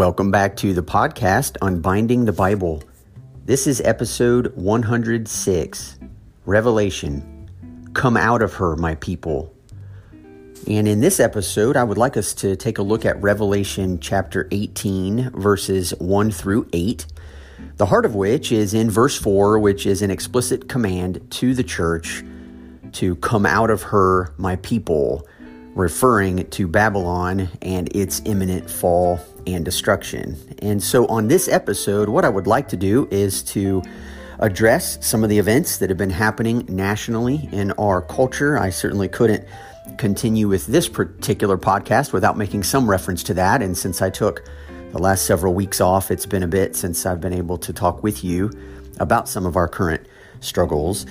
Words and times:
Welcome 0.00 0.30
back 0.30 0.56
to 0.56 0.72
the 0.72 0.82
podcast 0.82 1.58
Unbinding 1.60 2.24
the 2.24 2.32
Bible. 2.32 2.82
This 3.44 3.66
is 3.66 3.82
episode 3.82 4.56
106 4.56 5.98
Revelation. 6.46 7.50
Come 7.92 8.16
out 8.16 8.40
of 8.40 8.54
her, 8.54 8.76
my 8.76 8.94
people. 8.94 9.54
And 10.66 10.88
in 10.88 11.00
this 11.00 11.20
episode, 11.20 11.76
I 11.76 11.84
would 11.84 11.98
like 11.98 12.16
us 12.16 12.32
to 12.36 12.56
take 12.56 12.78
a 12.78 12.82
look 12.82 13.04
at 13.04 13.20
Revelation 13.20 14.00
chapter 14.00 14.48
18, 14.50 15.32
verses 15.32 15.90
1 15.98 16.30
through 16.30 16.66
8, 16.72 17.06
the 17.76 17.84
heart 17.84 18.06
of 18.06 18.14
which 18.14 18.52
is 18.52 18.72
in 18.72 18.90
verse 18.90 19.18
4, 19.18 19.58
which 19.58 19.84
is 19.84 20.00
an 20.00 20.10
explicit 20.10 20.66
command 20.66 21.30
to 21.32 21.52
the 21.52 21.62
church 21.62 22.24
to 22.92 23.16
come 23.16 23.44
out 23.44 23.68
of 23.68 23.82
her, 23.82 24.32
my 24.38 24.56
people 24.56 25.28
referring 25.74 26.48
to 26.50 26.66
Babylon 26.66 27.50
and 27.60 27.94
its 27.94 28.22
imminent 28.24 28.70
fall 28.70 29.20
and 29.46 29.64
destruction. 29.64 30.36
And 30.60 30.82
so, 30.82 31.06
on 31.06 31.28
this 31.28 31.48
episode, 31.48 32.08
what 32.08 32.24
I 32.24 32.28
would 32.28 32.46
like 32.46 32.68
to 32.68 32.76
do 32.76 33.08
is 33.10 33.42
to 33.44 33.82
address 34.40 34.98
some 35.06 35.22
of 35.22 35.30
the 35.30 35.38
events 35.38 35.78
that 35.78 35.90
have 35.90 35.98
been 35.98 36.10
happening 36.10 36.64
nationally 36.68 37.48
in 37.52 37.72
our 37.72 38.02
culture. 38.02 38.58
I 38.58 38.70
certainly 38.70 39.08
couldn't 39.08 39.46
continue 39.98 40.48
with 40.48 40.66
this 40.66 40.88
particular 40.88 41.58
podcast 41.58 42.12
without 42.12 42.36
making 42.36 42.62
some 42.62 42.88
reference 42.88 43.22
to 43.24 43.34
that. 43.34 43.62
And 43.62 43.76
since 43.76 44.00
I 44.00 44.10
took 44.10 44.42
the 44.92 44.98
last 44.98 45.26
several 45.26 45.54
weeks 45.54 45.80
off, 45.80 46.10
it's 46.10 46.26
been 46.26 46.42
a 46.42 46.48
bit 46.48 46.74
since 46.74 47.04
I've 47.04 47.20
been 47.20 47.32
able 47.32 47.58
to 47.58 47.72
talk 47.72 48.02
with 48.02 48.24
you 48.24 48.50
about 48.98 49.28
some 49.28 49.46
of 49.46 49.56
our 49.56 49.68
current 49.68 50.06
struggles. 50.40 51.06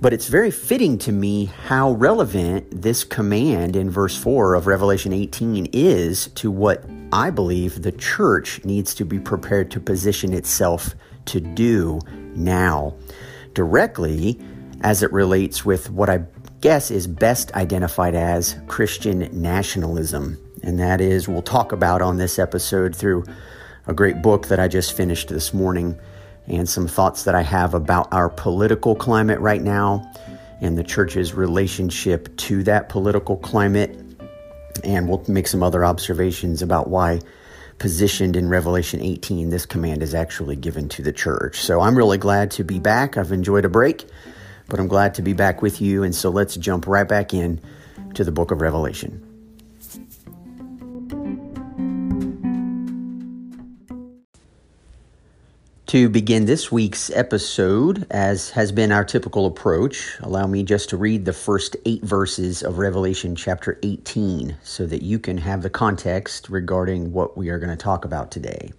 But 0.00 0.12
it's 0.12 0.26
very 0.26 0.50
fitting 0.50 0.98
to 0.98 1.12
me 1.12 1.44
how 1.44 1.92
relevant 1.92 2.82
this 2.82 3.04
command 3.04 3.76
in 3.76 3.88
verse 3.88 4.16
4 4.16 4.54
of 4.54 4.66
Revelation 4.66 5.12
18 5.12 5.66
is 5.72 6.26
to 6.34 6.50
what 6.50 6.84
I 7.12 7.28
believe 7.30 7.82
the 7.82 7.92
church 7.92 8.64
needs 8.64 8.94
to 8.94 9.04
be 9.04 9.20
prepared 9.20 9.70
to 9.72 9.80
position 9.80 10.32
itself 10.32 10.94
to 11.26 11.40
do 11.40 12.00
now, 12.34 12.94
directly 13.52 14.40
as 14.80 15.02
it 15.02 15.12
relates 15.12 15.64
with 15.64 15.90
what 15.90 16.08
I 16.08 16.24
guess 16.62 16.90
is 16.90 17.06
best 17.06 17.52
identified 17.52 18.14
as 18.14 18.56
Christian 18.66 19.28
nationalism. 19.32 20.38
And 20.62 20.78
that 20.78 21.00
is, 21.00 21.28
we'll 21.28 21.42
talk 21.42 21.72
about 21.72 22.00
on 22.00 22.16
this 22.16 22.38
episode 22.38 22.96
through 22.96 23.24
a 23.86 23.92
great 23.92 24.22
book 24.22 24.46
that 24.46 24.58
I 24.58 24.68
just 24.68 24.96
finished 24.96 25.28
this 25.28 25.52
morning 25.52 25.98
and 26.46 26.68
some 26.68 26.88
thoughts 26.88 27.24
that 27.24 27.34
I 27.34 27.42
have 27.42 27.74
about 27.74 28.12
our 28.12 28.30
political 28.30 28.94
climate 28.94 29.40
right 29.40 29.62
now 29.62 30.10
and 30.60 30.78
the 30.78 30.84
church's 30.84 31.34
relationship 31.34 32.34
to 32.38 32.62
that 32.62 32.88
political 32.88 33.36
climate. 33.36 33.98
And 34.84 35.08
we'll 35.08 35.24
make 35.28 35.48
some 35.48 35.62
other 35.62 35.84
observations 35.84 36.62
about 36.62 36.88
why, 36.88 37.20
positioned 37.78 38.36
in 38.36 38.48
Revelation 38.48 39.00
18, 39.00 39.50
this 39.50 39.66
command 39.66 40.02
is 40.02 40.14
actually 40.14 40.56
given 40.56 40.88
to 40.90 41.02
the 41.02 41.12
church. 41.12 41.60
So 41.60 41.80
I'm 41.80 41.96
really 41.96 42.18
glad 42.18 42.50
to 42.52 42.64
be 42.64 42.78
back. 42.78 43.16
I've 43.16 43.32
enjoyed 43.32 43.64
a 43.64 43.68
break, 43.68 44.06
but 44.68 44.80
I'm 44.80 44.88
glad 44.88 45.14
to 45.16 45.22
be 45.22 45.32
back 45.32 45.62
with 45.62 45.80
you. 45.80 46.02
And 46.02 46.14
so 46.14 46.30
let's 46.30 46.56
jump 46.56 46.86
right 46.86 47.08
back 47.08 47.34
in 47.34 47.60
to 48.14 48.24
the 48.24 48.32
book 48.32 48.50
of 48.50 48.60
Revelation. 48.60 49.31
To 55.92 56.08
begin 56.08 56.46
this 56.46 56.72
week's 56.72 57.10
episode, 57.10 58.06
as 58.10 58.48
has 58.48 58.72
been 58.72 58.92
our 58.92 59.04
typical 59.04 59.44
approach, 59.44 60.16
allow 60.20 60.46
me 60.46 60.62
just 60.62 60.88
to 60.88 60.96
read 60.96 61.26
the 61.26 61.34
first 61.34 61.76
eight 61.84 62.02
verses 62.02 62.62
of 62.62 62.78
Revelation 62.78 63.36
chapter 63.36 63.78
18 63.82 64.56
so 64.62 64.86
that 64.86 65.02
you 65.02 65.18
can 65.18 65.36
have 65.36 65.60
the 65.60 65.68
context 65.68 66.48
regarding 66.48 67.12
what 67.12 67.36
we 67.36 67.50
are 67.50 67.58
going 67.58 67.68
to 67.68 67.76
talk 67.76 68.06
about 68.06 68.30
today. 68.30 68.72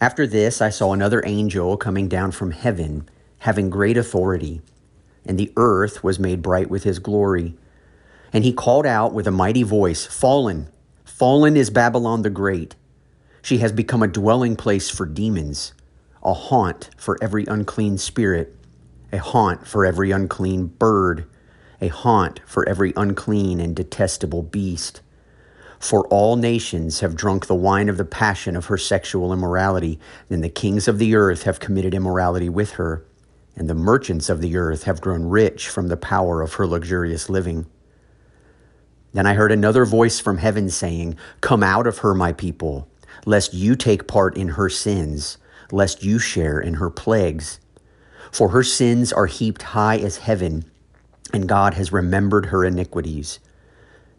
After 0.00 0.26
this, 0.26 0.62
I 0.62 0.70
saw 0.70 0.94
another 0.94 1.22
angel 1.26 1.76
coming 1.76 2.08
down 2.08 2.30
from 2.30 2.52
heaven, 2.52 3.06
having 3.40 3.68
great 3.68 3.98
authority, 3.98 4.62
and 5.26 5.38
the 5.38 5.52
earth 5.58 6.02
was 6.02 6.18
made 6.18 6.40
bright 6.40 6.70
with 6.70 6.84
his 6.84 6.98
glory. 6.98 7.58
And 8.32 8.42
he 8.42 8.54
called 8.54 8.86
out 8.86 9.12
with 9.12 9.26
a 9.26 9.30
mighty 9.30 9.64
voice 9.64 10.06
Fallen, 10.06 10.70
fallen 11.04 11.58
is 11.58 11.68
Babylon 11.68 12.22
the 12.22 12.30
Great. 12.30 12.74
She 13.42 13.58
has 13.58 13.70
become 13.70 14.02
a 14.02 14.08
dwelling 14.08 14.56
place 14.56 14.88
for 14.88 15.04
demons 15.04 15.74
a 16.22 16.32
haunt 16.32 16.90
for 16.96 17.18
every 17.22 17.46
unclean 17.46 17.98
spirit, 17.98 18.54
a 19.12 19.18
haunt 19.18 19.66
for 19.66 19.84
every 19.84 20.10
unclean 20.10 20.66
bird, 20.66 21.26
a 21.80 21.88
haunt 21.88 22.40
for 22.46 22.68
every 22.68 22.92
unclean 22.96 23.60
and 23.60 23.74
detestable 23.74 24.42
beast. 24.42 25.00
For 25.78 26.06
all 26.08 26.36
nations 26.36 27.00
have 27.00 27.16
drunk 27.16 27.46
the 27.46 27.54
wine 27.54 27.88
of 27.88 27.96
the 27.96 28.04
passion 28.04 28.54
of 28.54 28.66
her 28.66 28.76
sexual 28.76 29.32
immorality, 29.32 29.98
and 30.28 30.44
the 30.44 30.50
kings 30.50 30.86
of 30.86 30.98
the 30.98 31.14
earth 31.14 31.44
have 31.44 31.58
committed 31.58 31.94
immorality 31.94 32.50
with 32.50 32.72
her, 32.72 33.02
and 33.56 33.68
the 33.68 33.74
merchants 33.74 34.28
of 34.28 34.42
the 34.42 34.56
earth 34.56 34.84
have 34.84 35.00
grown 35.00 35.24
rich 35.24 35.68
from 35.68 35.88
the 35.88 35.96
power 35.96 36.42
of 36.42 36.54
her 36.54 36.66
luxurious 36.66 37.30
living. 37.30 37.64
Then 39.14 39.26
I 39.26 39.34
heard 39.34 39.50
another 39.50 39.86
voice 39.86 40.20
from 40.20 40.36
heaven 40.36 40.68
saying, 40.68 41.16
Come 41.40 41.62
out 41.62 41.86
of 41.86 41.98
her, 41.98 42.14
my 42.14 42.32
people, 42.32 42.86
lest 43.24 43.54
you 43.54 43.74
take 43.74 44.06
part 44.06 44.36
in 44.36 44.48
her 44.48 44.68
sins 44.68 45.38
lest 45.72 46.02
you 46.02 46.18
share 46.18 46.60
in 46.60 46.74
her 46.74 46.90
plagues. 46.90 47.60
For 48.32 48.50
her 48.50 48.62
sins 48.62 49.12
are 49.12 49.26
heaped 49.26 49.62
high 49.62 49.98
as 49.98 50.18
heaven, 50.18 50.64
and 51.32 51.48
God 51.48 51.74
has 51.74 51.92
remembered 51.92 52.46
her 52.46 52.64
iniquities. 52.64 53.40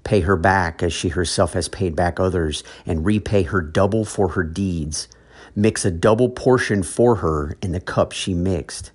Pay 0.04 0.22
her 0.22 0.36
back 0.36 0.82
as 0.82 0.94
she 0.94 1.10
herself 1.10 1.54
has 1.54 1.68
paid 1.68 1.96
back 1.96 2.20
others, 2.20 2.64
and 2.86 3.06
repay 3.06 3.44
her 3.44 3.62
double 3.62 4.04
for 4.04 4.30
her 4.30 4.44
deeds. 4.44 5.08
Mix 5.56 5.86
a 5.86 5.92
double 5.92 6.30
portion 6.30 6.84
for 6.84 7.18
her 7.18 7.58
in 7.62 7.72
the 7.72 7.80
cup 7.80 8.12
she 8.12 8.34
mixed. 8.34 8.92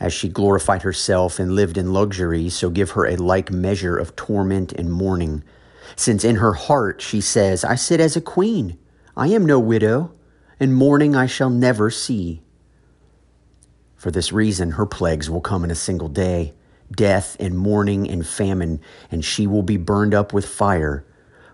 As 0.00 0.12
she 0.12 0.28
glorified 0.28 0.82
herself 0.82 1.38
and 1.38 1.54
lived 1.54 1.78
in 1.78 1.92
luxury, 1.92 2.48
so 2.48 2.70
give 2.70 2.92
her 2.92 3.06
a 3.06 3.16
like 3.16 3.52
measure 3.52 3.96
of 3.96 4.16
torment 4.16 4.72
and 4.72 4.92
mourning. 4.92 5.44
Since 5.94 6.24
in 6.24 6.36
her 6.36 6.54
heart 6.54 7.00
she 7.00 7.20
says, 7.20 7.64
I 7.64 7.76
sit 7.76 8.00
as 8.00 8.16
a 8.16 8.20
queen, 8.20 8.78
I 9.16 9.28
am 9.28 9.46
no 9.46 9.60
widow 9.60 10.10
and 10.62 10.76
mourning 10.76 11.16
I 11.16 11.26
shall 11.26 11.50
never 11.50 11.90
see. 11.90 12.40
For 13.96 14.12
this 14.12 14.32
reason, 14.32 14.72
her 14.72 14.86
plagues 14.86 15.28
will 15.28 15.40
come 15.40 15.64
in 15.64 15.72
a 15.72 15.74
single 15.74 16.08
day 16.08 16.54
death 16.92 17.36
and 17.40 17.58
mourning 17.58 18.08
and 18.08 18.24
famine, 18.24 18.78
and 19.10 19.24
she 19.24 19.46
will 19.46 19.62
be 19.62 19.78
burned 19.78 20.14
up 20.14 20.32
with 20.32 20.46
fire. 20.46 21.04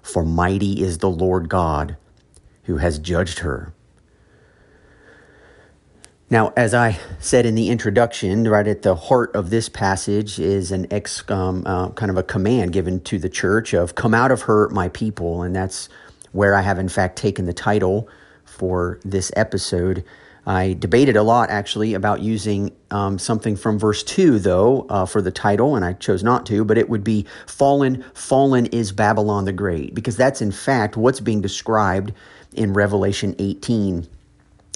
For 0.02 0.24
mighty 0.24 0.82
is 0.82 0.98
the 0.98 1.08
Lord 1.08 1.48
God 1.48 1.96
who 2.64 2.78
has 2.78 2.98
judged 2.98 3.38
her. 3.38 3.72
Now, 6.28 6.52
as 6.56 6.74
I 6.74 6.98
said 7.18 7.46
in 7.46 7.54
the 7.54 7.70
introduction, 7.70 8.46
right 8.46 8.66
at 8.66 8.82
the 8.82 8.96
heart 8.96 9.34
of 9.34 9.48
this 9.48 9.70
passage 9.70 10.38
is 10.38 10.70
an 10.70 10.86
ex 10.92 11.24
um, 11.30 11.62
uh, 11.64 11.90
kind 11.90 12.10
of 12.10 12.18
a 12.18 12.22
command 12.22 12.74
given 12.74 13.00
to 13.04 13.18
the 13.18 13.30
church 13.30 13.72
of 13.72 13.94
"Come 13.94 14.12
out 14.12 14.30
of 14.32 14.42
her, 14.42 14.68
my 14.68 14.88
people," 14.90 15.42
and 15.42 15.56
that's 15.56 15.88
where 16.32 16.54
I 16.54 16.60
have 16.60 16.78
in 16.78 16.90
fact 16.90 17.16
taken 17.16 17.46
the 17.46 17.54
title 17.54 18.08
for 18.58 18.98
this 19.04 19.30
episode. 19.36 20.04
I 20.46 20.72
debated 20.78 21.14
a 21.14 21.22
lot 21.22 21.50
actually 21.50 21.92
about 21.92 22.20
using 22.20 22.74
um, 22.90 23.18
something 23.18 23.54
from 23.54 23.78
verse 23.78 24.02
2, 24.02 24.38
though, 24.38 24.86
uh, 24.88 25.04
for 25.04 25.20
the 25.20 25.30
title, 25.30 25.76
and 25.76 25.84
I 25.84 25.92
chose 25.92 26.24
not 26.24 26.46
to, 26.46 26.64
but 26.64 26.78
it 26.78 26.88
would 26.88 27.04
be 27.04 27.26
Fallen, 27.46 28.02
Fallen 28.14 28.66
is 28.66 28.90
Babylon 28.90 29.44
the 29.44 29.52
Great, 29.52 29.94
because 29.94 30.16
that's 30.16 30.40
in 30.40 30.50
fact 30.50 30.96
what's 30.96 31.20
being 31.20 31.42
described 31.42 32.12
in 32.54 32.72
Revelation 32.72 33.36
18. 33.38 34.08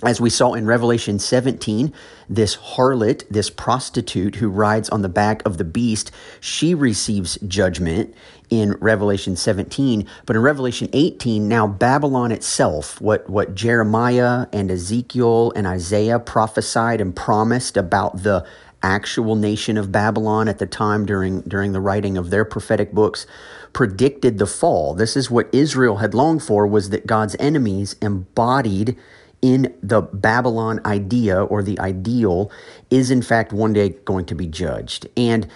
As 0.04 0.20
we 0.20 0.30
saw 0.30 0.52
in 0.52 0.66
Revelation 0.66 1.18
17, 1.18 1.92
this 2.28 2.56
harlot, 2.56 3.26
this 3.30 3.48
prostitute 3.48 4.36
who 4.36 4.48
rides 4.48 4.90
on 4.90 5.02
the 5.02 5.08
back 5.08 5.42
of 5.46 5.58
the 5.58 5.64
beast, 5.64 6.10
she 6.40 6.74
receives 6.74 7.38
judgment 7.46 8.12
in 8.52 8.72
Revelation 8.72 9.34
17. 9.34 10.06
But 10.26 10.36
in 10.36 10.42
Revelation 10.42 10.90
18, 10.92 11.48
now 11.48 11.66
Babylon 11.66 12.30
itself, 12.30 13.00
what, 13.00 13.28
what 13.30 13.54
Jeremiah 13.54 14.46
and 14.52 14.70
Ezekiel 14.70 15.54
and 15.56 15.66
Isaiah 15.66 16.18
prophesied 16.18 17.00
and 17.00 17.16
promised 17.16 17.78
about 17.78 18.24
the 18.24 18.44
actual 18.82 19.36
nation 19.36 19.78
of 19.78 19.90
Babylon 19.90 20.48
at 20.48 20.58
the 20.58 20.66
time 20.66 21.06
during, 21.06 21.40
during 21.42 21.72
the 21.72 21.80
writing 21.80 22.18
of 22.18 22.28
their 22.28 22.44
prophetic 22.44 22.92
books, 22.92 23.26
predicted 23.72 24.36
the 24.36 24.46
fall. 24.46 24.92
This 24.92 25.16
is 25.16 25.30
what 25.30 25.48
Israel 25.50 25.96
had 25.96 26.12
longed 26.12 26.42
for 26.42 26.66
was 26.66 26.90
that 26.90 27.06
God's 27.06 27.36
enemies 27.40 27.96
embodied 28.02 28.98
in 29.40 29.74
the 29.82 30.02
Babylon 30.02 30.78
idea 30.84 31.42
or 31.42 31.62
the 31.62 31.78
ideal 31.80 32.52
is 32.90 33.10
in 33.10 33.22
fact 33.22 33.50
one 33.50 33.72
day 33.72 33.88
going 34.04 34.26
to 34.26 34.34
be 34.34 34.46
judged. 34.46 35.08
And 35.16 35.48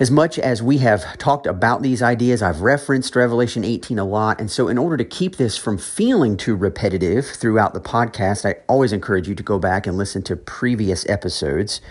as 0.00 0.10
much 0.10 0.38
as 0.38 0.62
we 0.62 0.78
have 0.78 1.18
talked 1.18 1.46
about 1.46 1.82
these 1.82 2.02
ideas, 2.02 2.40
I've 2.40 2.62
referenced 2.62 3.14
Revelation 3.14 3.64
18 3.64 3.98
a 3.98 4.04
lot. 4.04 4.40
And 4.40 4.50
so, 4.50 4.66
in 4.66 4.78
order 4.78 4.96
to 4.96 5.04
keep 5.04 5.36
this 5.36 5.58
from 5.58 5.76
feeling 5.76 6.38
too 6.38 6.56
repetitive 6.56 7.26
throughout 7.26 7.74
the 7.74 7.82
podcast, 7.82 8.48
I 8.48 8.60
always 8.66 8.94
encourage 8.94 9.28
you 9.28 9.34
to 9.34 9.42
go 9.42 9.58
back 9.58 9.86
and 9.86 9.98
listen 9.98 10.22
to 10.22 10.36
previous 10.36 11.06
episodes. 11.06 11.82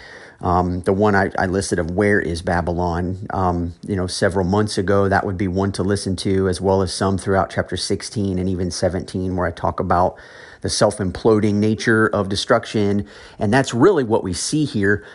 Um, 0.41 0.81
the 0.81 0.93
one 0.93 1.15
I, 1.15 1.29
I, 1.37 1.47
listed 1.47 1.79
of 1.79 1.91
where 1.91 2.19
is 2.19 2.41
Babylon, 2.41 3.27
um, 3.31 3.75
you 3.85 3.97
know, 3.97 4.07
several 4.07 4.45
months 4.45 4.77
ago, 4.77 5.09
that 5.09 5.25
would 5.25 5.37
be 5.37 5.49
one 5.49 5.73
to 5.73 5.83
listen 5.83 6.15
to, 6.17 6.47
as 6.47 6.61
well 6.61 6.81
as 6.81 6.93
some 6.93 7.17
throughout 7.17 7.49
chapter 7.49 7.75
16 7.75 8.39
and 8.39 8.49
even 8.49 8.71
17, 8.71 9.35
where 9.35 9.45
I 9.45 9.51
talk 9.51 9.81
about 9.81 10.17
the 10.61 10.69
self 10.69 10.97
imploding 10.97 11.55
nature 11.55 12.07
of 12.07 12.29
destruction. 12.29 13.05
And 13.37 13.53
that's 13.53 13.73
really 13.73 14.03
what 14.03 14.23
we 14.23 14.33
see 14.33 14.65
here. 14.65 15.05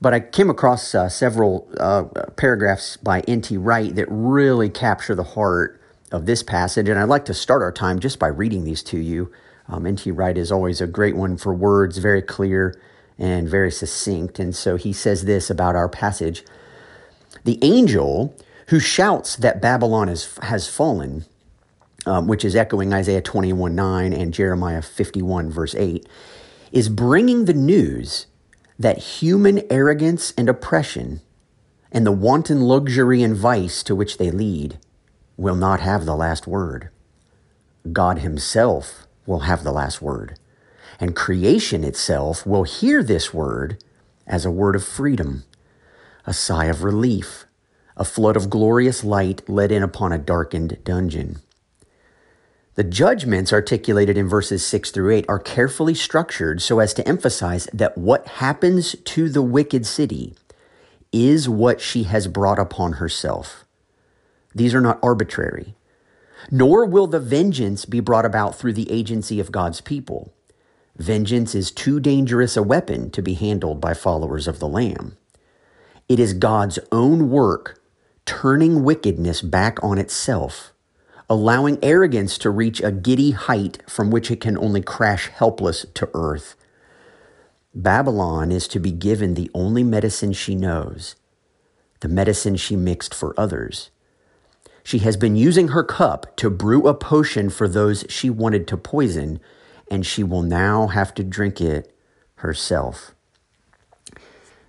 But 0.00 0.14
I 0.14 0.20
came 0.20 0.48
across 0.48 0.94
uh, 0.94 1.08
several 1.08 1.68
uh, 1.78 2.04
paragraphs 2.36 2.96
by 2.96 3.20
N.T. 3.20 3.56
Wright 3.58 3.94
that 3.94 4.06
really 4.08 4.70
capture 4.70 5.14
the 5.14 5.22
heart 5.22 5.80
of 6.10 6.26
this 6.26 6.42
passage. 6.42 6.88
And 6.88 6.98
I'd 6.98 7.04
like 7.08 7.26
to 7.26 7.34
start 7.34 7.62
our 7.62 7.72
time 7.72 7.98
just 7.98 8.18
by 8.18 8.28
reading 8.28 8.64
these 8.64 8.82
to 8.84 8.98
you. 8.98 9.30
Um, 9.68 9.86
N.T. 9.86 10.10
Wright 10.10 10.36
is 10.36 10.50
always 10.50 10.80
a 10.80 10.86
great 10.86 11.16
one 11.16 11.36
for 11.36 11.54
words, 11.54 11.98
very 11.98 12.22
clear 12.22 12.80
and 13.18 13.48
very 13.48 13.70
succinct. 13.70 14.38
And 14.38 14.56
so 14.56 14.76
he 14.76 14.92
says 14.92 15.26
this 15.26 15.50
about 15.50 15.76
our 15.76 15.88
passage 15.88 16.44
The 17.44 17.58
angel 17.62 18.34
who 18.68 18.80
shouts 18.80 19.36
that 19.36 19.60
Babylon 19.60 20.08
is, 20.08 20.38
has 20.42 20.66
fallen, 20.66 21.26
um, 22.06 22.26
which 22.26 22.44
is 22.44 22.56
echoing 22.56 22.94
Isaiah 22.94 23.20
21 23.20 23.74
9 23.74 24.12
and 24.14 24.32
Jeremiah 24.32 24.80
51, 24.80 25.50
verse 25.50 25.74
8, 25.74 26.08
is 26.72 26.88
bringing 26.88 27.44
the 27.44 27.52
news 27.54 28.26
that 28.80 28.96
human 28.96 29.62
arrogance 29.70 30.32
and 30.38 30.48
oppression 30.48 31.20
and 31.92 32.06
the 32.06 32.12
wanton 32.12 32.62
luxury 32.62 33.22
and 33.22 33.36
vice 33.36 33.82
to 33.82 33.94
which 33.94 34.16
they 34.16 34.30
lead 34.30 34.78
will 35.36 35.54
not 35.54 35.80
have 35.80 36.06
the 36.06 36.16
last 36.16 36.46
word. 36.46 36.88
God 37.92 38.20
Himself 38.20 39.06
will 39.26 39.40
have 39.40 39.64
the 39.64 39.72
last 39.72 40.00
word. 40.00 40.38
And 40.98 41.14
creation 41.14 41.84
itself 41.84 42.46
will 42.46 42.62
hear 42.62 43.02
this 43.02 43.34
word 43.34 43.82
as 44.26 44.46
a 44.46 44.50
word 44.50 44.74
of 44.74 44.84
freedom, 44.84 45.44
a 46.26 46.32
sigh 46.32 46.66
of 46.66 46.82
relief, 46.82 47.44
a 47.98 48.04
flood 48.04 48.36
of 48.36 48.48
glorious 48.48 49.04
light 49.04 49.46
let 49.46 49.70
in 49.70 49.82
upon 49.82 50.10
a 50.10 50.18
darkened 50.18 50.78
dungeon. 50.84 51.40
The 52.74 52.84
judgments 52.84 53.52
articulated 53.52 54.16
in 54.16 54.28
verses 54.28 54.64
6 54.64 54.90
through 54.90 55.12
8 55.12 55.26
are 55.28 55.38
carefully 55.38 55.94
structured 55.94 56.62
so 56.62 56.78
as 56.78 56.94
to 56.94 57.06
emphasize 57.06 57.68
that 57.72 57.98
what 57.98 58.26
happens 58.26 58.94
to 59.04 59.28
the 59.28 59.42
wicked 59.42 59.84
city 59.86 60.34
is 61.12 61.48
what 61.48 61.80
she 61.80 62.04
has 62.04 62.28
brought 62.28 62.58
upon 62.58 62.94
herself. 62.94 63.64
These 64.54 64.74
are 64.74 64.80
not 64.80 65.00
arbitrary, 65.02 65.74
nor 66.50 66.86
will 66.86 67.06
the 67.06 67.20
vengeance 67.20 67.84
be 67.84 68.00
brought 68.00 68.24
about 68.24 68.56
through 68.56 68.74
the 68.74 68.90
agency 68.90 69.40
of 69.40 69.52
God's 69.52 69.80
people. 69.80 70.32
Vengeance 70.96 71.54
is 71.54 71.70
too 71.70 71.98
dangerous 71.98 72.56
a 72.56 72.62
weapon 72.62 73.10
to 73.10 73.22
be 73.22 73.34
handled 73.34 73.80
by 73.80 73.94
followers 73.94 74.46
of 74.46 74.58
the 74.58 74.68
Lamb. 74.68 75.16
It 76.08 76.20
is 76.20 76.34
God's 76.34 76.78
own 76.92 77.30
work 77.30 77.80
turning 78.26 78.84
wickedness 78.84 79.42
back 79.42 79.82
on 79.82 79.98
itself, 79.98 80.72
allowing 81.30 81.78
arrogance 81.80 82.36
to 82.36 82.50
reach 82.50 82.82
a 82.82 82.90
giddy 82.90 83.30
height 83.30 83.78
from 83.88 84.10
which 84.10 84.32
it 84.32 84.40
can 84.40 84.58
only 84.58 84.82
crash 84.82 85.28
helpless 85.28 85.86
to 85.94 86.10
earth. 86.12 86.56
Babylon 87.72 88.50
is 88.50 88.66
to 88.66 88.80
be 88.80 88.90
given 88.90 89.34
the 89.34 89.48
only 89.54 89.84
medicine 89.84 90.32
she 90.32 90.56
knows, 90.56 91.14
the 92.00 92.08
medicine 92.08 92.56
she 92.56 92.74
mixed 92.74 93.14
for 93.14 93.32
others. 93.38 93.90
She 94.82 94.98
has 94.98 95.16
been 95.16 95.36
using 95.36 95.68
her 95.68 95.84
cup 95.84 96.36
to 96.38 96.50
brew 96.50 96.88
a 96.88 96.94
potion 96.94 97.48
for 97.48 97.68
those 97.68 98.04
she 98.08 98.28
wanted 98.28 98.66
to 98.66 98.76
poison 98.76 99.38
and 99.88 100.04
she 100.04 100.24
will 100.24 100.42
now 100.42 100.88
have 100.88 101.14
to 101.14 101.22
drink 101.22 101.60
it 101.60 101.94
herself. 102.36 103.14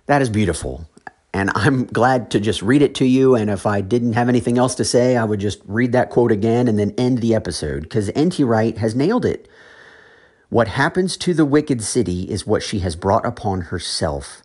That 0.06 0.22
is 0.22 0.30
beautiful. 0.30 0.88
And 1.34 1.50
I'm 1.54 1.86
glad 1.86 2.30
to 2.32 2.40
just 2.40 2.62
read 2.62 2.82
it 2.82 2.94
to 2.96 3.06
you. 3.06 3.34
And 3.34 3.48
if 3.48 3.66
I 3.66 3.80
didn't 3.80 4.12
have 4.12 4.28
anything 4.28 4.58
else 4.58 4.74
to 4.76 4.84
say, 4.84 5.16
I 5.16 5.24
would 5.24 5.40
just 5.40 5.60
read 5.64 5.92
that 5.92 6.10
quote 6.10 6.30
again 6.30 6.68
and 6.68 6.78
then 6.78 6.94
end 6.98 7.18
the 7.18 7.34
episode 7.34 7.84
because 7.84 8.10
N.T. 8.10 8.44
Wright 8.44 8.76
has 8.78 8.94
nailed 8.94 9.24
it. 9.24 9.48
What 10.50 10.68
happens 10.68 11.16
to 11.16 11.32
the 11.32 11.46
wicked 11.46 11.82
city 11.82 12.24
is 12.24 12.46
what 12.46 12.62
she 12.62 12.80
has 12.80 12.94
brought 12.96 13.24
upon 13.24 13.62
herself. 13.62 14.42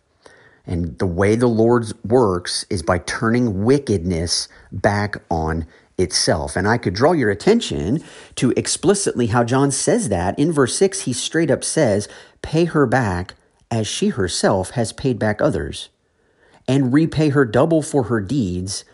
And 0.66 0.98
the 0.98 1.06
way 1.06 1.36
the 1.36 1.46
Lord 1.46 1.92
works 2.02 2.64
is 2.70 2.82
by 2.82 2.98
turning 2.98 3.64
wickedness 3.64 4.48
back 4.72 5.16
on 5.30 5.66
itself. 5.98 6.56
And 6.56 6.66
I 6.66 6.78
could 6.78 6.94
draw 6.94 7.12
your 7.12 7.30
attention 7.30 8.02
to 8.36 8.52
explicitly 8.56 9.26
how 9.26 9.44
John 9.44 9.70
says 9.70 10.08
that. 10.08 10.38
In 10.38 10.52
verse 10.52 10.76
6, 10.76 11.02
he 11.02 11.12
straight 11.12 11.50
up 11.50 11.64
says, 11.64 12.08
Pay 12.40 12.66
her 12.66 12.86
back 12.86 13.34
as 13.70 13.86
she 13.86 14.08
herself 14.08 14.70
has 14.70 14.92
paid 14.92 15.18
back 15.18 15.42
others, 15.42 15.90
and 16.68 16.92
repay 16.92 17.30
her 17.30 17.44
double 17.44 17.82
for 17.82 18.04
her 18.04 18.20
deeds, 18.20 18.84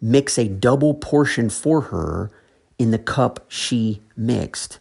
mix 0.00 0.38
a 0.38 0.48
double 0.48 0.94
portion 0.94 1.50
for 1.50 1.82
her 1.82 2.30
in 2.78 2.92
the 2.92 2.98
cup 2.98 3.44
she 3.48 4.00
mixed. 4.16 4.78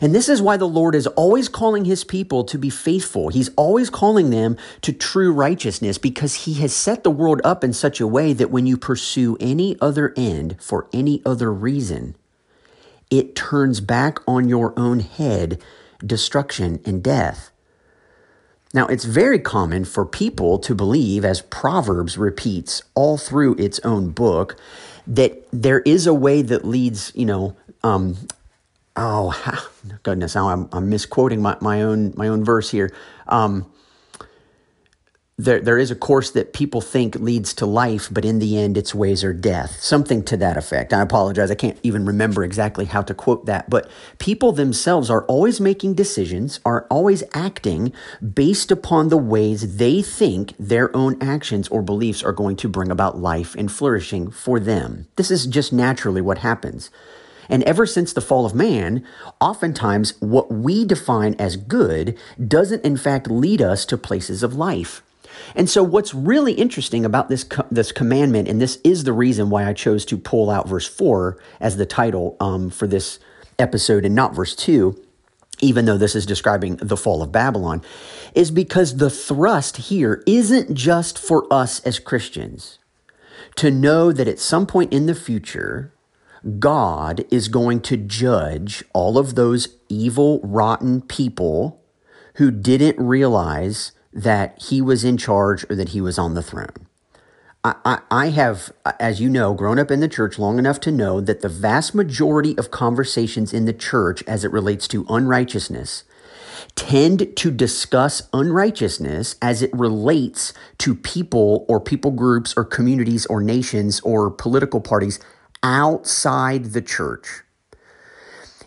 And 0.00 0.14
this 0.14 0.28
is 0.28 0.40
why 0.40 0.56
the 0.56 0.68
Lord 0.68 0.94
is 0.94 1.06
always 1.08 1.48
calling 1.48 1.84
his 1.84 2.04
people 2.04 2.44
to 2.44 2.58
be 2.58 2.70
faithful. 2.70 3.28
He's 3.28 3.50
always 3.56 3.90
calling 3.90 4.30
them 4.30 4.56
to 4.82 4.92
true 4.92 5.32
righteousness 5.32 5.98
because 5.98 6.34
he 6.44 6.54
has 6.54 6.72
set 6.72 7.04
the 7.04 7.10
world 7.10 7.40
up 7.44 7.64
in 7.64 7.72
such 7.72 8.00
a 8.00 8.06
way 8.06 8.32
that 8.32 8.50
when 8.50 8.66
you 8.66 8.76
pursue 8.76 9.36
any 9.40 9.76
other 9.80 10.14
end 10.16 10.56
for 10.60 10.88
any 10.92 11.22
other 11.26 11.52
reason, 11.52 12.16
it 13.10 13.34
turns 13.34 13.80
back 13.80 14.18
on 14.26 14.48
your 14.48 14.72
own 14.78 15.00
head 15.00 15.60
destruction 16.04 16.80
and 16.84 17.02
death. 17.02 17.51
Now, 18.72 18.86
it's 18.86 19.04
very 19.04 19.38
common 19.38 19.84
for 19.84 20.06
people 20.06 20.58
to 20.60 20.74
believe, 20.74 21.24
as 21.24 21.42
Proverbs 21.42 22.16
repeats 22.16 22.82
all 22.94 23.18
through 23.18 23.54
its 23.56 23.78
own 23.80 24.10
book, 24.10 24.56
that 25.06 25.46
there 25.52 25.80
is 25.80 26.06
a 26.06 26.14
way 26.14 26.42
that 26.42 26.64
leads, 26.64 27.12
you 27.14 27.26
know, 27.26 27.56
um, 27.82 28.16
oh 28.96 29.70
goodness, 30.02 30.34
now 30.34 30.48
I'm, 30.48 30.68
I'm 30.72 30.88
misquoting 30.88 31.42
my, 31.42 31.56
my 31.60 31.82
own 31.82 32.14
my 32.16 32.28
own 32.28 32.44
verse 32.44 32.70
here. 32.70 32.92
Um, 33.28 33.70
there, 35.44 35.60
there 35.60 35.78
is 35.78 35.90
a 35.90 35.96
course 35.96 36.30
that 36.30 36.52
people 36.52 36.80
think 36.80 37.16
leads 37.16 37.52
to 37.54 37.66
life, 37.66 38.08
but 38.10 38.24
in 38.24 38.38
the 38.38 38.58
end, 38.58 38.76
its 38.76 38.94
ways 38.94 39.24
are 39.24 39.32
death. 39.32 39.80
Something 39.80 40.22
to 40.24 40.36
that 40.36 40.56
effect. 40.56 40.92
I 40.92 41.02
apologize. 41.02 41.50
I 41.50 41.56
can't 41.56 41.78
even 41.82 42.04
remember 42.04 42.44
exactly 42.44 42.84
how 42.84 43.02
to 43.02 43.14
quote 43.14 43.46
that. 43.46 43.68
But 43.68 43.90
people 44.18 44.52
themselves 44.52 45.10
are 45.10 45.24
always 45.24 45.60
making 45.60 45.94
decisions, 45.94 46.60
are 46.64 46.86
always 46.90 47.24
acting 47.34 47.92
based 48.22 48.70
upon 48.70 49.08
the 49.08 49.16
ways 49.16 49.76
they 49.76 50.00
think 50.00 50.54
their 50.58 50.94
own 50.96 51.20
actions 51.20 51.68
or 51.68 51.82
beliefs 51.82 52.22
are 52.22 52.32
going 52.32 52.56
to 52.56 52.68
bring 52.68 52.90
about 52.90 53.18
life 53.18 53.54
and 53.56 53.70
flourishing 53.70 54.30
for 54.30 54.60
them. 54.60 55.08
This 55.16 55.30
is 55.30 55.46
just 55.46 55.72
naturally 55.72 56.20
what 56.20 56.38
happens. 56.38 56.90
And 57.48 57.62
ever 57.64 57.86
since 57.86 58.12
the 58.12 58.20
fall 58.20 58.46
of 58.46 58.54
man, 58.54 59.04
oftentimes 59.40 60.14
what 60.20 60.52
we 60.52 60.84
define 60.84 61.34
as 61.34 61.56
good 61.56 62.16
doesn't 62.42 62.84
in 62.84 62.96
fact 62.96 63.30
lead 63.30 63.60
us 63.60 63.84
to 63.86 63.98
places 63.98 64.42
of 64.42 64.54
life. 64.54 65.02
And 65.54 65.68
so, 65.68 65.82
what's 65.82 66.14
really 66.14 66.52
interesting 66.52 67.04
about 67.04 67.28
this 67.28 67.44
co- 67.44 67.66
this 67.70 67.92
commandment, 67.92 68.48
and 68.48 68.60
this 68.60 68.78
is 68.84 69.04
the 69.04 69.12
reason 69.12 69.50
why 69.50 69.66
I 69.66 69.72
chose 69.72 70.04
to 70.06 70.18
pull 70.18 70.50
out 70.50 70.68
verse 70.68 70.86
four 70.86 71.38
as 71.60 71.76
the 71.76 71.86
title 71.86 72.36
um, 72.40 72.70
for 72.70 72.86
this 72.86 73.18
episode, 73.58 74.04
and 74.04 74.14
not 74.14 74.34
verse 74.34 74.54
two, 74.54 75.00
even 75.60 75.84
though 75.84 75.98
this 75.98 76.14
is 76.14 76.26
describing 76.26 76.76
the 76.76 76.96
fall 76.96 77.22
of 77.22 77.32
Babylon, 77.32 77.82
is 78.34 78.50
because 78.50 78.96
the 78.96 79.10
thrust 79.10 79.76
here 79.76 80.22
isn't 80.26 80.74
just 80.74 81.18
for 81.18 81.46
us 81.52 81.80
as 81.80 81.98
Christians 81.98 82.78
to 83.56 83.70
know 83.70 84.12
that 84.12 84.28
at 84.28 84.38
some 84.38 84.66
point 84.66 84.92
in 84.92 85.06
the 85.06 85.14
future 85.14 85.92
God 86.58 87.24
is 87.30 87.48
going 87.48 87.80
to 87.82 87.96
judge 87.96 88.82
all 88.92 89.16
of 89.16 89.34
those 89.34 89.76
evil, 89.88 90.40
rotten 90.42 91.00
people 91.00 91.80
who 92.34 92.50
didn't 92.50 92.98
realize 92.98 93.92
that 94.12 94.60
he 94.62 94.80
was 94.80 95.04
in 95.04 95.16
charge 95.16 95.64
or 95.70 95.76
that 95.76 95.90
he 95.90 96.00
was 96.00 96.18
on 96.18 96.34
the 96.34 96.42
throne. 96.42 96.86
I, 97.64 98.00
I, 98.10 98.30
have, 98.30 98.72
as 98.98 99.20
you 99.20 99.28
know, 99.28 99.54
grown 99.54 99.78
up 99.78 99.92
in 99.92 100.00
the 100.00 100.08
church 100.08 100.36
long 100.36 100.58
enough 100.58 100.80
to 100.80 100.90
know 100.90 101.20
that 101.20 101.42
the 101.42 101.48
vast 101.48 101.94
majority 101.94 102.58
of 102.58 102.72
conversations 102.72 103.52
in 103.52 103.66
the 103.66 103.72
church 103.72 104.24
as 104.26 104.44
it 104.44 104.50
relates 104.50 104.88
to 104.88 105.06
unrighteousness 105.08 106.02
tend 106.74 107.36
to 107.36 107.50
discuss 107.52 108.28
unrighteousness 108.32 109.36
as 109.40 109.62
it 109.62 109.72
relates 109.72 110.52
to 110.78 110.94
people 110.94 111.64
or 111.68 111.80
people 111.80 112.10
groups 112.10 112.52
or 112.56 112.64
communities 112.64 113.26
or 113.26 113.40
nations 113.40 114.00
or 114.00 114.30
political 114.30 114.80
parties 114.80 115.20
outside 115.62 116.66
the 116.66 116.82
church. 116.82 117.42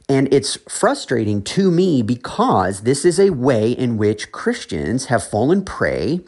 And 0.07 0.31
it's 0.31 0.57
frustrating 0.69 1.41
to 1.43 1.71
me 1.71 2.03
because 2.03 2.81
this 2.81 3.05
is 3.05 3.19
a 3.19 3.31
way 3.31 3.71
in 3.71 3.97
which 3.97 4.31
Christians 4.31 5.05
have 5.05 5.27
fallen 5.27 5.65
prey 5.65 6.21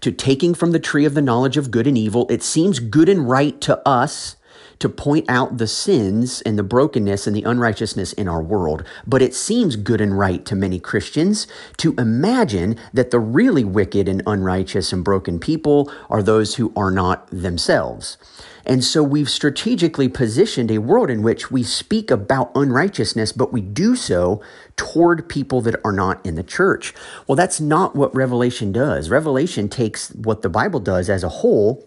to 0.00 0.12
taking 0.12 0.54
from 0.54 0.70
the 0.70 0.78
tree 0.78 1.04
of 1.04 1.14
the 1.14 1.22
knowledge 1.22 1.56
of 1.56 1.70
good 1.70 1.86
and 1.86 1.98
evil. 1.98 2.26
It 2.30 2.42
seems 2.42 2.78
good 2.78 3.08
and 3.08 3.28
right 3.28 3.60
to 3.62 3.86
us 3.88 4.36
to 4.78 4.88
point 4.88 5.24
out 5.28 5.58
the 5.58 5.66
sins 5.66 6.42
and 6.42 6.58
the 6.58 6.62
brokenness 6.62 7.26
and 7.26 7.34
the 7.34 7.42
unrighteousness 7.42 8.12
in 8.12 8.28
our 8.28 8.42
world. 8.42 8.84
But 9.06 9.22
it 9.22 9.34
seems 9.34 9.74
good 9.74 10.00
and 10.00 10.16
right 10.18 10.44
to 10.44 10.54
many 10.54 10.78
Christians 10.78 11.46
to 11.78 11.94
imagine 11.98 12.76
that 12.92 13.10
the 13.10 13.18
really 13.18 13.64
wicked 13.64 14.08
and 14.08 14.22
unrighteous 14.26 14.92
and 14.92 15.02
broken 15.02 15.38
people 15.38 15.90
are 16.10 16.22
those 16.22 16.56
who 16.56 16.72
are 16.76 16.90
not 16.90 17.26
themselves. 17.30 18.18
And 18.66 18.82
so 18.82 19.02
we've 19.02 19.30
strategically 19.30 20.08
positioned 20.08 20.70
a 20.70 20.78
world 20.78 21.08
in 21.08 21.22
which 21.22 21.50
we 21.50 21.62
speak 21.62 22.10
about 22.10 22.50
unrighteousness, 22.54 23.32
but 23.32 23.52
we 23.52 23.60
do 23.60 23.94
so 23.94 24.42
toward 24.76 25.28
people 25.28 25.60
that 25.62 25.80
are 25.84 25.92
not 25.92 26.24
in 26.26 26.34
the 26.34 26.42
church. 26.42 26.92
Well, 27.26 27.36
that's 27.36 27.60
not 27.60 27.94
what 27.94 28.14
Revelation 28.14 28.72
does. 28.72 29.08
Revelation 29.08 29.68
takes 29.68 30.10
what 30.10 30.42
the 30.42 30.48
Bible 30.48 30.80
does 30.80 31.08
as 31.08 31.22
a 31.22 31.28
whole 31.28 31.86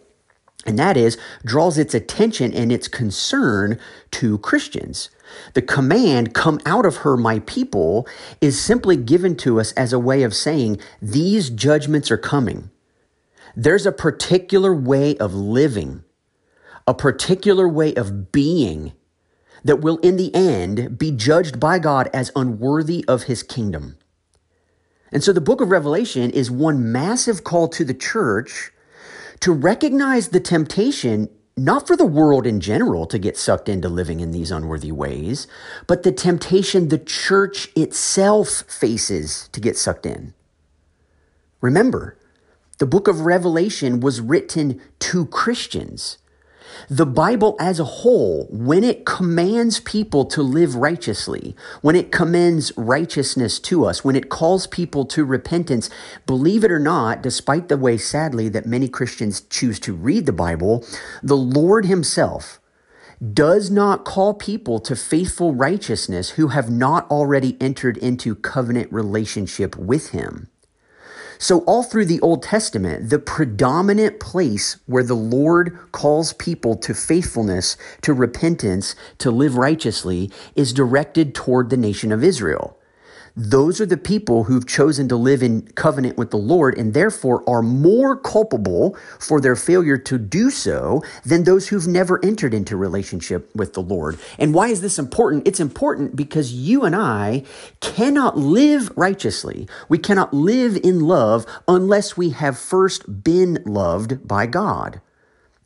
and 0.65 0.77
that 0.77 0.97
is 0.97 1.17
draws 1.45 1.77
its 1.77 1.93
attention 1.93 2.53
and 2.53 2.71
its 2.71 2.87
concern 2.87 3.79
to 4.11 4.37
Christians. 4.39 5.09
The 5.53 5.61
command, 5.61 6.33
come 6.33 6.59
out 6.65 6.85
of 6.85 6.97
her, 6.97 7.15
my 7.15 7.39
people, 7.39 8.07
is 8.41 8.59
simply 8.61 8.97
given 8.97 9.35
to 9.37 9.59
us 9.59 9.71
as 9.73 9.93
a 9.93 9.99
way 9.99 10.23
of 10.23 10.35
saying, 10.35 10.79
these 11.01 11.49
judgments 11.49 12.11
are 12.11 12.17
coming. 12.17 12.71
There's 13.55 13.85
a 13.85 13.91
particular 13.91 14.73
way 14.73 15.17
of 15.17 15.33
living, 15.33 16.03
a 16.87 16.93
particular 16.93 17.67
way 17.67 17.93
of 17.95 18.31
being 18.31 18.93
that 19.63 19.81
will, 19.81 19.97
in 19.97 20.15
the 20.15 20.33
end, 20.33 20.97
be 20.97 21.11
judged 21.11 21.59
by 21.59 21.79
God 21.79 22.09
as 22.13 22.31
unworthy 22.35 23.03
of 23.07 23.23
his 23.23 23.43
kingdom. 23.43 23.97
And 25.11 25.23
so 25.23 25.33
the 25.33 25.41
book 25.41 25.61
of 25.61 25.69
Revelation 25.69 26.29
is 26.31 26.51
one 26.51 26.91
massive 26.91 27.43
call 27.43 27.67
to 27.69 27.83
the 27.83 27.93
church 27.93 28.71
to 29.41 29.51
recognize 29.51 30.29
the 30.29 30.39
temptation 30.39 31.29
not 31.57 31.85
for 31.87 31.97
the 31.97 32.05
world 32.05 32.47
in 32.47 32.61
general 32.61 33.05
to 33.05 33.19
get 33.19 33.35
sucked 33.37 33.67
into 33.67 33.89
living 33.89 34.21
in 34.21 34.31
these 34.31 34.49
unworthy 34.51 34.91
ways, 34.91 35.45
but 35.87 36.03
the 36.03 36.11
temptation 36.11 36.87
the 36.87 36.97
church 36.97 37.67
itself 37.75 38.63
faces 38.67 39.49
to 39.51 39.59
get 39.59 39.77
sucked 39.77 40.05
in. 40.05 40.33
Remember, 41.59 42.17
the 42.77 42.85
book 42.85 43.09
of 43.09 43.21
Revelation 43.21 43.99
was 43.99 44.21
written 44.21 44.79
to 44.99 45.25
Christians. 45.25 46.17
The 46.89 47.05
Bible 47.05 47.55
as 47.59 47.79
a 47.79 47.85
whole, 47.85 48.47
when 48.49 48.83
it 48.83 49.05
commands 49.05 49.79
people 49.79 50.25
to 50.25 50.41
live 50.41 50.75
righteously, 50.75 51.55
when 51.81 51.95
it 51.95 52.11
commends 52.11 52.71
righteousness 52.77 53.59
to 53.61 53.85
us, 53.85 54.03
when 54.03 54.15
it 54.15 54.29
calls 54.29 54.67
people 54.67 55.05
to 55.05 55.25
repentance, 55.25 55.89
believe 56.25 56.63
it 56.63 56.71
or 56.71 56.79
not, 56.79 57.21
despite 57.21 57.67
the 57.67 57.77
way 57.77 57.97
sadly 57.97 58.49
that 58.49 58.65
many 58.65 58.87
Christians 58.87 59.41
choose 59.41 59.79
to 59.81 59.93
read 59.93 60.25
the 60.25 60.33
Bible, 60.33 60.85
the 61.21 61.37
Lord 61.37 61.85
Himself 61.85 62.59
does 63.33 63.69
not 63.69 64.05
call 64.05 64.33
people 64.33 64.79
to 64.79 64.95
faithful 64.95 65.53
righteousness 65.53 66.31
who 66.31 66.47
have 66.49 66.69
not 66.69 67.09
already 67.11 67.57
entered 67.59 67.97
into 67.97 68.33
covenant 68.33 68.91
relationship 68.91 69.75
with 69.75 70.11
Him. 70.11 70.49
So, 71.41 71.59
all 71.59 71.83
through 71.83 72.05
the 72.05 72.19
Old 72.19 72.43
Testament, 72.43 73.09
the 73.09 73.17
predominant 73.17 74.19
place 74.19 74.75
where 74.87 75.03
the 75.03 75.15
Lord 75.15 75.77
calls 75.93 76.33
people 76.33 76.75
to 76.75 76.93
faithfulness, 76.93 77.77
to 78.01 78.13
repentance, 78.13 78.93
to 79.19 79.31
live 79.31 79.55
righteously 79.55 80.29
is 80.55 80.73
directed 80.73 81.33
toward 81.33 81.69
the 81.69 81.77
nation 81.77 82.11
of 82.11 82.25
Israel. 82.25 82.77
Those 83.35 83.79
are 83.79 83.85
the 83.85 83.97
people 83.97 84.45
who've 84.45 84.67
chosen 84.67 85.07
to 85.09 85.15
live 85.15 85.43
in 85.43 85.61
covenant 85.73 86.17
with 86.17 86.31
the 86.31 86.37
Lord 86.37 86.77
and 86.77 86.93
therefore 86.93 87.43
are 87.49 87.61
more 87.61 88.15
culpable 88.15 88.97
for 89.19 89.39
their 89.39 89.55
failure 89.55 89.97
to 89.97 90.17
do 90.17 90.49
so 90.49 91.03
than 91.25 91.43
those 91.43 91.67
who've 91.67 91.87
never 91.87 92.23
entered 92.23 92.53
into 92.53 92.75
relationship 92.75 93.53
with 93.55 93.73
the 93.73 93.81
Lord. 93.81 94.17
And 94.37 94.53
why 94.53 94.67
is 94.69 94.81
this 94.81 94.99
important? 94.99 95.47
It's 95.47 95.59
important 95.59 96.15
because 96.15 96.53
you 96.53 96.83
and 96.83 96.95
I 96.95 97.43
cannot 97.79 98.37
live 98.37 98.91
righteously. 98.95 99.67
We 99.87 99.97
cannot 99.97 100.33
live 100.33 100.77
in 100.83 101.01
love 101.01 101.45
unless 101.67 102.17
we 102.17 102.31
have 102.31 102.57
first 102.57 103.23
been 103.23 103.63
loved 103.65 104.27
by 104.27 104.45
God. 104.45 105.01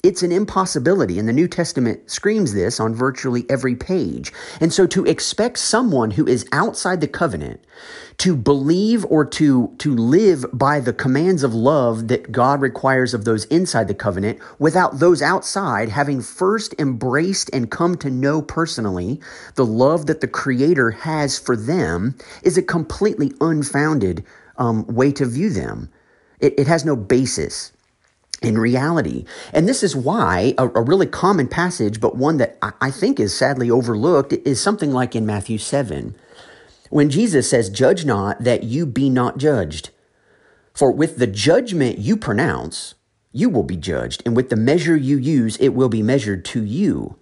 It's 0.03 0.21
an 0.21 0.33
impossibility, 0.33 1.17
and 1.17 1.29
the 1.29 1.33
New 1.33 1.47
Testament 1.47 2.11
screams 2.11 2.53
this 2.53 2.77
on 2.77 2.93
virtually 2.93 3.45
every 3.49 3.73
page. 3.73 4.33
And 4.59 4.73
so 4.73 4.85
to 4.85 5.05
expect 5.05 5.57
someone 5.59 6.11
who 6.11 6.27
is 6.27 6.45
outside 6.51 6.99
the 6.99 7.07
covenant 7.07 7.63
to 8.17 8.35
believe 8.35 9.05
or 9.05 9.23
to, 9.23 9.73
to 9.77 9.95
live 9.95 10.45
by 10.51 10.81
the 10.81 10.91
commands 10.91 11.41
of 11.41 11.53
love 11.53 12.09
that 12.09 12.33
God 12.33 12.59
requires 12.59 13.13
of 13.13 13.23
those 13.23 13.45
inside 13.45 13.87
the 13.87 13.93
covenant 13.93 14.39
without 14.59 14.99
those 14.99 15.21
outside 15.21 15.87
having 15.87 16.21
first 16.21 16.75
embraced 16.77 17.49
and 17.53 17.71
come 17.71 17.95
to 17.99 18.09
know 18.09 18.41
personally 18.41 19.21
the 19.55 19.65
love 19.65 20.07
that 20.07 20.19
the 20.19 20.27
Creator 20.27 20.91
has 20.91 21.39
for 21.39 21.55
them 21.55 22.17
is 22.43 22.57
a 22.57 22.61
completely 22.61 23.31
unfounded 23.39 24.25
um, 24.57 24.85
way 24.85 25.13
to 25.13 25.25
view 25.25 25.49
them. 25.49 25.89
It, 26.41 26.59
it 26.59 26.67
has 26.67 26.83
no 26.83 26.97
basis 26.97 27.71
in 28.43 28.57
reality. 28.57 29.25
And 29.53 29.67
this 29.67 29.83
is 29.83 29.95
why 29.95 30.53
a, 30.57 30.67
a, 30.69 30.81
really 30.81 31.07
common 31.07 31.47
passage, 31.47 31.99
but 31.99 32.15
one 32.15 32.37
that 32.37 32.57
I, 32.61 32.73
I 32.81 32.91
think 32.91 33.19
is 33.19 33.35
sadly 33.35 33.71
overlooked, 33.71 34.33
is 34.45 34.61
something 34.61 34.91
like 34.91 35.15
in 35.15 35.25
Matthew 35.25 35.57
7, 35.57 36.15
when 36.89 37.09
Jesus 37.09 37.49
says, 37.49 37.69
Judge 37.69 38.05
not 38.05 38.43
that 38.43 38.63
you 38.63 38.85
be 38.85 39.09
not 39.09 39.37
judged. 39.37 39.89
For 40.73 40.91
with 40.91 41.17
the 41.17 41.27
judgment 41.27 41.99
you 41.99 42.17
pronounce, 42.17 42.95
you 43.31 43.49
will 43.49 43.63
be 43.63 43.77
judged, 43.77 44.21
and 44.25 44.35
with 44.35 44.49
the 44.49 44.55
measure 44.55 44.95
you 44.95 45.17
use, 45.17 45.57
it 45.57 45.69
will 45.69 45.89
be 45.89 46.03
measured 46.03 46.45
to 46.45 46.63
you. 46.63 47.15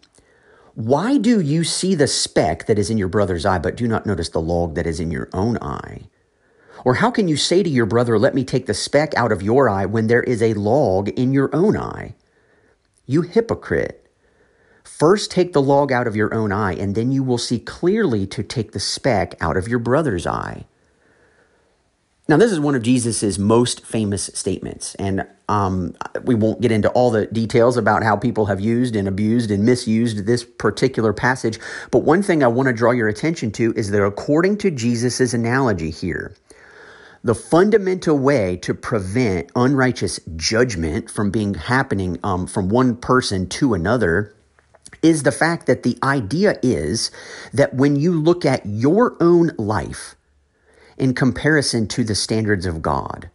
Why 0.74 1.18
do 1.18 1.40
you 1.40 1.64
see 1.64 1.96
the 1.96 2.08
speck 2.08 2.66
that 2.66 2.80
is 2.80 2.90
in 2.90 2.98
your 2.98 3.08
brother's 3.08 3.46
eye, 3.46 3.60
but 3.60 3.76
do 3.76 3.88
not 3.88 4.06
notice 4.06 4.30
the 4.30 4.42
log 4.42 4.76
that 4.76 4.88
is 4.88 5.00
in 5.00 5.12
your 5.12 5.30
own 5.34 5.58
eye? 5.60 6.02
Or 6.84 6.96
how 6.96 7.12
can 7.12 7.28
you 7.28 7.38
say 7.38 7.64
to 7.64 7.70
your 7.70 7.86
brother, 7.86 8.18
Let 8.18 8.36
me 8.36 8.44
take 8.44 8.66
the 8.66 8.74
speck 8.74 9.14
out 9.16 9.32
of 9.32 9.42
your 9.42 9.70
eye 9.70 9.86
when 9.86 10.08
there 10.08 10.24
is 10.24 10.42
a 10.42 10.54
log 10.54 11.10
in 11.10 11.34
your 11.34 11.54
own 11.54 11.78
eye? 11.78 12.16
You 13.06 13.22
hypocrite. 13.22 13.98
First 14.84 15.32
take 15.32 15.54
the 15.54 15.62
log 15.62 15.92
out 15.92 16.08
of 16.08 16.16
your 16.16 16.34
own 16.34 16.52
eye, 16.52 16.74
and 16.74 16.96
then 16.96 17.12
you 17.12 17.24
will 17.24 17.38
see 17.38 17.60
clearly 17.60 18.26
to 18.28 18.44
take 18.44 18.72
the 18.72 18.80
speck 18.80 19.36
out 19.42 19.58
of 19.58 19.68
your 19.68 19.80
brother's 19.80 20.28
eye. 20.28 20.66
Now, 22.28 22.38
this 22.38 22.52
is 22.52 22.60
one 22.60 22.76
of 22.76 22.84
Jesus' 22.84 23.38
most 23.38 23.86
famous 23.86 24.30
statements, 24.34 24.96
and 24.96 25.28
um, 25.50 25.96
we 26.24 26.34
won't 26.34 26.62
get 26.62 26.72
into 26.72 26.90
all 26.92 27.12
the 27.12 27.26
details 27.26 27.78
about 27.78 28.04
how 28.04 28.16
people 28.16 28.46
have 28.46 28.62
used 28.62 28.96
and 28.96 29.08
abused 29.08 29.52
and 29.52 29.66
misused 29.66 30.26
this 30.26 30.44
particular 30.44 31.14
passage. 31.14 31.60
But 31.90 32.00
one 32.00 32.24
thing 32.24 32.44
I 32.44 32.48
want 32.48 32.68
to 32.68 32.74
draw 32.74 32.92
your 32.92 33.10
attention 33.10 33.52
to 33.54 33.74
is 33.76 33.92
that 33.92 34.02
according 34.02 34.60
to 34.60 34.72
Jesus' 34.72 35.34
analogy 35.34 35.90
here, 35.90 36.34
the 37.24 37.36
fundamental 37.36 38.18
way 38.18 38.58
to 38.58 38.74
prevent 38.74 39.52
unrighteous 39.56 40.20
judgment 40.36 41.10
from 41.10 41.30
being 41.30 41.54
happening 41.54 42.18
um, 42.24 42.48
from 42.48 42.70
one 42.70 42.96
person 42.96 43.48
to 43.48 43.74
another 43.74 44.34
is 45.04 45.24
the 45.24 45.32
fact 45.32 45.68
that 45.68 45.84
the 45.84 45.98
idea 46.04 46.56
is 46.64 47.12
that 47.54 47.74
when 47.76 47.96
you 47.96 48.12
look 48.12 48.44
at 48.46 48.66
your 48.66 49.16
own 49.20 49.52
life 49.58 50.16
in 50.98 51.14
comparison 51.14 51.88
to 51.88 52.04
the 52.04 52.16
standards 52.16 52.66
of 52.66 52.82
God, 52.82 53.30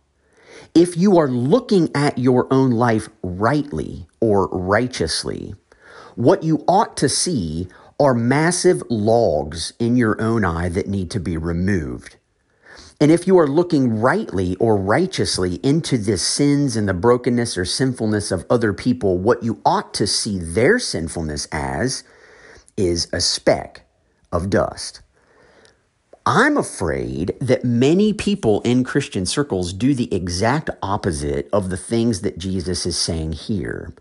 if 0.74 0.96
you 0.96 1.16
are 1.18 1.28
looking 1.28 1.88
at 1.94 2.18
your 2.18 2.52
own 2.52 2.72
life 2.72 3.08
rightly 3.22 4.06
or 4.20 4.48
righteously, 4.48 5.54
what 6.16 6.42
you 6.42 6.64
ought 6.66 6.96
to 6.98 7.08
see 7.08 7.68
are 7.98 8.14
massive 8.14 8.82
logs 8.90 9.72
in 9.78 9.96
your 9.96 10.20
own 10.20 10.44
eye 10.44 10.68
that 10.68 10.88
need 10.88 11.10
to 11.10 11.20
be 11.20 11.36
removed. 11.36 12.15
And 13.00 13.10
if 13.10 13.26
you 13.26 13.38
are 13.38 13.48
looking 13.48 14.00
rightly 14.00 14.56
or 14.56 14.76
righteously 14.76 15.56
into 15.56 15.98
the 15.98 16.16
sins 16.16 16.76
and 16.76 16.88
the 16.88 16.94
brokenness 16.94 17.58
or 17.58 17.64
sinfulness 17.66 18.30
of 18.32 18.46
other 18.48 18.72
people, 18.72 19.18
what 19.18 19.42
you 19.42 19.60
ought 19.66 19.92
to 19.94 20.06
see 20.06 20.38
their 20.38 20.78
sinfulness 20.78 21.46
as 21.52 22.04
is 22.76 23.08
a 23.12 23.20
speck 23.20 23.82
of 24.32 24.48
dust. 24.48 25.02
I'm 26.24 26.56
afraid 26.56 27.36
that 27.40 27.64
many 27.64 28.12
people 28.12 28.60
in 28.62 28.82
Christian 28.82 29.26
circles 29.26 29.72
do 29.72 29.94
the 29.94 30.12
exact 30.12 30.70
opposite 30.82 31.48
of 31.52 31.70
the 31.70 31.76
things 31.76 32.22
that 32.22 32.38
Jesus 32.38 32.84
is 32.84 32.96
saying 32.96 33.32
here. 33.32 33.94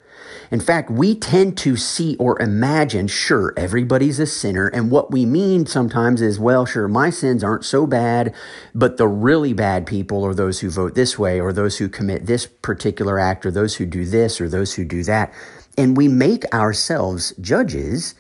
In 0.52 0.60
fact, 0.60 0.90
we 0.90 1.16
tend 1.16 1.58
to 1.60 1.76
see 1.76 2.16
or 2.18 2.42
imagine, 2.42 3.08
sure, 3.08 3.54
everybody's 3.58 4.20
a 4.20 4.26
sinner. 4.26 4.68
And 4.68 4.92
what 4.92 5.12
we 5.12 5.26
mean 5.26 5.66
sometimes 5.66 6.22
is, 6.22 6.40
well, 6.40 6.66
sure, 6.66 6.88
my 6.88 7.10
sins 7.10 7.44
aren't 7.44 7.66
so 7.66 7.88
bad, 7.88 8.34
but 8.74 8.98
the 8.98 9.08
really 9.08 9.54
bad 9.54 9.86
people 9.86 10.26
are 10.26 10.34
those 10.34 10.60
who 10.60 10.70
vote 10.70 10.96
this 10.96 11.18
way, 11.18 11.40
or 11.40 11.52
those 11.52 11.78
who 11.78 11.90
commit 11.90 12.26
this 12.26 12.46
particular 12.46 13.20
act, 13.20 13.46
or 13.46 13.52
those 13.52 13.76
who 13.76 13.86
do 13.86 14.06
this, 14.06 14.40
or 14.40 14.48
those 14.48 14.76
who 14.76 14.86
do 14.86 15.04
that. 15.04 15.34
And 15.78 15.98
we 15.98 16.08
make 16.08 16.46
ourselves 16.54 17.34
judges 17.42 18.16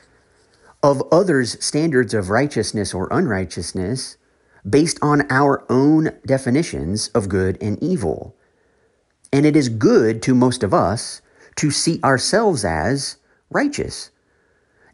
of 0.83 1.01
others' 1.11 1.63
standards 1.63 2.13
of 2.13 2.29
righteousness 2.29 2.93
or 2.93 3.07
unrighteousness 3.11 4.17
based 4.67 4.99
on 5.01 5.25
our 5.31 5.65
own 5.69 6.09
definitions 6.25 7.09
of 7.09 7.29
good 7.29 7.57
and 7.61 7.81
evil. 7.81 8.35
And 9.31 9.45
it 9.45 9.55
is 9.55 9.69
good 9.69 10.21
to 10.23 10.35
most 10.35 10.63
of 10.63 10.73
us 10.73 11.21
to 11.57 11.71
see 11.71 11.99
ourselves 12.03 12.65
as 12.65 13.17
righteous, 13.51 14.11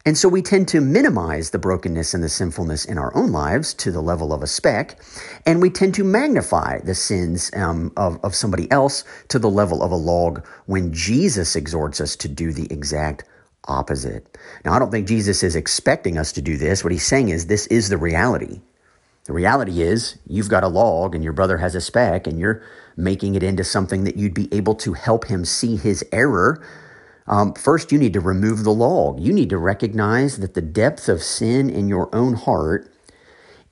And 0.04 0.18
so 0.18 0.28
we 0.28 0.42
tend 0.42 0.66
to 0.68 0.80
minimize 0.80 1.50
the 1.50 1.60
brokenness 1.60 2.12
and 2.12 2.24
the 2.24 2.28
sinfulness 2.28 2.84
in 2.84 2.98
our 2.98 3.16
own 3.16 3.30
lives 3.30 3.72
to 3.74 3.92
the 3.92 4.02
level 4.02 4.32
of 4.32 4.42
a 4.42 4.48
speck, 4.48 5.00
and 5.46 5.62
we 5.62 5.70
tend 5.70 5.94
to 5.94 6.04
magnify 6.04 6.80
the 6.80 6.94
sins 6.94 7.52
um, 7.54 7.92
of, 7.96 8.18
of 8.24 8.34
somebody 8.34 8.70
else 8.72 9.04
to 9.28 9.38
the 9.38 9.50
level 9.50 9.82
of 9.82 9.92
a 9.92 9.96
log 9.96 10.44
when 10.66 10.92
Jesus 10.92 11.54
exhorts 11.54 12.00
us 12.00 12.16
to 12.16 12.28
do 12.28 12.52
the 12.52 12.72
exact 12.72 13.24
opposite. 13.68 14.36
Now, 14.64 14.72
I 14.72 14.80
don't 14.80 14.90
think 14.90 15.06
Jesus 15.06 15.44
is 15.44 15.54
expecting 15.54 16.18
us 16.18 16.32
to 16.32 16.42
do 16.42 16.56
this. 16.56 16.82
What 16.82 16.92
he's 16.92 17.06
saying 17.06 17.28
is 17.28 17.46
this 17.46 17.68
is 17.68 17.88
the 17.88 17.98
reality. 17.98 18.60
The 19.26 19.34
reality 19.34 19.82
is 19.82 20.18
you've 20.26 20.48
got 20.50 20.64
a 20.64 20.68
log 20.68 21.14
and 21.14 21.24
your 21.24 21.32
brother 21.32 21.58
has 21.58 21.76
a 21.76 21.80
speck, 21.80 22.26
and 22.26 22.40
you're 22.40 22.62
making 22.96 23.34
it 23.34 23.42
into 23.42 23.64
something 23.64 24.04
that 24.04 24.16
you'd 24.16 24.34
be 24.34 24.48
able 24.52 24.74
to 24.76 24.92
help 24.92 25.26
him 25.26 25.44
see 25.44 25.76
his 25.76 26.04
error 26.12 26.62
um, 27.26 27.54
first, 27.54 27.92
you 27.92 27.98
need 27.98 28.12
to 28.14 28.20
remove 28.20 28.64
the 28.64 28.72
log. 28.72 29.20
You 29.20 29.32
need 29.32 29.50
to 29.50 29.58
recognize 29.58 30.38
that 30.38 30.54
the 30.54 30.62
depth 30.62 31.08
of 31.08 31.22
sin 31.22 31.70
in 31.70 31.88
your 31.88 32.14
own 32.14 32.34
heart 32.34 32.92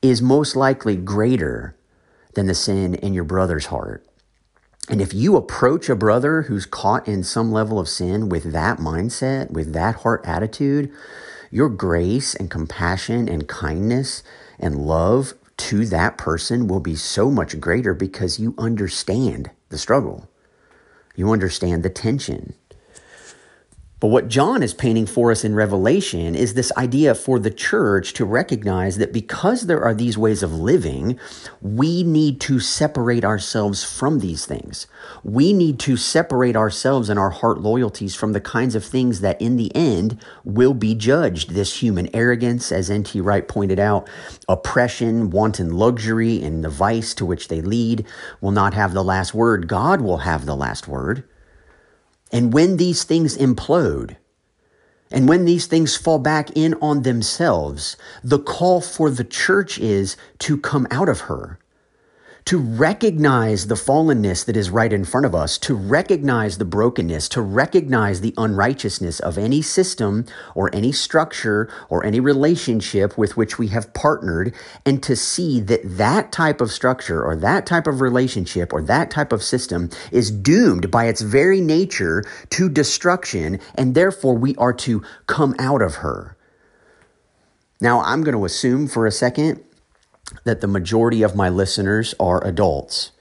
is 0.03 0.23
most 0.23 0.57
likely 0.57 0.97
greater 0.97 1.77
than 2.35 2.47
the 2.47 2.55
sin 2.55 2.95
in 2.95 3.13
your 3.13 3.25
brother's 3.25 3.67
heart. 3.67 4.07
And 4.89 5.01
if 5.01 5.13
you 5.13 5.37
approach 5.37 5.89
a 5.89 5.97
brother 5.97 6.43
who's 6.43 6.65
caught 6.65 7.07
in 7.07 7.23
some 7.23 7.53
level 7.53 7.79
of 7.79 7.89
sin 7.89 8.29
with 8.29 8.53
that 8.53 8.79
mindset, 8.79 9.51
with 9.51 9.73
that 9.73 9.97
heart 9.97 10.23
attitude, 10.25 10.91
your 11.51 11.69
grace 11.69 12.35
and 12.35 12.51
compassion 12.51 13.29
and 13.29 13.49
kindness 13.49 14.23
and 14.59 14.87
love 14.87 15.35
to 15.61 15.85
that 15.87 16.17
person 16.17 16.67
will 16.67 16.81
be 16.81 16.97
so 16.97 17.31
much 17.31 17.61
greater 17.61 17.93
because 17.93 18.41
you 18.41 18.55
understand 18.57 19.51
the 19.69 19.77
struggle. 19.77 20.29
You 21.15 21.31
understand 21.33 21.83
the 21.83 21.91
tension. 21.91 22.55
But 24.01 24.09
what 24.09 24.29
John 24.29 24.63
is 24.63 24.73
painting 24.73 25.05
for 25.05 25.31
us 25.31 25.45
in 25.45 25.55
Revelation 25.55 26.35
is 26.35 26.55
this 26.55 26.73
idea 26.79 27.15
for 27.15 27.39
the 27.39 27.51
church 27.51 28.15
to 28.15 28.25
recognize 28.25 28.97
that 28.97 29.13
because 29.13 29.67
there 29.67 29.85
are 29.85 29.93
these 29.93 30.17
ways 30.17 30.43
of 30.43 30.55
living, 30.55 31.19
we 31.61 32.03
need 32.03 32.41
to 32.43 32.61
separate 32.61 33.27
ourselves 33.27 33.85
from 33.85 34.21
these 34.21 34.47
things. 34.47 34.87
We 35.23 35.53
need 35.53 35.79
to 35.81 35.99
separate 35.99 36.57
ourselves 36.57 37.11
and 37.11 37.19
our 37.19 37.29
heart 37.29 37.61
loyalties 37.61 38.15
from 38.15 38.33
the 38.33 38.41
kinds 38.41 38.75
of 38.75 38.87
things 38.87 39.21
that 39.21 39.41
in 39.41 39.57
the 39.57 39.71
end 39.77 40.19
will 40.45 40.73
be 40.73 40.95
judged. 40.95 41.51
This 41.51 41.83
human 41.83 42.09
arrogance, 42.17 42.73
as 42.73 42.91
N.T. 42.91 43.21
Wright 43.21 43.47
pointed 43.47 43.79
out, 43.79 44.09
oppression, 44.49 45.29
wanton 45.29 45.75
luxury, 45.75 46.43
and 46.43 46.65
the 46.65 46.71
vice 46.71 47.13
to 47.17 47.27
which 47.27 47.49
they 47.49 47.61
lead 47.61 48.07
will 48.41 48.51
not 48.51 48.73
have 48.73 48.95
the 48.95 49.05
last 49.05 49.35
word. 49.35 49.69
God 49.69 50.01
will 50.01 50.19
have 50.19 50.47
the 50.47 50.57
last 50.57 50.89
word. 50.89 51.25
And 52.33 52.53
when 52.53 52.77
these 52.77 53.05
things 53.05 53.37
implode, 53.37 54.17
and 55.11 55.29
when 55.29 55.45
these 55.45 55.67
things 55.67 55.97
fall 55.97 56.19
back 56.19 56.51
in 56.57 56.75
on 56.75 57.03
themselves, 57.03 57.97
the 58.23 58.39
call 58.39 58.81
for 58.81 59.11
the 59.11 59.25
church 59.25 59.79
is 59.79 60.17
to 60.41 60.57
come 60.57 60.87
out 60.91 61.09
of 61.09 61.23
her, 61.23 61.60
to 62.51 62.59
recognize 62.59 63.69
the 63.69 63.77
fallenness 63.77 64.45
that 64.45 64.57
is 64.57 64.71
right 64.71 64.93
in 64.93 65.05
front 65.05 65.25
of 65.25 65.37
us, 65.37 65.57
to 65.57 65.73
recognize 65.73 66.59
the 66.59 66.65
brokenness, 66.65 67.29
to 67.29 67.41
recognize 67.41 68.21
the 68.21 68.35
unrighteousness 68.37 69.21
of 69.21 69.39
any 69.39 69.63
system 69.63 70.27
or 70.57 70.69
any 70.75 70.91
structure 70.91 71.73
or 71.89 72.05
any 72.05 72.19
relationship 72.19 73.17
with 73.17 73.37
which 73.37 73.57
we 73.57 73.69
have 73.69 73.95
partnered, 73.95 74.53
and 74.85 75.01
to 75.01 75.15
see 75.15 75.61
that 75.61 75.81
that 75.85 76.33
type 76.33 76.61
of 76.61 76.73
structure 76.73 77.23
or 77.23 77.37
that 77.37 77.67
type 77.67 77.87
of 77.87 78.01
relationship 78.01 78.73
or 78.73 78.83
that 78.83 79.13
type 79.13 79.31
of 79.31 79.45
system 79.45 79.89
is 80.11 80.33
doomed 80.33 80.91
by 80.91 81.05
its 81.05 81.21
very 81.21 81.61
nature 81.61 82.25
to 82.49 82.69
destruction, 82.69 83.61
and 83.77 83.95
therefore 83.95 84.37
we 84.37 84.57
are 84.57 84.73
to 84.73 85.05
come 85.29 85.55
out 85.61 85.83
of 85.83 85.95
her. 85.95 86.37
Now, 87.81 88.01
I'm 88.01 88.25
going 88.25 88.37
to 88.37 88.45
assume 88.45 88.89
for 88.89 89.07
a 89.07 89.13
second 89.13 89.63
that 90.45 90.61
the 90.61 90.67
majority 90.67 91.23
of 91.23 91.35
my 91.35 91.49
listeners 91.49 92.15
are 92.21 92.45
adults. 92.47 93.13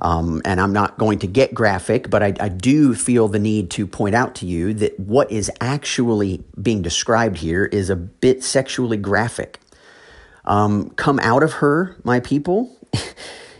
Um, 0.00 0.42
and 0.44 0.60
I'm 0.60 0.72
not 0.72 0.98
going 0.98 1.20
to 1.20 1.28
get 1.28 1.54
graphic, 1.54 2.10
but 2.10 2.22
I, 2.22 2.34
I, 2.40 2.48
do 2.48 2.92
feel 2.92 3.28
the 3.28 3.38
need 3.38 3.70
to 3.72 3.86
point 3.86 4.16
out 4.16 4.34
to 4.36 4.46
you 4.46 4.74
that 4.74 4.98
what 4.98 5.30
is 5.30 5.48
actually 5.60 6.42
being 6.60 6.82
described 6.82 7.38
here 7.38 7.66
is 7.66 7.88
a 7.88 7.94
bit 7.94 8.42
sexually 8.42 8.96
graphic. 8.96 9.60
Um, 10.44 10.90
come 10.90 11.20
out 11.20 11.44
of 11.44 11.52
her, 11.54 11.94
my 12.02 12.18
people. 12.18 12.76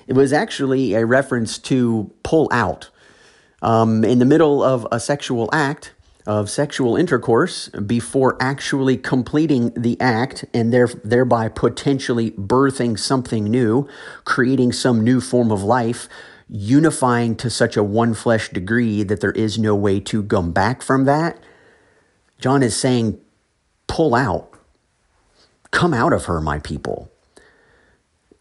it 0.08 0.14
was 0.14 0.32
actually 0.32 0.94
a 0.94 1.06
reference 1.06 1.58
to 1.58 2.12
pull 2.24 2.48
out. 2.50 2.90
Um, 3.62 4.02
in 4.02 4.18
the 4.18 4.24
middle 4.24 4.64
of 4.64 4.84
a 4.90 4.98
sexual 4.98 5.48
act, 5.52 5.92
of 6.26 6.48
sexual 6.48 6.96
intercourse 6.96 7.68
before 7.68 8.36
actually 8.40 8.96
completing 8.96 9.70
the 9.70 10.00
act 10.00 10.44
and 10.54 10.72
there, 10.72 10.88
thereby 11.02 11.48
potentially 11.48 12.30
birthing 12.32 12.98
something 12.98 13.44
new, 13.44 13.88
creating 14.24 14.72
some 14.72 15.02
new 15.02 15.20
form 15.20 15.50
of 15.50 15.62
life, 15.62 16.08
unifying 16.48 17.34
to 17.36 17.50
such 17.50 17.76
a 17.76 17.82
one 17.82 18.14
flesh 18.14 18.50
degree 18.50 19.02
that 19.02 19.20
there 19.20 19.32
is 19.32 19.58
no 19.58 19.74
way 19.74 19.98
to 19.98 20.22
come 20.22 20.52
back 20.52 20.82
from 20.82 21.04
that. 21.06 21.38
John 22.38 22.62
is 22.62 22.76
saying, 22.76 23.20
pull 23.86 24.14
out, 24.14 24.52
come 25.70 25.94
out 25.94 26.12
of 26.12 26.26
her, 26.26 26.40
my 26.40 26.58
people. 26.58 27.10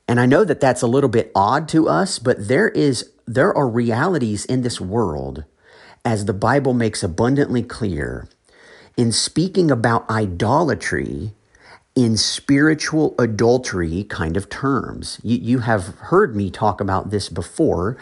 And 0.07 0.19
I 0.19 0.25
know 0.25 0.43
that 0.43 0.59
that's 0.59 0.81
a 0.81 0.87
little 0.87 1.09
bit 1.09 1.31
odd 1.33 1.69
to 1.69 1.87
us, 1.87 2.19
but 2.19 2.47
there 2.47 2.69
is 2.69 3.11
there 3.25 3.55
are 3.55 3.69
realities 3.69 4.43
in 4.43 4.61
this 4.61 4.81
world 4.81 5.45
as 6.03 6.25
the 6.25 6.33
Bible 6.33 6.73
makes 6.73 7.03
abundantly 7.03 7.63
clear, 7.63 8.27
in 8.97 9.11
speaking 9.11 9.71
about 9.71 10.09
idolatry 10.09 11.33
in 11.95 12.15
spiritual 12.15 13.15
adultery 13.19 14.03
kind 14.05 14.37
of 14.37 14.49
terms. 14.49 15.19
You, 15.23 15.37
you 15.37 15.59
have 15.59 15.87
heard 15.97 16.35
me 16.35 16.49
talk 16.49 16.79
about 16.79 17.09
this 17.09 17.29
before. 17.29 17.97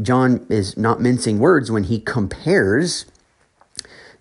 John 0.00 0.46
is 0.48 0.76
not 0.76 1.00
mincing 1.00 1.38
words 1.38 1.70
when 1.70 1.84
he 1.84 2.00
compares 2.00 3.04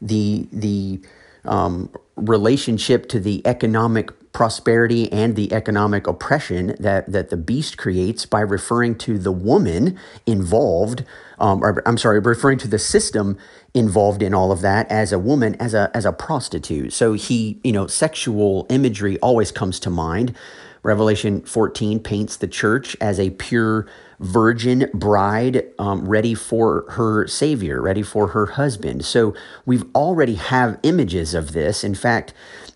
the, 0.02 0.48
the 0.52 1.02
um, 1.46 1.90
relationship 2.16 3.08
to 3.10 3.20
the 3.20 3.42
economic 3.46 4.12
prosperity 4.34 5.10
and 5.12 5.36
the 5.36 5.54
economic 5.54 6.08
oppression 6.08 6.76
that, 6.80 7.10
that 7.10 7.30
the 7.30 7.38
beast 7.38 7.78
creates 7.78 8.26
by 8.26 8.42
referring 8.42 8.98
to 8.98 9.18
the 9.18 9.32
woman 9.32 9.98
involved, 10.26 11.06
um, 11.40 11.64
or 11.64 11.82
I'm 11.86 11.98
sorry, 11.98 12.20
referring 12.20 12.58
to 12.60 12.68
the 12.68 12.80
system 12.80 13.38
involved 13.74 14.22
in 14.22 14.34
all 14.34 14.52
of 14.52 14.62
that 14.62 14.90
as 14.90 15.12
a 15.12 15.20
woman, 15.20 15.56
as 15.56 15.74
a, 15.74 15.92
as 15.94 16.06
a 16.06 16.12
prostitute. 16.12 16.94
So 16.94 17.14
he, 17.14 17.60
you 17.64 17.72
know, 17.72 17.88
sexual 17.88 18.66
imagery 18.70 19.20
always 19.20 19.52
comes 19.52 19.80
to 19.82 19.90
mind. 19.90 20.36
Revelation 20.84 21.42
14 21.42 22.00
paints 22.00 22.38
the 22.38 22.48
church 22.48 22.96
as 23.02 23.20
a 23.20 23.32
pure 23.32 23.88
virgin 24.20 24.90
bride 24.94 25.66
um, 25.80 26.08
ready 26.08 26.34
for 26.34 26.86
her 26.92 27.28
savior, 27.28 27.82
ready 27.82 28.04
for 28.04 28.28
her 28.28 28.46
husband. 28.46 29.04
So 29.04 29.34
we've 29.66 29.84
already 29.96 30.36
have 30.36 30.80
images 30.84 31.34
of 31.34 31.54
this. 31.54 31.84
In 31.84 31.96
fact, 31.96 32.34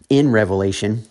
in 0.10 0.32
Revelation, 0.32 1.06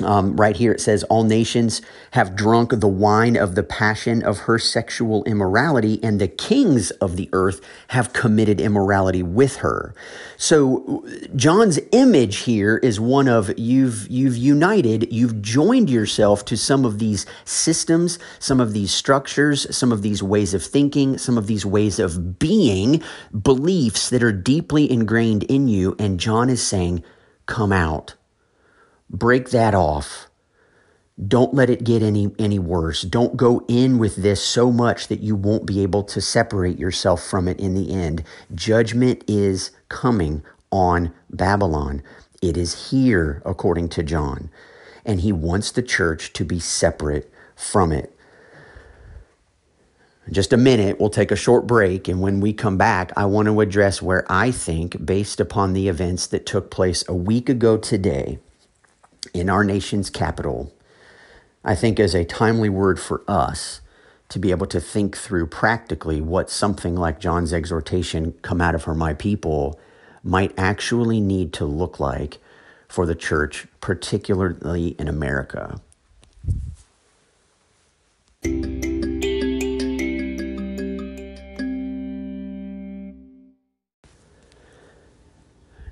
um, 0.00 0.36
right 0.36 0.56
here 0.56 0.72
it 0.72 0.80
says, 0.80 1.02
All 1.04 1.24
nations 1.24 1.82
have 2.12 2.36
drunk 2.36 2.70
the 2.72 2.88
wine 2.88 3.36
of 3.36 3.54
the 3.54 3.62
passion 3.62 4.22
of 4.22 4.40
her 4.40 4.58
sexual 4.58 5.24
immorality, 5.24 5.98
and 6.02 6.20
the 6.20 6.28
kings 6.28 6.90
of 6.92 7.16
the 7.16 7.28
earth 7.32 7.60
have 7.88 8.12
committed 8.12 8.60
immorality 8.60 9.22
with 9.22 9.56
her. 9.56 9.94
So, 10.36 11.04
John's 11.34 11.78
image 11.92 12.38
here 12.38 12.78
is 12.78 13.00
one 13.00 13.28
of 13.28 13.58
you've, 13.58 14.06
you've 14.08 14.36
united, 14.36 15.12
you've 15.12 15.42
joined 15.42 15.90
yourself 15.90 16.44
to 16.46 16.56
some 16.56 16.84
of 16.84 16.98
these 16.98 17.26
systems, 17.44 18.18
some 18.38 18.60
of 18.60 18.72
these 18.72 18.92
structures, 18.92 19.74
some 19.76 19.92
of 19.92 20.02
these 20.02 20.22
ways 20.22 20.54
of 20.54 20.62
thinking, 20.62 21.18
some 21.18 21.36
of 21.36 21.46
these 21.46 21.66
ways 21.66 21.98
of 21.98 22.38
being, 22.38 23.02
beliefs 23.42 24.10
that 24.10 24.22
are 24.22 24.32
deeply 24.32 24.90
ingrained 24.90 25.42
in 25.44 25.68
you. 25.68 25.96
And 25.98 26.20
John 26.20 26.48
is 26.48 26.62
saying, 26.62 27.02
Come 27.46 27.72
out 27.72 28.14
break 29.10 29.50
that 29.50 29.74
off. 29.74 30.28
Don't 31.26 31.52
let 31.52 31.68
it 31.68 31.82
get 31.82 32.00
any, 32.00 32.30
any 32.38 32.60
worse. 32.60 33.02
Don't 33.02 33.36
go 33.36 33.64
in 33.66 33.98
with 33.98 34.16
this 34.16 34.42
so 34.42 34.70
much 34.70 35.08
that 35.08 35.20
you 35.20 35.34
won't 35.34 35.66
be 35.66 35.82
able 35.82 36.04
to 36.04 36.20
separate 36.20 36.78
yourself 36.78 37.24
from 37.24 37.48
it 37.48 37.58
in 37.58 37.74
the 37.74 37.92
end. 37.92 38.22
Judgment 38.54 39.24
is 39.26 39.72
coming 39.88 40.44
on 40.70 41.12
Babylon. 41.28 42.02
It 42.40 42.56
is 42.56 42.90
here, 42.90 43.42
according 43.44 43.88
to 43.90 44.04
John. 44.04 44.48
And 45.04 45.20
he 45.22 45.32
wants 45.32 45.72
the 45.72 45.82
church 45.82 46.32
to 46.34 46.44
be 46.44 46.60
separate 46.60 47.32
from 47.56 47.90
it. 47.90 48.14
Just 50.30 50.52
a 50.52 50.58
minute, 50.58 51.00
we'll 51.00 51.10
take 51.10 51.32
a 51.32 51.36
short 51.36 51.66
break. 51.66 52.06
And 52.06 52.20
when 52.20 52.40
we 52.40 52.52
come 52.52 52.76
back, 52.76 53.12
I 53.16 53.24
want 53.24 53.46
to 53.46 53.60
address 53.60 54.02
where 54.02 54.24
I 54.30 54.50
think, 54.50 55.04
based 55.04 55.40
upon 55.40 55.72
the 55.72 55.88
events 55.88 56.26
that 56.28 56.46
took 56.46 56.70
place 56.70 57.02
a 57.08 57.14
week 57.14 57.48
ago 57.48 57.76
today, 57.76 58.38
in 59.34 59.48
our 59.48 59.64
nation's 59.64 60.10
capital, 60.10 60.72
I 61.64 61.74
think 61.74 61.98
is 61.98 62.14
a 62.14 62.24
timely 62.24 62.68
word 62.68 62.98
for 62.98 63.22
us 63.28 63.80
to 64.28 64.38
be 64.38 64.50
able 64.50 64.66
to 64.66 64.80
think 64.80 65.16
through 65.16 65.46
practically 65.46 66.20
what 66.20 66.50
something 66.50 66.94
like 66.94 67.18
John's 67.18 67.52
exhortation, 67.52 68.32
come 68.42 68.60
out 68.60 68.74
of 68.74 68.84
her, 68.84 68.94
my 68.94 69.14
people, 69.14 69.80
might 70.22 70.52
actually 70.58 71.20
need 71.20 71.52
to 71.54 71.64
look 71.64 71.98
like 71.98 72.38
for 72.88 73.06
the 73.06 73.14
church, 73.14 73.66
particularly 73.80 74.88
in 74.98 75.08
America. 75.08 75.80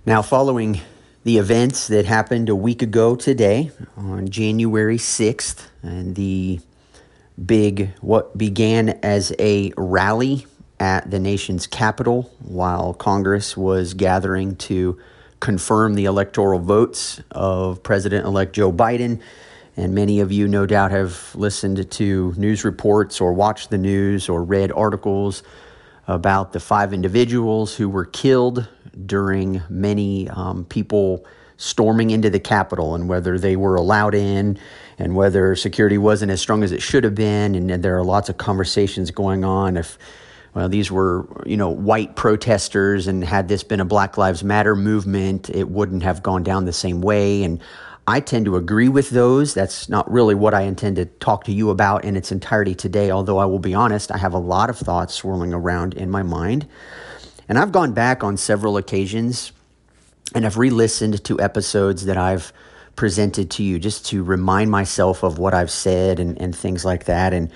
Now, 0.07 0.23
following 0.23 0.81
the 1.27 1.39
events 1.39 1.89
that 1.89 2.05
happened 2.05 2.49
a 2.49 2.55
week 2.55 2.83
ago 2.83 3.17
today, 3.17 3.73
on 3.97 4.29
January 4.29 4.97
6th, 4.97 5.67
and 5.83 6.15
the 6.15 6.61
big, 7.45 7.91
what 8.01 8.39
began 8.39 8.91
as 9.03 9.33
a 9.41 9.73
rally 9.77 10.47
at 10.79 11.11
the 11.11 11.19
nation's 11.19 11.67
capital 11.67 12.31
while 12.39 12.95
Congress 12.95 13.57
was 13.57 13.93
gathering 13.93 14.55
to 14.55 14.97
confirm 15.41 15.97
the 15.97 16.05
electoral 16.05 16.61
votes 16.61 17.21
of 17.33 17.83
President 17.83 18.25
elect 18.25 18.53
Joe 18.53 18.73
Biden. 18.73 19.21
And 19.77 19.97
many 19.97 20.21
of 20.21 20.31
you, 20.31 20.47
no 20.47 20.65
doubt, 20.65 20.93
have 20.93 21.35
listened 21.35 21.91
to 21.91 22.35
news 22.37 22.65
reports 22.65 23.21
or 23.21 23.33
watched 23.33 23.71
the 23.71 23.79
news 23.79 24.29
or 24.29 24.45
read 24.45 24.71
articles 24.71 25.43
about 26.07 26.53
the 26.53 26.61
five 26.61 26.93
individuals 26.93 27.75
who 27.75 27.89
were 27.89 28.05
killed 28.05 28.69
during 29.05 29.63
many 29.69 30.29
um, 30.31 30.65
people 30.65 31.27
storming 31.59 32.11
into 32.11 32.31
the 32.31 32.41
Capitol 32.41 32.95
and 32.95 33.09
whether 33.09 33.39
they 33.39 33.57
were 33.57 33.77
allowed 33.77 34.15
in 34.15 34.59
and 34.99 35.15
whether 35.15 35.55
security 35.57 35.99
wasn't 35.99 36.31
as 36.31 36.41
strong 36.41 36.63
as 36.63 36.73
it 36.73 36.83
should 36.83 37.05
have 37.05 37.15
been. 37.15 37.55
And, 37.55 37.71
and 37.71 37.83
there 37.83 37.97
are 37.97 38.05
lots 38.05 38.29
of 38.29 38.37
conversations 38.39 39.11
going 39.11 39.45
on 39.45 39.77
if 39.77 39.99
well, 40.57 40.71
these 40.71 40.91
were, 40.91 41.27
you 41.45 41.59
know, 41.59 41.69
white 41.69 42.17
protesters, 42.17 43.09
and 43.09 43.23
had 43.23 43.47
this 43.47 43.63
been 43.63 43.79
a 43.79 43.85
Black 43.85 44.17
Lives 44.17 44.43
Matter 44.43 44.75
movement, 44.75 45.51
it 45.51 45.69
wouldn't 45.69 46.03
have 46.03 46.23
gone 46.23 46.43
down 46.43 46.65
the 46.65 46.73
same 46.73 47.03
way. 47.03 47.43
And 47.43 47.61
I 48.07 48.21
tend 48.21 48.47
to 48.47 48.57
agree 48.57 48.89
with 48.89 49.11
those. 49.11 49.53
That's 49.53 49.91
not 49.91 50.11
really 50.11 50.35
what 50.35 50.55
I 50.55 50.63
intend 50.63 50.97
to 50.97 51.05
talk 51.05 51.45
to 51.45 51.53
you 51.53 51.69
about 51.69 52.07
in 52.07 52.17
its 52.17 52.33
entirety 52.33 52.75
today, 52.75 53.11
although 53.11 53.37
I 53.37 53.45
will 53.45 53.59
be 53.59 53.75
honest, 53.75 54.11
I 54.11 54.17
have 54.17 54.33
a 54.33 54.39
lot 54.39 54.71
of 54.71 54.79
thoughts 54.79 55.13
swirling 55.13 55.53
around 55.53 55.93
in 55.93 56.11
my 56.11 56.23
mind. 56.23 56.67
And 57.49 57.59
I've 57.59 57.73
gone 57.73 57.93
back 57.93 58.25
on 58.25 58.37
several 58.37 58.77
occasions 58.77 59.53
and 60.35 60.45
I've 60.45 60.59
re 60.59 60.71
listened 60.71 61.23
to 61.25 61.41
episodes 61.41 62.07
that 62.07 62.17
I've 62.17 62.53
presented 62.97 63.51
to 63.53 63.63
you 63.63 63.79
just 63.79 64.07
to 64.07 64.23
remind 64.23 64.71
myself 64.71 65.23
of 65.23 65.39
what 65.39 65.55
I've 65.55 65.71
said 65.71 66.19
and, 66.19 66.41
and 66.41 66.57
things 66.57 66.85
like 66.85 67.05
that. 67.05 67.33
And 67.33 67.51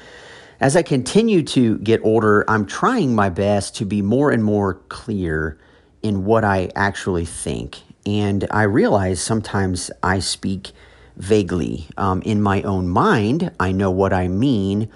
as 0.61 0.77
I 0.77 0.83
continue 0.83 1.43
to 1.45 1.79
get 1.79 2.01
older, 2.05 2.45
I'm 2.49 2.67
trying 2.67 3.15
my 3.15 3.31
best 3.31 3.77
to 3.77 3.85
be 3.85 4.03
more 4.03 4.31
and 4.31 4.45
more 4.45 4.75
clear 4.89 5.59
in 6.03 6.25
what 6.25 6.45
I 6.45 6.71
actually 6.77 7.25
think 7.25 7.81
and 8.07 8.47
I 8.51 8.63
realize 8.63 9.21
sometimes 9.21 9.91
I 10.03 10.21
speak 10.21 10.73
vaguely. 11.17 11.87
Um, 11.97 12.23
in 12.23 12.41
my 12.41 12.63
own 12.63 12.89
mind, 12.89 13.51
I 13.61 13.73
know 13.73 13.91
what 13.91 14.13
I 14.13 14.29
mean, 14.29 14.89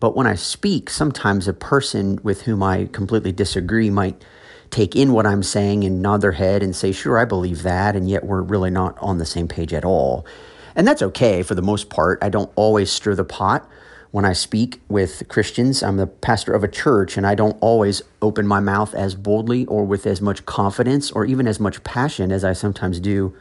but 0.00 0.16
when 0.16 0.26
I 0.26 0.34
speak, 0.34 0.90
sometimes 0.90 1.46
a 1.46 1.52
person 1.52 2.18
with 2.22 2.42
whom 2.42 2.62
I 2.62 2.88
completely 2.92 3.32
disagree 3.32 3.90
might 3.90 4.22
take 4.70 4.96
in 4.96 5.12
what 5.12 5.26
I'm 5.26 5.42
saying 5.42 5.84
and 5.84 6.02
nod 6.02 6.20
their 6.20 6.32
head 6.32 6.62
and 6.62 6.74
say, 6.74 6.92
Sure, 6.92 7.18
I 7.18 7.24
believe 7.24 7.62
that, 7.62 7.96
and 7.96 8.08
yet 8.08 8.24
we're 8.24 8.42
really 8.42 8.70
not 8.70 8.96
on 8.98 9.18
the 9.18 9.26
same 9.26 9.48
page 9.48 9.72
at 9.72 9.84
all. 9.84 10.26
And 10.74 10.86
that's 10.86 11.02
okay 11.02 11.42
for 11.42 11.54
the 11.54 11.62
most 11.62 11.90
part. 11.90 12.18
I 12.22 12.28
don't 12.28 12.52
always 12.54 12.90
stir 12.92 13.14
the 13.14 13.24
pot 13.24 13.68
when 14.10 14.24
I 14.24 14.32
speak 14.32 14.80
with 14.88 15.24
Christians. 15.28 15.82
I'm 15.82 15.96
the 15.96 16.06
pastor 16.06 16.54
of 16.54 16.64
a 16.64 16.68
church, 16.68 17.16
and 17.16 17.26
I 17.26 17.34
don't 17.34 17.56
always 17.60 18.02
open 18.22 18.46
my 18.46 18.60
mouth 18.60 18.94
as 18.94 19.14
boldly 19.14 19.66
or 19.66 19.84
with 19.84 20.06
as 20.06 20.20
much 20.20 20.46
confidence 20.46 21.10
or 21.10 21.24
even 21.24 21.46
as 21.46 21.58
much 21.58 21.82
passion 21.84 22.30
as 22.30 22.44
I 22.44 22.52
sometimes 22.52 23.00
do 23.00 23.34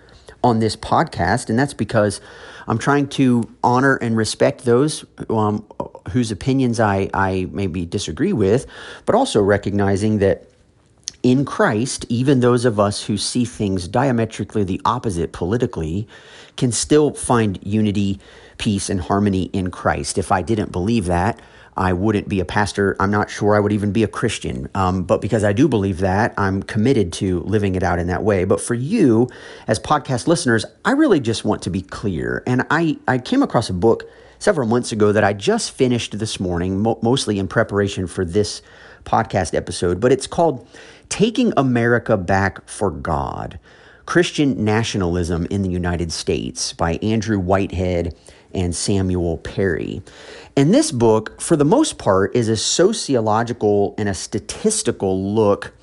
on 0.44 0.60
this 0.60 0.76
podcast. 0.76 1.50
And 1.50 1.58
that's 1.58 1.74
because 1.74 2.22
I'm 2.68 2.78
trying 2.78 3.08
to 3.10 3.44
honor 3.63 3.96
and 3.98 4.18
respect 4.18 4.66
those 4.66 5.06
um, 5.30 5.66
whose 6.12 6.32
opinions 6.32 6.80
I, 6.80 7.10
I 7.13 7.48
maybe 7.52 7.86
disagree 7.86 8.34
with, 8.34 8.66
but 9.06 9.16
also 9.16 9.42
recognizing 9.42 10.20
that 10.20 10.50
in 11.28 11.44
Christ, 11.44 12.06
even 12.08 12.40
those 12.40 12.63
of 12.63 12.80
us 12.80 13.04
who 13.04 13.18
see 13.18 13.44
things 13.44 13.90
diametrically 13.90 14.63
the 14.63 14.80
opposite 14.86 15.34
politically 15.34 16.08
can 16.56 16.72
still 16.72 17.13
find 17.13 17.60
unity 17.62 18.18
peace 18.58 18.90
and 18.90 19.02
harmony 19.02 19.50
in 19.52 19.70
Christ. 19.70 20.18
If 20.18 20.32
I 20.32 20.42
didn't 20.42 20.72
believe 20.72 21.04
that, 21.08 21.42
I 21.76 21.92
wouldn't 21.92 22.30
be 22.30 22.40
a 22.40 22.46
pastor. 22.46 22.96
I'm 22.98 23.12
not 23.12 23.30
sure 23.30 23.56
I 23.56 23.60
would 23.60 23.74
even 23.74 23.92
be 23.92 24.04
a 24.04 24.08
Christian. 24.08 24.70
Um, 24.74 25.04
but 25.04 25.20
because 25.20 25.44
I 25.44 25.52
do 25.52 25.68
believe 25.68 26.00
that, 26.00 26.34
I'm 26.38 26.63
committed 26.63 27.12
to 27.13 27.42
living 27.42 27.76
it 27.76 27.84
out 27.84 28.00
in 28.00 28.08
that 28.08 28.24
way. 28.24 28.46
But 28.46 28.62
for 28.62 28.74
you, 28.74 29.30
as 29.68 29.80
podcast 29.80 30.28
listeners, 30.28 30.63
I 30.86 30.92
really 30.92 31.20
just 31.20 31.44
want 31.44 31.62
to 31.63 31.70
be 31.70 31.82
clear. 31.82 32.42
And 32.48 32.66
I, 32.72 33.00
I 33.06 33.18
came 33.18 33.44
across 33.44 33.70
a 33.70 33.74
book 33.74 34.06
several 34.40 34.66
months 34.66 34.94
ago 34.94 35.12
that 35.12 35.26
I 35.26 35.34
just 35.34 35.72
finished 35.72 36.18
this 36.18 36.40
morning, 36.40 36.80
mo- 36.80 37.00
mostly 37.02 37.38
in 37.38 37.50
preparation 37.50 38.08
for 38.08 38.24
this 38.24 38.62
podcast 39.04 39.54
episode. 39.54 40.00
But 40.00 40.12
it's 40.12 40.28
called 40.28 40.68
Taking 41.10 41.54
America 41.58 42.17
Back 42.17 42.67
for 42.67 42.91
God 42.91 43.60
Christian 44.06 44.63
Nationalism 44.63 45.46
in 45.52 45.63
the 45.63 45.70
United 45.70 46.13
States 46.13 46.72
by 46.72 46.93
Andrew 47.04 47.38
Whitehead 47.39 48.15
and 48.54 48.74
Samuel 48.74 49.38
Perry. 49.38 50.02
And 50.56 50.74
this 50.74 50.91
book, 50.93 51.41
for 51.41 51.58
the 51.58 51.65
most 51.65 51.98
part, 51.98 52.34
is 52.34 52.48
a 52.48 52.56
sociological 52.56 53.93
and 53.98 54.08
a 54.08 54.13
statistical 54.13 55.34
look 55.36 55.74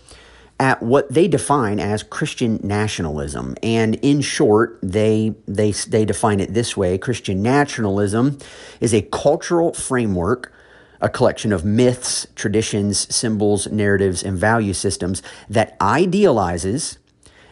at 0.58 0.82
what 0.82 1.12
they 1.12 1.28
define 1.28 1.78
as 1.78 2.02
Christian 2.02 2.58
nationalism. 2.62 3.56
And 3.62 3.96
in 3.96 4.22
short, 4.22 4.78
they, 4.82 5.34
they, 5.46 5.72
they 5.72 6.06
define 6.06 6.40
it 6.40 6.54
this 6.54 6.76
way 6.76 6.96
Christian 6.96 7.42
nationalism 7.42 8.38
is 8.80 8.94
a 8.94 9.02
cultural 9.02 9.74
framework, 9.74 10.53
a 11.04 11.08
collection 11.10 11.52
of 11.52 11.64
myths, 11.64 12.26
traditions, 12.34 13.14
symbols, 13.14 13.70
narratives, 13.70 14.22
and 14.22 14.38
value 14.38 14.72
systems 14.72 15.22
that 15.50 15.76
idealizes 15.80 16.98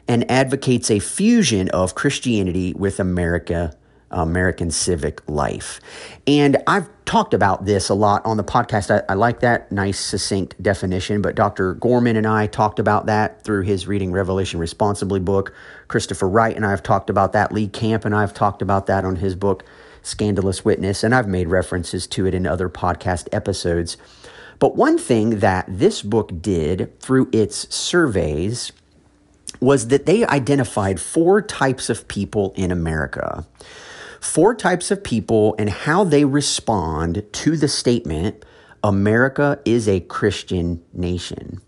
and 0.08 0.28
advocates 0.30 0.90
a 0.90 0.98
fusion 0.98 1.68
of 1.68 1.94
Christianity 1.94 2.72
with 2.72 2.98
America 2.98 3.76
American 4.12 4.70
civic 4.70 5.26
life. 5.28 5.80
And 6.26 6.58
I've 6.66 6.88
talked 7.04 7.34
about 7.34 7.64
this 7.64 7.88
a 7.88 7.94
lot 7.94 8.24
on 8.24 8.36
the 8.36 8.44
podcast. 8.44 8.90
I, 8.90 9.02
I, 9.10 9.14
like 9.14 9.40
that 9.40 9.72
nice, 9.72 9.98
succinct 9.98 10.62
definition, 10.62 11.22
but 11.22 11.34
Dr. 11.34 11.74
Gorman 11.74 12.16
and 12.16 12.26
I 12.26 12.46
talked 12.46 12.78
about 12.78 13.06
that 13.06 13.42
through 13.42 13.62
his 13.62 13.86
Reading 13.86 14.12
Revelation 14.12 14.60
Responsibly 14.60 15.18
book. 15.18 15.54
Christopher 15.88 16.28
Wright 16.28 16.54
and 16.54 16.64
I 16.64 16.70
have 16.70 16.82
talked 16.82 17.10
about 17.10 17.32
that. 17.32 17.52
Lee 17.52 17.68
Camp 17.68 18.04
and 18.04 18.14
I 18.14 18.20
have 18.20 18.34
talked 18.34 18.62
about 18.62 18.86
that 18.86 19.04
on 19.04 19.16
his 19.16 19.34
book, 19.34 19.64
Scandalous 20.02 20.64
Witness, 20.64 21.02
and 21.02 21.14
I've 21.14 21.28
made 21.28 21.48
references 21.48 22.06
to 22.08 22.26
it 22.26 22.34
in 22.34 22.46
other 22.46 22.68
podcast 22.68 23.28
episodes. 23.32 23.96
But 24.58 24.76
one 24.76 24.98
thing 24.98 25.40
that 25.40 25.66
this 25.68 26.02
book 26.02 26.30
did 26.40 26.98
through 27.00 27.28
its 27.32 27.74
surveys 27.74 28.72
was 29.60 29.88
that 29.88 30.06
they 30.06 30.26
identified 30.26 31.00
four 31.00 31.40
types 31.40 31.88
of 31.88 32.08
people 32.08 32.52
in 32.56 32.70
America 32.70 33.46
four 34.22 34.54
types 34.54 34.92
of 34.92 35.02
people 35.02 35.54
and 35.58 35.68
how 35.68 36.04
they 36.04 36.24
respond 36.24 37.24
to 37.32 37.56
the 37.56 37.68
statement 37.68 38.44
America 38.84 39.60
is 39.64 39.88
a 39.88 40.00
Christian 40.00 40.82
nation. 40.92 41.60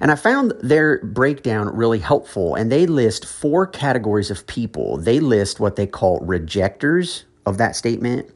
And 0.00 0.10
I 0.10 0.14
found 0.14 0.54
their 0.62 1.04
breakdown 1.04 1.68
really 1.76 1.98
helpful. 1.98 2.54
And 2.54 2.72
they 2.72 2.86
list 2.86 3.26
four 3.26 3.66
categories 3.66 4.30
of 4.30 4.46
people. 4.46 4.96
They 4.96 5.20
list 5.20 5.60
what 5.60 5.76
they 5.76 5.86
call 5.86 6.20
rejectors 6.20 7.24
of 7.46 7.58
that 7.58 7.76
statement, 7.76 8.30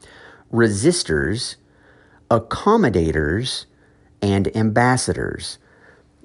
resistors, 0.51 1.55
accommodators, 2.29 3.65
and 4.21 4.55
ambassadors 4.55 5.57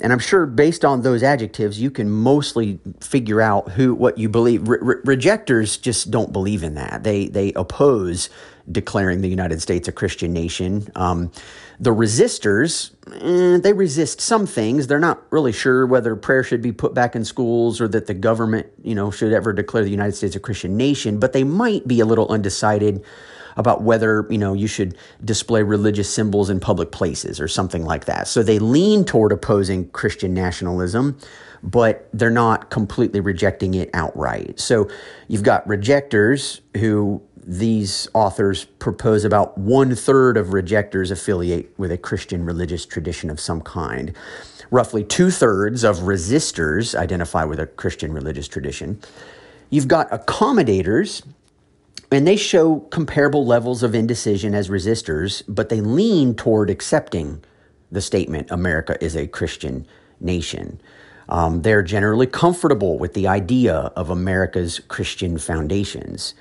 and 0.00 0.12
I'm 0.12 0.18
sure 0.18 0.46
based 0.46 0.84
on 0.84 1.02
those 1.02 1.22
adjectives, 1.22 1.80
you 1.80 1.90
can 1.90 2.10
mostly 2.10 2.80
figure 3.00 3.40
out 3.40 3.72
who 3.72 3.94
what 3.94 4.18
you 4.18 4.28
believe. 4.28 4.68
Re- 4.68 4.96
rejectors 5.04 5.76
just 5.76 6.10
don't 6.10 6.32
believe 6.32 6.62
in 6.62 6.74
that. 6.74 7.04
They 7.04 7.26
they 7.28 7.52
oppose 7.54 8.28
declaring 8.70 9.20
the 9.20 9.28
United 9.28 9.60
States 9.60 9.88
a 9.88 9.92
Christian 9.92 10.32
nation. 10.32 10.88
Um, 10.94 11.32
the 11.78 11.90
resistors, 11.90 12.92
eh, 13.20 13.58
they 13.58 13.72
resist 13.72 14.20
some 14.20 14.46
things. 14.46 14.86
They're 14.86 14.98
not 14.98 15.22
really 15.30 15.52
sure 15.52 15.86
whether 15.86 16.14
prayer 16.14 16.44
should 16.44 16.62
be 16.62 16.72
put 16.72 16.94
back 16.94 17.16
in 17.16 17.24
schools 17.24 17.80
or 17.80 17.88
that 17.88 18.06
the 18.06 18.14
government, 18.14 18.66
you 18.82 18.94
know, 18.94 19.10
should 19.10 19.32
ever 19.32 19.52
declare 19.52 19.82
the 19.82 19.90
United 19.90 20.14
States 20.14 20.36
a 20.36 20.40
Christian 20.40 20.76
nation. 20.76 21.18
But 21.18 21.32
they 21.32 21.44
might 21.44 21.88
be 21.88 22.00
a 22.00 22.06
little 22.06 22.28
undecided 22.28 23.02
about 23.60 23.82
whether 23.82 24.26
you 24.28 24.38
know 24.38 24.52
you 24.52 24.66
should 24.66 24.96
display 25.24 25.62
religious 25.62 26.12
symbols 26.12 26.50
in 26.50 26.58
public 26.58 26.90
places 26.90 27.40
or 27.40 27.46
something 27.46 27.84
like 27.84 28.06
that. 28.06 28.26
So 28.26 28.42
they 28.42 28.58
lean 28.58 29.04
toward 29.04 29.30
opposing 29.30 29.88
Christian 29.90 30.34
nationalism, 30.34 31.16
but 31.62 32.08
they're 32.12 32.30
not 32.30 32.70
completely 32.70 33.20
rejecting 33.20 33.74
it 33.74 33.90
outright. 33.94 34.58
So 34.58 34.88
you've 35.28 35.44
got 35.44 35.66
rejectors 35.68 36.62
who 36.76 37.22
these 37.42 38.08
authors 38.14 38.64
propose 38.64 39.24
about 39.24 39.56
one 39.56 39.94
third 39.94 40.36
of 40.36 40.52
rejectors 40.52 41.10
affiliate 41.10 41.72
with 41.78 41.90
a 41.90 41.98
Christian 41.98 42.44
religious 42.44 42.84
tradition 42.86 43.30
of 43.30 43.40
some 43.40 43.60
kind. 43.60 44.14
Roughly 44.70 45.02
two 45.02 45.30
thirds 45.30 45.82
of 45.82 45.98
resistors 45.98 46.94
identify 46.94 47.44
with 47.44 47.58
a 47.58 47.66
Christian 47.66 48.12
religious 48.12 48.46
tradition. 48.46 49.00
You've 49.70 49.88
got 49.88 50.10
accommodators, 50.10 51.24
and 52.10 52.26
they 52.26 52.36
show 52.36 52.80
comparable 52.90 53.46
levels 53.46 53.82
of 53.82 53.94
indecision 53.94 54.54
as 54.54 54.68
resistors, 54.68 55.42
but 55.46 55.68
they 55.68 55.80
lean 55.80 56.34
toward 56.34 56.70
accepting 56.70 57.42
the 57.90 58.00
statement 58.00 58.50
America 58.50 59.02
is 59.02 59.16
a 59.16 59.26
Christian 59.26 59.86
nation. 60.20 60.80
Um, 61.28 61.62
they're 61.62 61.82
generally 61.82 62.26
comfortable 62.26 62.98
with 62.98 63.14
the 63.14 63.28
idea 63.28 63.74
of 63.74 64.10
America's 64.10 64.80
Christian 64.88 65.38
foundations, 65.38 66.34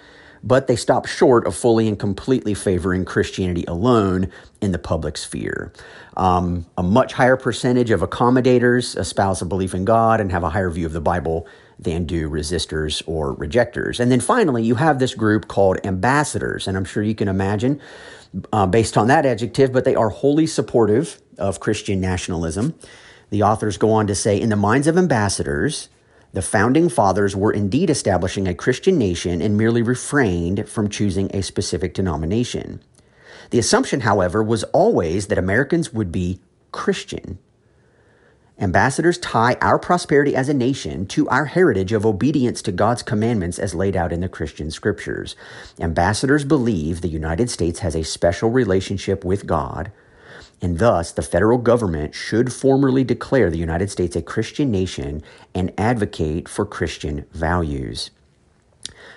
but 0.43 0.65
they 0.67 0.75
stop 0.75 1.05
short 1.05 1.45
of 1.45 1.55
fully 1.55 1.87
and 1.87 1.99
completely 1.99 2.55
favoring 2.55 3.05
Christianity 3.05 3.65
alone 3.67 4.31
in 4.61 4.71
the 4.71 4.79
public 4.79 5.17
sphere. 5.17 5.71
Um, 6.17 6.65
a 6.77 6.83
much 6.83 7.13
higher 7.13 7.37
percentage 7.37 7.91
of 7.91 8.01
accommodators 8.01 8.97
espouse 8.97 9.41
a 9.41 9.45
belief 9.45 9.75
in 9.75 9.85
God 9.85 10.19
and 10.19 10.31
have 10.31 10.43
a 10.43 10.49
higher 10.49 10.69
view 10.71 10.87
of 10.87 10.93
the 10.93 11.01
Bible 11.01 11.47
than 11.79 12.05
do 12.05 12.29
resistors 12.29 13.01
or 13.07 13.33
rejectors. 13.33 13.99
And 13.99 14.11
then 14.11 14.19
finally, 14.19 14.63
you 14.63 14.75
have 14.75 14.99
this 14.99 15.15
group 15.15 15.47
called 15.47 15.79
ambassadors, 15.85 16.67
and 16.67 16.75
I'm 16.75 16.85
sure 16.85 17.01
you 17.01 17.15
can 17.15 17.29
imagine 17.29 17.79
uh, 18.51 18.67
based 18.67 18.97
on 18.97 19.07
that 19.07 19.25
adjective, 19.25 19.71
but 19.71 19.85
they 19.85 19.95
are 19.95 20.09
wholly 20.09 20.45
supportive 20.45 21.19
of 21.37 21.59
Christian 21.59 22.01
nationalism. 22.01 22.75
The 23.29 23.43
authors 23.43 23.77
go 23.77 23.91
on 23.91 24.07
to 24.07 24.15
say, 24.15 24.39
in 24.39 24.49
the 24.49 24.55
minds 24.55 24.87
of 24.87 24.97
ambassadors, 24.97 25.89
the 26.33 26.41
founding 26.41 26.89
fathers 26.89 27.35
were 27.35 27.51
indeed 27.51 27.89
establishing 27.89 28.47
a 28.47 28.53
Christian 28.53 28.97
nation 28.97 29.41
and 29.41 29.57
merely 29.57 29.81
refrained 29.81 30.67
from 30.69 30.89
choosing 30.89 31.33
a 31.35 31.41
specific 31.41 31.93
denomination. 31.93 32.83
The 33.49 33.59
assumption, 33.59 34.01
however, 34.01 34.43
was 34.43 34.63
always 34.65 35.27
that 35.27 35.37
Americans 35.37 35.91
would 35.91 36.11
be 36.11 36.39
Christian. 36.71 37.39
Ambassadors 38.59 39.17
tie 39.17 39.55
our 39.61 39.79
prosperity 39.79 40.35
as 40.35 40.49
a 40.49 40.53
nation 40.53 41.05
to 41.07 41.27
our 41.29 41.45
heritage 41.45 41.93
of 41.93 42.05
obedience 42.05 42.61
to 42.63 42.71
God's 42.71 43.01
commandments 43.01 43.57
as 43.57 43.73
laid 43.73 43.95
out 43.95 44.11
in 44.11 44.19
the 44.19 44.27
Christian 44.27 44.69
scriptures. 44.69 45.35
Ambassadors 45.79 46.43
believe 46.43 46.99
the 47.01 47.07
United 47.07 47.49
States 47.49 47.79
has 47.79 47.95
a 47.95 48.03
special 48.03 48.49
relationship 48.49 49.23
with 49.23 49.47
God 49.47 49.91
and 50.61 50.79
thus 50.79 51.11
the 51.11 51.21
federal 51.21 51.57
government 51.57 52.13
should 52.13 52.51
formally 52.51 53.03
declare 53.03 53.49
the 53.49 53.57
United 53.57 53.89
States 53.89 54.15
a 54.15 54.21
Christian 54.21 54.71
nation 54.71 55.23
and 55.55 55.71
advocate 55.77 56.49
for 56.49 56.65
Christian 56.65 57.25
values. 57.31 58.11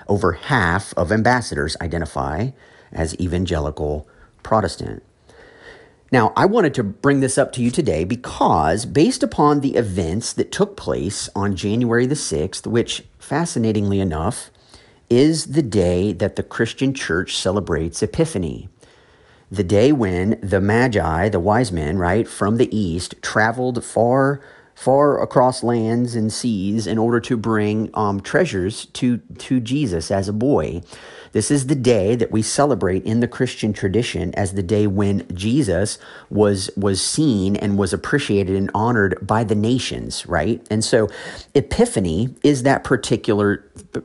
Over 0.09 0.33
half 0.33 0.95
of 0.95 1.11
ambassadors 1.11 1.77
identify 1.81 2.51
as 2.93 3.19
evangelical 3.19 4.07
Protestant. 4.43 5.03
Now, 6.13 6.33
I 6.37 6.45
wanted 6.45 6.75
to 6.75 6.85
bring 6.85 7.21
this 7.21 7.39
up 7.39 7.53
to 7.53 7.63
you 7.63 7.71
today 7.71 8.05
because, 8.05 8.85
based 8.85 9.23
upon 9.23 9.61
the 9.61 9.77
events 9.77 10.35
that 10.35 10.53
took 10.53 10.77
place 10.77 11.31
on 11.35 11.57
January 11.57 12.05
the 12.07 12.15
6th, 12.15 12.67
which, 12.67 13.03
fascinatingly 13.19 13.99
enough, 13.99 14.51
is 15.09 15.47
the 15.47 15.63
day 15.63 16.13
that 16.13 16.37
the 16.37 16.43
Christian 16.43 16.93
church 16.93 17.37
celebrates 17.37 18.03
Epiphany 18.03 18.69
the 19.53 19.63
day 19.63 19.93
when 19.93 20.41
the 20.43 20.63
Magi, 20.63 21.29
the 21.29 21.39
wise 21.39 21.71
men, 21.71 21.99
right, 21.99 22.27
from 22.27 22.57
the 22.57 22.75
east, 22.75 23.15
traveled 23.21 23.85
far, 23.85 24.41
far 24.75 25.23
across 25.23 25.63
lands 25.63 26.15
and 26.15 26.33
seas 26.33 26.87
in 26.87 26.97
order 26.97 27.21
to 27.21 27.37
bring 27.37 27.91
um, 27.93 28.23
treasures 28.23 28.87
to, 28.87 29.19
to 29.19 29.61
Jesus 29.61 30.11
as 30.11 30.27
a 30.27 30.33
boy. 30.33 30.81
This 31.33 31.51
is 31.51 31.67
the 31.67 31.75
day 31.75 32.15
that 32.15 32.31
we 32.31 32.43
celebrate 32.43 33.05
in 33.05 33.21
the 33.21 33.29
Christian 33.29 33.73
tradition 33.73 34.35
as 34.35 34.53
the 34.53 34.63
day 34.63 34.87
when 34.87 35.27
Jesus 35.35 35.99
was 36.31 36.71
was 36.77 37.01
seen 37.01 37.57
and 37.57 37.79
was 37.79 37.93
appreciated 37.93 38.55
and 38.55 38.71
honored 38.75 39.19
by 39.27 39.43
the 39.43 39.55
nations, 39.55 40.27
right? 40.27 40.65
And 40.71 40.85
so 40.85 41.09
Epiphany 41.55 42.35
is 42.43 42.63
that 42.63 42.85
particular 42.85 43.59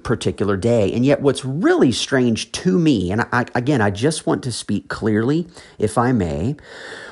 particular 0.03 0.57
day. 0.57 0.91
And 0.93 1.05
yet 1.05 1.21
what's 1.21 1.43
really 1.43 1.91
strange 1.91 2.51
to 2.53 2.79
me, 2.79 3.11
and 3.11 3.21
I, 3.31 3.45
again, 3.53 3.81
I 3.81 3.91
just 3.91 4.25
want 4.25 4.43
to 4.43 4.51
speak 4.51 4.87
clearly, 4.87 5.47
if 5.77 5.97
I 5.97 6.13
may, 6.13 6.55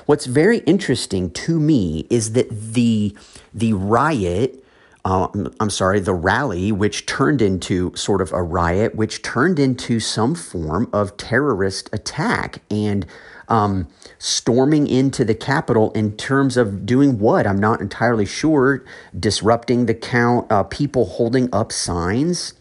what's 0.05 0.25
very 0.25 0.59
interesting 0.59 1.29
to 1.31 1.59
me 1.59 2.07
is 2.09 2.33
that 2.33 2.47
the 2.49 3.15
the 3.53 3.73
riot 3.73 4.64
uh, 5.05 5.27
I'm 5.59 5.69
sorry, 5.69 5.99
the 5.99 6.15
rally, 6.15 6.71
which 6.71 7.05
turned 7.05 7.39
into 7.39 7.95
sort 7.95 8.21
of 8.21 8.33
a 8.33 8.41
riot, 8.41 8.95
which 8.95 9.21
turned 9.21 9.59
into 9.59 9.99
some 9.99 10.33
form 10.33 10.89
of 10.91 11.15
terrorist 11.15 11.91
attack 11.93 12.63
and 12.71 13.05
um, 13.47 13.87
storming 14.17 14.87
into 14.87 15.23
the 15.23 15.35
Capitol 15.35 15.91
in 15.91 16.17
terms 16.17 16.57
of 16.57 16.87
doing 16.87 17.19
what? 17.19 17.45
I'm 17.45 17.59
not 17.59 17.81
entirely 17.81 18.25
sure. 18.25 18.83
Disrupting 19.17 19.85
the 19.85 19.93
count, 19.93 20.51
uh, 20.51 20.63
people 20.63 21.05
holding 21.05 21.53
up 21.53 21.71
signs 21.71 22.53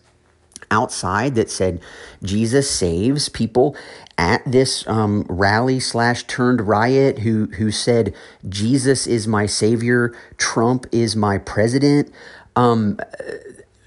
outside 0.70 1.36
that 1.36 1.50
said 1.50 1.80
Jesus 2.22 2.70
saves 2.70 3.28
people 3.30 3.76
at 4.16 4.42
this 4.44 4.86
um, 4.86 5.26
rally 5.28 5.80
slash 5.80 6.24
turned 6.24 6.68
riot 6.68 7.20
who 7.20 7.46
who 7.56 7.70
said 7.70 8.14
Jesus 8.48 9.06
is 9.06 9.26
my 9.26 9.46
savior, 9.46 10.14
Trump 10.36 10.86
is 10.92 11.16
my 11.16 11.38
president. 11.38 12.12
Um, 12.56 12.98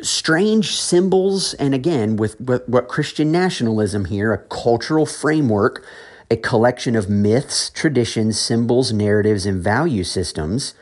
strange 0.02 0.80
symbols, 0.80 1.54
and 1.56 1.74
again 1.74 2.18
with, 2.18 2.40
with 2.40 2.68
what 2.68 2.88
Christian 2.88 3.32
nationalism 3.32 4.06
here, 4.06 4.34
a 4.34 4.38
cultural 4.38 5.06
framework, 5.06 5.86
a 6.30 6.38
collection 6.38 6.96
of 6.96 7.10
myths, 7.10 7.70
traditions, 7.70 8.40
symbols, 8.40 8.92
narratives, 8.92 9.46
and 9.46 9.64
value 9.64 10.04
systems 10.04 10.74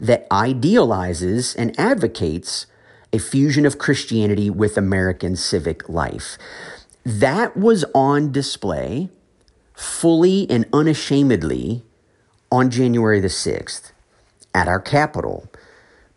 that 0.00 0.26
idealizes 0.30 1.54
and 1.54 1.78
advocates 1.78 2.66
a 3.12 3.18
fusion 3.18 3.66
of 3.66 3.78
Christianity 3.78 4.48
with 4.48 4.78
American 4.78 5.36
civic 5.36 5.88
life. 5.88 6.38
That 7.04 7.56
was 7.56 7.84
on 7.94 8.32
display 8.32 9.10
fully 9.74 10.48
and 10.48 10.66
unashamedly 10.72 11.82
on 12.50 12.70
January 12.70 13.18
the 13.18 13.28
6th 13.28 13.92
at 14.54 14.68
our 14.68 14.80
Capitol. 14.80 15.48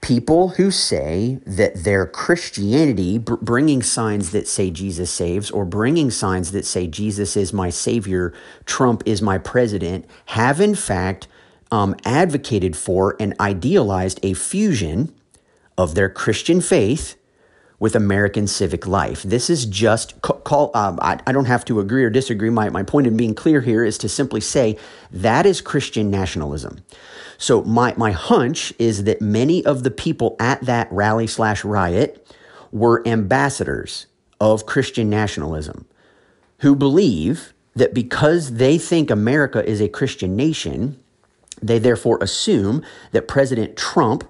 People 0.02 0.50
who 0.50 0.70
say 0.70 1.40
that 1.48 1.84
their 1.84 2.06
Christianity, 2.06 3.18
br- 3.18 3.36
bringing 3.36 3.82
signs 3.82 4.32
that 4.32 4.48
say 4.48 4.70
Jesus 4.70 5.10
saves, 5.10 5.50
or 5.50 5.66
bringing 5.66 6.12
signs 6.12 6.52
that 6.52 6.66
say 6.66 6.86
Jesus 6.86 7.36
is 7.36 7.52
my 7.52 7.72
Savior, 7.72 8.32
Trump 8.66 9.02
is 9.08 9.22
my 9.22 9.40
president, 9.40 10.06
have 10.28 10.62
in 10.62 10.76
fact 10.76 11.28
um, 11.72 11.96
advocated 12.06 12.78
for 12.78 13.16
and 13.20 13.34
idealized 13.40 14.20
a 14.22 14.36
fusion 14.36 15.12
of 15.76 15.96
their 15.96 16.10
Christian 16.10 16.62
faith 16.62 17.16
with 17.80 17.96
American 17.96 18.48
civic 18.48 18.88
life. 18.88 19.24
This 19.24 19.50
is 19.50 19.66
just 19.66 20.22
call. 20.22 20.72
Um, 20.74 20.98
I, 21.02 21.20
I 21.28 21.32
don't 21.32 21.46
have 21.46 21.66
to 21.66 21.80
agree 21.80 22.04
or 22.04 22.10
disagree. 22.10 22.50
My 22.50 22.70
my 22.70 22.84
point 22.84 23.08
in 23.08 23.18
being 23.18 23.36
clear 23.36 23.62
here 23.62 23.84
is 23.84 23.98
to 24.00 24.10
simply 24.10 24.42
say 24.42 24.78
that 25.12 25.46
is 25.46 25.62
Christian 25.62 26.10
nationalism. 26.10 26.84
So 27.38 27.64
my 27.64 27.94
my 27.98 28.12
hunch 28.12 28.74
is 28.80 29.04
that 29.04 29.22
many 29.22 29.66
of 29.66 29.84
the 29.84 29.92
people 29.92 30.36
at 30.40 30.62
that 30.62 30.92
rally 30.92 31.28
slash 31.28 31.64
riot 31.64 32.26
were 32.72 33.06
ambassadors 33.08 34.08
of 34.40 34.66
Christian 34.66 35.10
nationalism, 35.10 35.86
who 36.60 36.76
believe 36.76 37.54
that 37.76 37.94
because 37.94 38.54
they 38.54 38.78
think 38.78 39.10
America 39.10 39.68
is 39.68 39.82
a 39.82 39.90
Christian 39.90 40.36
nation, 40.36 40.98
they 41.62 41.80
therefore 41.80 42.18
assume 42.22 42.84
that 43.12 43.28
President 43.28 43.78
Trump 43.78 44.30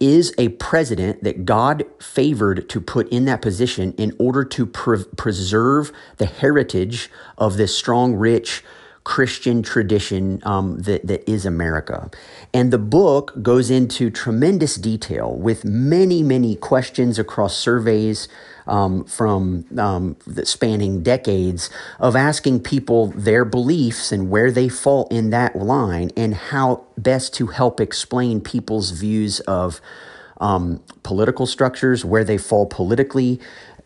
is 0.00 0.34
a 0.38 0.48
president 0.48 1.22
that 1.22 1.44
God 1.44 1.84
favored 2.00 2.68
to 2.70 2.80
put 2.80 3.08
in 3.10 3.26
that 3.26 3.42
position 3.42 3.92
in 3.98 4.16
order 4.18 4.44
to 4.44 4.66
pre- 4.66 5.04
preserve 5.16 5.92
the 6.16 6.26
heritage 6.26 7.10
of 7.36 7.58
this 7.58 7.76
strong, 7.76 8.14
rich 8.14 8.64
Christian 9.04 9.62
tradition 9.62 10.40
um, 10.44 10.78
that, 10.80 11.06
that 11.06 11.28
is 11.28 11.46
America. 11.46 12.10
And 12.52 12.72
the 12.72 12.78
book 12.78 13.42
goes 13.42 13.70
into 13.70 14.10
tremendous 14.10 14.76
detail 14.76 15.34
with 15.34 15.64
many, 15.64 16.22
many 16.22 16.54
questions 16.56 17.18
across 17.18 17.56
surveys 17.56 18.28
um, 18.70 19.04
from 19.04 19.66
um, 19.76 20.16
spanning 20.44 21.02
decades 21.02 21.68
of 21.98 22.16
asking 22.16 22.60
people 22.60 23.08
their 23.08 23.44
beliefs 23.44 24.12
and 24.12 24.30
where 24.30 24.50
they 24.50 24.68
fall 24.68 25.08
in 25.10 25.30
that 25.30 25.56
line 25.56 26.10
and 26.16 26.34
how 26.34 26.84
best 26.96 27.34
to 27.34 27.48
help 27.48 27.80
explain 27.80 28.40
people's 28.40 28.92
views 28.92 29.40
of 29.40 29.80
um, 30.40 30.82
political 31.02 31.46
structures, 31.46 32.04
where 32.04 32.24
they 32.24 32.38
fall 32.38 32.64
politically, 32.64 33.38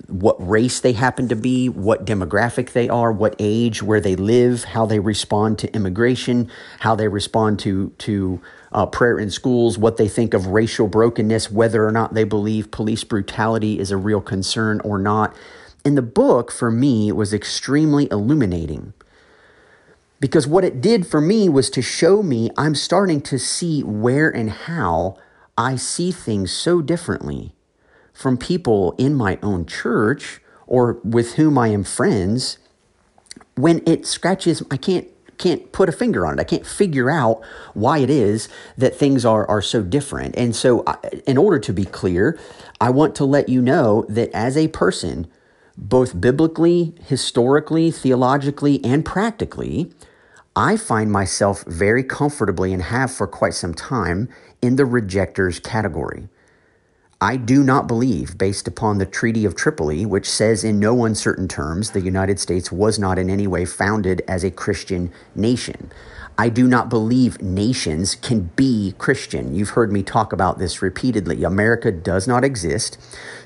what 0.08 0.36
race 0.46 0.80
they 0.80 0.92
happen 0.92 1.28
to 1.28 1.36
be, 1.36 1.68
what 1.68 2.04
demographic 2.04 2.72
they 2.72 2.88
are, 2.88 3.10
what 3.12 3.34
age, 3.38 3.82
where 3.82 4.00
they 4.00 4.16
live, 4.16 4.64
how 4.64 4.86
they 4.86 4.98
respond 4.98 5.58
to 5.60 5.74
immigration, 5.74 6.50
how 6.80 6.94
they 6.94 7.08
respond 7.08 7.58
to 7.60 7.90
to 7.98 8.40
uh, 8.72 8.86
prayer 8.86 9.18
in 9.18 9.30
schools, 9.30 9.78
what 9.78 9.96
they 9.96 10.08
think 10.08 10.34
of 10.34 10.48
racial 10.48 10.88
brokenness, 10.88 11.50
whether 11.50 11.86
or 11.86 11.92
not 11.92 12.14
they 12.14 12.24
believe 12.24 12.70
police 12.70 13.04
brutality 13.04 13.78
is 13.78 13.90
a 13.90 13.96
real 13.96 14.20
concern 14.20 14.80
or 14.80 14.98
not. 14.98 15.34
And 15.84 15.96
the 15.96 16.02
book, 16.02 16.50
for 16.50 16.70
me, 16.70 17.12
was 17.12 17.32
extremely 17.32 18.08
illuminating. 18.10 18.92
Because 20.18 20.46
what 20.46 20.64
it 20.64 20.80
did 20.80 21.06
for 21.06 21.20
me 21.20 21.48
was 21.48 21.70
to 21.70 21.82
show 21.82 22.22
me 22.22 22.50
I'm 22.56 22.74
starting 22.74 23.20
to 23.22 23.38
see 23.38 23.82
where 23.82 24.30
and 24.30 24.50
how 24.50 25.18
I 25.56 25.76
see 25.76 26.10
things 26.10 26.50
so 26.50 26.80
differently 26.82 27.53
from 28.14 28.38
people 28.38 28.94
in 28.96 29.14
my 29.14 29.38
own 29.42 29.66
church 29.66 30.40
or 30.66 30.94
with 31.04 31.34
whom 31.34 31.58
I 31.58 31.68
am 31.68 31.84
friends 31.84 32.58
when 33.56 33.82
it 33.86 34.06
scratches, 34.06 34.62
I 34.70 34.76
can't 34.76 35.08
can't 35.36 35.72
put 35.72 35.88
a 35.88 35.92
finger 35.92 36.24
on 36.24 36.34
it. 36.34 36.40
I 36.40 36.44
can't 36.44 36.64
figure 36.64 37.10
out 37.10 37.42
why 37.74 37.98
it 37.98 38.10
is 38.10 38.48
that 38.78 38.94
things 38.94 39.24
are 39.24 39.48
are 39.48 39.62
so 39.62 39.82
different. 39.82 40.36
And 40.36 40.54
so, 40.54 40.84
in 41.26 41.36
order 41.36 41.58
to 41.58 41.72
be 41.72 41.84
clear, 41.84 42.38
I 42.80 42.90
want 42.90 43.14
to 43.16 43.24
let 43.24 43.48
you 43.48 43.60
know 43.60 44.06
that 44.08 44.30
as 44.32 44.56
a 44.56 44.68
person, 44.68 45.26
both 45.76 46.20
biblically, 46.20 46.94
historically, 47.04 47.90
theologically, 47.90 48.84
and 48.84 49.04
practically, 49.04 49.92
I 50.54 50.76
find 50.76 51.10
myself 51.10 51.64
very 51.64 52.04
comfortably 52.04 52.72
and 52.72 52.82
have 52.82 53.10
for 53.10 53.26
quite 53.26 53.54
some 53.54 53.74
time 53.74 54.28
in 54.62 54.76
the 54.76 54.86
rejectors 54.86 55.58
category. 55.58 56.28
I 57.20 57.36
do 57.36 57.62
not 57.62 57.86
believe, 57.86 58.36
based 58.36 58.68
upon 58.68 58.98
the 58.98 59.06
Treaty 59.06 59.44
of 59.44 59.54
Tripoli, 59.54 60.04
which 60.04 60.28
says 60.28 60.64
in 60.64 60.78
no 60.78 61.04
uncertain 61.04 61.48
terms 61.48 61.90
the 61.90 62.00
United 62.00 62.38
States 62.38 62.72
was 62.72 62.98
not 62.98 63.18
in 63.18 63.30
any 63.30 63.46
way 63.46 63.64
founded 63.64 64.22
as 64.28 64.44
a 64.44 64.50
Christian 64.50 65.12
nation. 65.34 65.90
I 66.36 66.48
do 66.48 66.66
not 66.66 66.88
believe 66.88 67.40
nations 67.40 68.16
can 68.16 68.50
be 68.56 68.94
Christian. 68.98 69.54
You've 69.54 69.70
heard 69.70 69.92
me 69.92 70.02
talk 70.02 70.32
about 70.32 70.58
this 70.58 70.82
repeatedly. 70.82 71.44
America 71.44 71.92
does 71.92 72.26
not 72.26 72.42
exist 72.42 72.98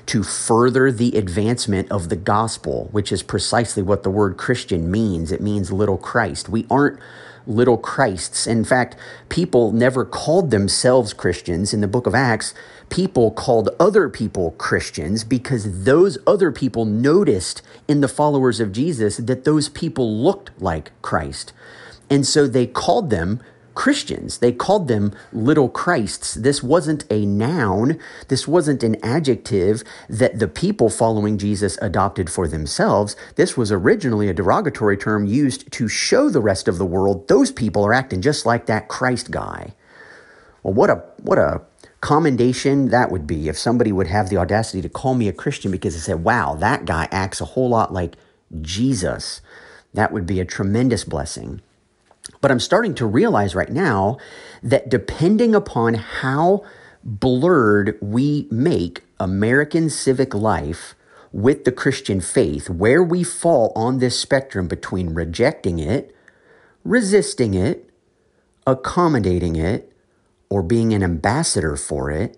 to 0.07 0.23
further 0.23 0.91
the 0.91 1.15
advancement 1.15 1.91
of 1.91 2.09
the 2.09 2.15
gospel, 2.15 2.89
which 2.91 3.11
is 3.11 3.21
precisely 3.21 3.83
what 3.83 4.01
the 4.01 4.09
word 4.09 4.37
Christian 4.37 4.89
means. 4.89 5.31
It 5.31 5.39
means 5.39 5.71
little 5.71 5.99
Christ. 5.99 6.49
We 6.49 6.65
aren't 6.71 6.99
little 7.45 7.77
Christs. 7.77 8.47
In 8.47 8.63
fact, 8.63 8.95
people 9.29 9.71
never 9.71 10.03
called 10.03 10.49
themselves 10.49 11.13
Christians 11.13 11.73
in 11.73 11.81
the 11.81 11.87
book 11.87 12.07
of 12.07 12.15
Acts 12.15 12.55
people 12.89 13.31
called 13.31 13.69
other 13.79 14.09
people 14.09 14.51
Christians 14.51 15.23
because 15.23 15.83
those 15.83 16.17
other 16.25 16.51
people 16.51 16.85
noticed 16.85 17.61
in 17.87 18.01
the 18.01 18.07
followers 18.07 18.59
of 18.59 18.71
Jesus 18.71 19.17
that 19.17 19.43
those 19.43 19.69
people 19.69 20.15
looked 20.15 20.51
like 20.61 20.91
Christ. 21.01 21.53
And 22.09 22.25
so 22.25 22.47
they 22.47 22.65
called 22.65 23.09
them 23.09 23.41
Christians. 23.79 24.39
They 24.39 24.51
called 24.51 24.89
them 24.89 25.13
little 25.31 25.69
Christs. 25.69 26.33
This 26.33 26.61
wasn't 26.61 27.05
a 27.09 27.25
noun. 27.25 27.97
This 28.27 28.45
wasn't 28.45 28.83
an 28.83 28.97
adjective 29.01 29.83
that 30.09 30.39
the 30.39 30.49
people 30.49 30.89
following 30.89 31.37
Jesus 31.37 31.77
adopted 31.81 32.29
for 32.29 32.45
themselves. 32.45 33.15
This 33.35 33.55
was 33.55 33.71
originally 33.71 34.27
a 34.27 34.33
derogatory 34.33 34.97
term 34.97 35.25
used 35.25 35.71
to 35.71 35.87
show 35.87 36.29
the 36.29 36.41
rest 36.41 36.67
of 36.67 36.77
the 36.77 36.85
world 36.85 37.29
those 37.29 37.53
people 37.53 37.85
are 37.85 37.93
acting 37.93 38.21
just 38.21 38.45
like 38.45 38.65
that 38.65 38.89
Christ 38.89 39.31
guy. 39.31 39.75
Well, 40.61 40.73
what 40.73 40.89
a 40.89 40.95
what 41.21 41.37
a 41.37 41.61
commendation 42.01 42.89
that 42.89 43.11
would 43.11 43.27
be 43.27 43.49
if 43.49 43.57
somebody 43.57 43.91
would 43.91 44.07
have 44.07 44.29
the 44.29 44.37
audacity 44.37 44.81
to 44.81 44.89
call 44.89 45.15
me 45.15 45.27
a 45.27 45.33
Christian 45.33 45.71
because 45.71 45.93
they 45.93 45.99
said, 45.99 46.23
wow, 46.23 46.55
that 46.55 46.85
guy 46.85 47.07
acts 47.11 47.41
a 47.41 47.45
whole 47.45 47.69
lot 47.69 47.93
like 47.93 48.15
Jesus. 48.61 49.41
That 49.93 50.11
would 50.11 50.25
be 50.25 50.39
a 50.39 50.45
tremendous 50.45 51.03
blessing. 51.03 51.61
But 52.41 52.51
I'm 52.51 52.59
starting 52.59 52.95
to 52.95 53.05
realize 53.05 53.55
right 53.55 53.71
now 53.71 54.17
that 54.63 54.89
depending 54.89 55.55
upon 55.55 55.95
how 55.95 56.63
blurred 57.03 57.97
we 58.01 58.47
make 58.51 59.03
American 59.19 59.89
civic 59.89 60.33
life 60.33 60.95
with 61.31 61.63
the 61.63 61.71
Christian 61.71 62.21
faith, 62.21 62.69
where 62.69 63.03
we 63.03 63.23
fall 63.23 63.71
on 63.75 63.99
this 63.99 64.19
spectrum 64.19 64.67
between 64.67 65.13
rejecting 65.13 65.79
it, 65.79 66.15
resisting 66.83 67.53
it, 67.53 67.89
accommodating 68.65 69.55
it, 69.55 69.91
or 70.49 70.63
being 70.63 70.93
an 70.93 71.03
ambassador 71.03 71.75
for 71.75 72.11
it, 72.11 72.37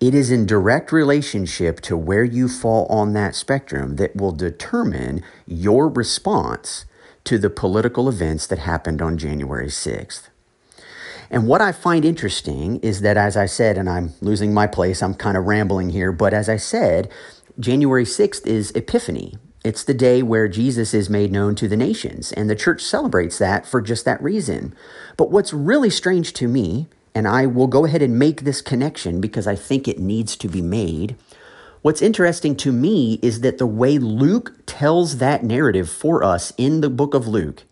it 0.00 0.14
is 0.14 0.32
in 0.32 0.46
direct 0.46 0.90
relationship 0.90 1.80
to 1.82 1.96
where 1.96 2.24
you 2.24 2.48
fall 2.48 2.86
on 2.86 3.12
that 3.12 3.36
spectrum 3.36 3.96
that 3.96 4.16
will 4.16 4.32
determine 4.32 5.22
your 5.46 5.88
response 5.88 6.84
to 7.24 7.38
the 7.38 7.50
political 7.50 8.08
events 8.08 8.46
that 8.48 8.58
happened 8.58 9.00
on 9.00 9.16
January 9.16 9.68
6th. 9.68 10.28
And 11.30 11.46
what 11.46 11.60
I 11.60 11.72
find 11.72 12.04
interesting 12.04 12.78
is 12.80 13.00
that, 13.00 13.16
as 13.16 13.36
I 13.36 13.46
said, 13.46 13.78
and 13.78 13.88
I'm 13.88 14.12
losing 14.20 14.52
my 14.52 14.66
place, 14.66 15.02
I'm 15.02 15.14
kind 15.14 15.36
of 15.36 15.44
rambling 15.44 15.90
here, 15.90 16.12
but 16.12 16.34
as 16.34 16.48
I 16.48 16.56
said, 16.56 17.08
January 17.58 18.04
6th 18.04 18.46
is 18.46 18.72
Epiphany. 18.72 19.38
It's 19.64 19.84
the 19.84 19.94
day 19.94 20.22
where 20.22 20.48
Jesus 20.48 20.92
is 20.92 21.08
made 21.08 21.30
known 21.30 21.54
to 21.54 21.68
the 21.68 21.76
nations, 21.76 22.32
and 22.32 22.50
the 22.50 22.56
church 22.56 22.82
celebrates 22.82 23.38
that 23.38 23.64
for 23.64 23.80
just 23.80 24.04
that 24.04 24.20
reason. 24.20 24.74
But 25.16 25.30
what's 25.30 25.52
really 25.52 25.90
strange 25.90 26.32
to 26.34 26.48
me 26.48 26.88
and 27.14 27.28
I 27.28 27.46
will 27.46 27.66
go 27.66 27.84
ahead 27.84 28.02
and 28.02 28.18
make 28.18 28.42
this 28.42 28.60
connection 28.60 29.20
because 29.20 29.46
I 29.46 29.54
think 29.54 29.86
it 29.86 29.98
needs 29.98 30.36
to 30.36 30.48
be 30.48 30.62
made. 30.62 31.16
What's 31.82 32.02
interesting 32.02 32.56
to 32.56 32.72
me 32.72 33.18
is 33.22 33.40
that 33.40 33.58
the 33.58 33.66
way 33.66 33.98
Luke 33.98 34.54
tells 34.66 35.18
that 35.18 35.42
narrative 35.44 35.90
for 35.90 36.22
us 36.22 36.52
in 36.56 36.80
the 36.80 36.90
book 36.90 37.12
of 37.12 37.26
Luke 37.26 37.64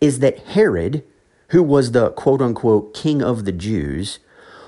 is 0.00 0.20
that 0.20 0.38
Herod, 0.38 1.02
who 1.48 1.62
was 1.62 1.92
the 1.92 2.10
quote 2.10 2.40
unquote 2.40 2.94
king 2.94 3.22
of 3.22 3.44
the 3.44 3.52
Jews, 3.52 4.20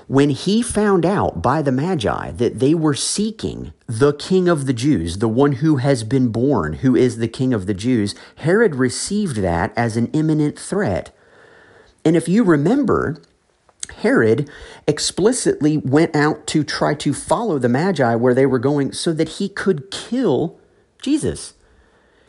when 0.07 0.31
he 0.31 0.61
found 0.61 1.05
out 1.05 1.41
by 1.41 1.61
the 1.61 1.71
Magi 1.71 2.31
that 2.31 2.59
they 2.59 2.73
were 2.73 2.93
seeking 2.93 3.71
the 3.87 4.11
king 4.11 4.49
of 4.49 4.65
the 4.65 4.73
Jews, 4.73 5.19
the 5.19 5.29
one 5.29 5.53
who 5.53 5.77
has 5.77 6.03
been 6.03 6.27
born, 6.27 6.73
who 6.73 6.97
is 6.97 7.17
the 7.17 7.29
king 7.29 7.53
of 7.53 7.65
the 7.65 7.73
Jews, 7.73 8.13
Herod 8.35 8.75
received 8.75 9.37
that 9.37 9.71
as 9.77 9.95
an 9.95 10.07
imminent 10.07 10.59
threat. 10.59 11.15
And 12.03 12.17
if 12.17 12.27
you 12.27 12.43
remember, 12.43 13.21
Herod 13.99 14.49
explicitly 14.87 15.77
went 15.77 16.15
out 16.15 16.47
to 16.47 16.63
try 16.63 16.93
to 16.95 17.13
follow 17.13 17.59
the 17.59 17.69
Magi 17.69 18.15
where 18.15 18.33
they 18.33 18.45
were 18.45 18.59
going 18.59 18.91
so 18.91 19.13
that 19.13 19.29
he 19.29 19.49
could 19.49 19.91
kill 19.91 20.59
Jesus. 21.01 21.53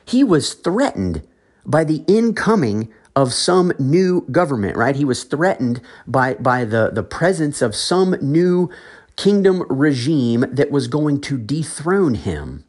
He 0.04 0.24
was 0.24 0.54
threatened 0.54 1.22
by 1.64 1.84
the 1.84 2.04
incoming 2.08 2.92
of 3.14 3.32
some 3.32 3.72
new 3.78 4.22
government, 4.30 4.76
right? 4.76 4.96
He 4.96 5.04
was 5.04 5.24
threatened 5.24 5.80
by, 6.06 6.34
by 6.34 6.64
the, 6.64 6.90
the 6.92 7.02
presence 7.02 7.60
of 7.60 7.74
some 7.74 8.16
new 8.20 8.70
kingdom 9.16 9.64
regime 9.68 10.44
that 10.50 10.70
was 10.70 10.88
going 10.88 11.20
to 11.22 11.38
dethrone 11.38 12.14
him. 12.14 12.64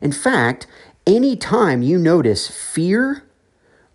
In 0.00 0.12
fact, 0.12 0.66
anytime 1.06 1.82
you 1.82 1.98
notice 1.98 2.48
fear, 2.48 3.24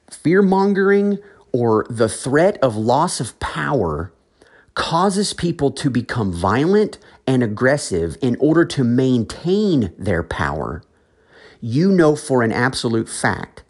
fear 0.09 0.41
mongering, 0.41 1.19
or 1.53 1.85
the 1.89 2.09
threat 2.09 2.57
of 2.61 2.75
loss 2.75 3.21
of 3.21 3.39
power 3.39 4.11
causes 4.75 5.33
people 5.33 5.71
to 5.71 5.89
become 5.89 6.31
violent 6.31 6.97
and 7.25 7.41
aggressive 7.41 8.17
in 8.21 8.35
order 8.39 8.65
to 8.65 8.83
maintain 8.83 9.93
their 9.97 10.21
power, 10.21 10.83
you 11.61 11.91
know 11.91 12.15
for 12.15 12.43
an 12.43 12.51
absolute 12.51 13.09
fact 13.09 13.63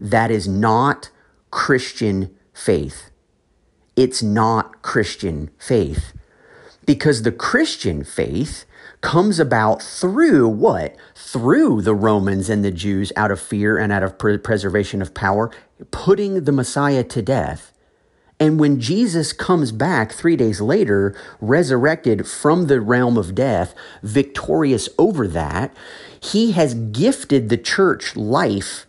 that 0.00 0.30
is 0.30 0.48
not 0.48 1.10
Christian 1.50 2.34
faith. 2.52 3.10
It's 3.94 4.22
not 4.22 4.82
Christian 4.82 5.50
faith. 5.58 6.12
Because 6.84 7.22
the 7.22 7.32
Christian 7.32 8.04
faith 8.04 8.64
comes 9.00 9.38
about 9.38 9.82
through 9.82 10.48
what? 10.48 10.96
Through 11.14 11.82
the 11.82 11.94
Romans 11.94 12.48
and 12.48 12.64
the 12.64 12.70
Jews 12.70 13.12
out 13.16 13.30
of 13.30 13.40
fear 13.40 13.78
and 13.78 13.92
out 13.92 14.02
of 14.02 14.18
preservation 14.18 15.02
of 15.02 15.14
power, 15.14 15.50
putting 15.90 16.44
the 16.44 16.52
Messiah 16.52 17.04
to 17.04 17.22
death 17.22 17.72
and 18.38 18.60
when 18.60 18.80
Jesus 18.80 19.32
comes 19.32 19.72
back 19.72 20.12
three 20.12 20.36
days 20.36 20.60
later, 20.60 21.16
resurrected 21.40 22.26
from 22.28 22.66
the 22.66 22.80
realm 22.80 23.16
of 23.16 23.34
death, 23.34 23.74
victorious 24.02 24.88
over 24.98 25.26
that, 25.28 25.74
he 26.20 26.52
has 26.52 26.74
gifted 26.74 27.48
the 27.48 27.56
church 27.56 28.14
life 28.14 28.86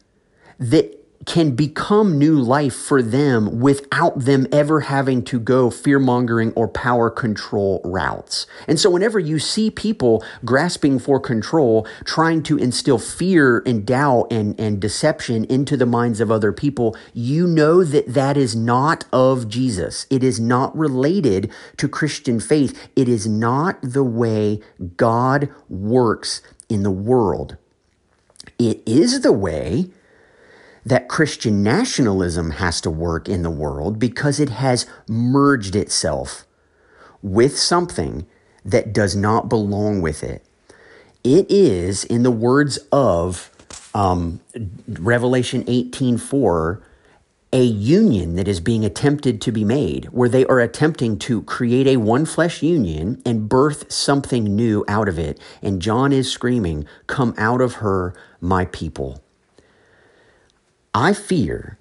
that 0.60 0.97
can 1.28 1.52
become 1.52 2.18
new 2.18 2.40
life 2.40 2.74
for 2.74 3.04
them 3.04 3.60
without 3.60 4.18
them 4.18 4.48
ever 4.52 4.80
having 4.80 5.22
to 5.22 5.40
go 5.40 5.70
fear 5.70 6.00
mongering 6.00 6.54
or 6.54 6.70
power 6.70 7.10
control 7.10 7.82
routes. 7.84 8.48
And 8.66 8.80
so, 8.80 8.90
whenever 8.90 9.20
you 9.20 9.38
see 9.38 9.70
people 9.70 10.24
grasping 10.46 10.98
for 10.98 11.20
control, 11.20 11.86
trying 12.06 12.42
to 12.44 12.58
instill 12.58 12.98
fear 12.98 13.62
and 13.66 13.86
doubt 13.86 14.32
and, 14.32 14.58
and 14.60 14.80
deception 14.80 15.44
into 15.46 15.76
the 15.76 15.86
minds 15.86 16.22
of 16.22 16.32
other 16.32 16.54
people, 16.54 16.96
you 17.14 17.46
know 17.46 17.84
that 17.84 18.14
that 18.14 18.38
is 18.38 18.56
not 18.56 19.04
of 19.12 19.50
Jesus. 19.50 20.08
It 20.10 20.24
is 20.24 20.40
not 20.40 20.76
related 20.76 21.52
to 21.76 21.90
Christian 21.90 22.40
faith. 22.40 22.90
It 22.96 23.10
is 23.10 23.28
not 23.28 23.80
the 23.82 24.04
way 24.04 24.62
God 24.96 25.50
works 25.68 26.42
in 26.70 26.84
the 26.84 26.92
world. 26.92 27.58
It 28.58 28.82
is 28.86 29.22
the 29.22 29.34
way 29.34 29.92
that 30.88 31.10
Christian 31.10 31.64
nationalism 31.64 32.52
has 32.52 32.80
to 32.82 32.90
work 32.90 33.28
in 33.28 33.44
the 33.44 33.50
world 33.50 34.00
because 34.00 34.40
it 34.40 34.50
has 34.50 34.86
merged 35.08 35.76
itself 35.76 36.46
with 37.22 37.60
something 37.60 38.26
that 38.64 38.94
does 38.94 39.14
not 39.14 39.50
belong 39.50 40.02
with 40.02 40.24
it. 40.24 40.46
It 41.26 41.46
is, 41.50 42.06
in 42.06 42.24
the 42.24 42.32
words 42.32 42.78
of 42.92 43.52
um, 43.94 44.40
Revelation 44.88 45.64
18:4, 45.66 46.82
a 47.52 47.64
union 47.64 48.36
that 48.36 48.48
is 48.48 48.62
being 48.62 48.86
attempted 48.86 49.42
to 49.42 49.52
be 49.52 49.66
made, 49.66 50.06
where 50.06 50.30
they 50.30 50.46
are 50.46 50.62
attempting 50.62 51.20
to 51.20 51.42
create 51.44 51.88
a 51.88 51.98
one 51.98 52.26
flesh 52.26 52.64
union 52.64 53.22
and 53.26 53.50
birth 53.50 53.92
something 53.92 54.56
new 54.56 54.86
out 54.88 55.10
of 55.10 55.20
it. 55.20 55.38
And 55.62 55.82
John 55.82 56.14
is 56.14 56.32
screaming, 56.32 56.86
Come 57.08 57.34
out 57.38 57.60
of 57.60 57.76
her, 57.76 58.14
my 58.40 58.66
people. 58.66 59.22
I 60.98 61.14
fear 61.14 61.78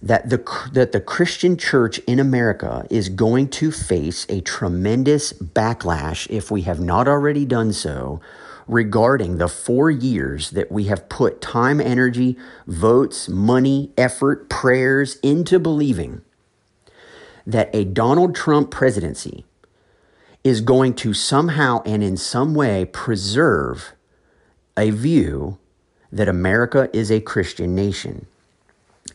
that 0.00 0.30
the, 0.30 0.40
that 0.72 0.92
the 0.92 1.00
Christian 1.00 1.56
church 1.56 1.98
in 2.06 2.20
America 2.20 2.86
is 2.88 3.08
going 3.08 3.48
to 3.48 3.72
face 3.72 4.24
a 4.28 4.40
tremendous 4.40 5.32
backlash 5.32 6.28
if 6.30 6.48
we 6.48 6.62
have 6.62 6.78
not 6.78 7.08
already 7.08 7.44
done 7.44 7.72
so 7.72 8.20
regarding 8.68 9.38
the 9.38 9.48
four 9.48 9.90
years 9.90 10.50
that 10.50 10.70
we 10.70 10.84
have 10.84 11.08
put 11.08 11.40
time, 11.40 11.80
energy, 11.80 12.36
votes, 12.68 13.28
money, 13.28 13.90
effort, 13.98 14.48
prayers 14.48 15.16
into 15.24 15.58
believing 15.58 16.22
that 17.44 17.68
a 17.74 17.84
Donald 17.84 18.36
Trump 18.36 18.70
presidency 18.70 19.44
is 20.44 20.60
going 20.60 20.94
to 20.94 21.12
somehow 21.12 21.82
and 21.84 22.04
in 22.04 22.16
some 22.16 22.54
way 22.54 22.84
preserve 22.84 23.92
a 24.76 24.90
view 24.90 25.58
that 26.12 26.28
America 26.28 26.88
is 26.92 27.10
a 27.10 27.20
Christian 27.20 27.74
nation. 27.74 28.24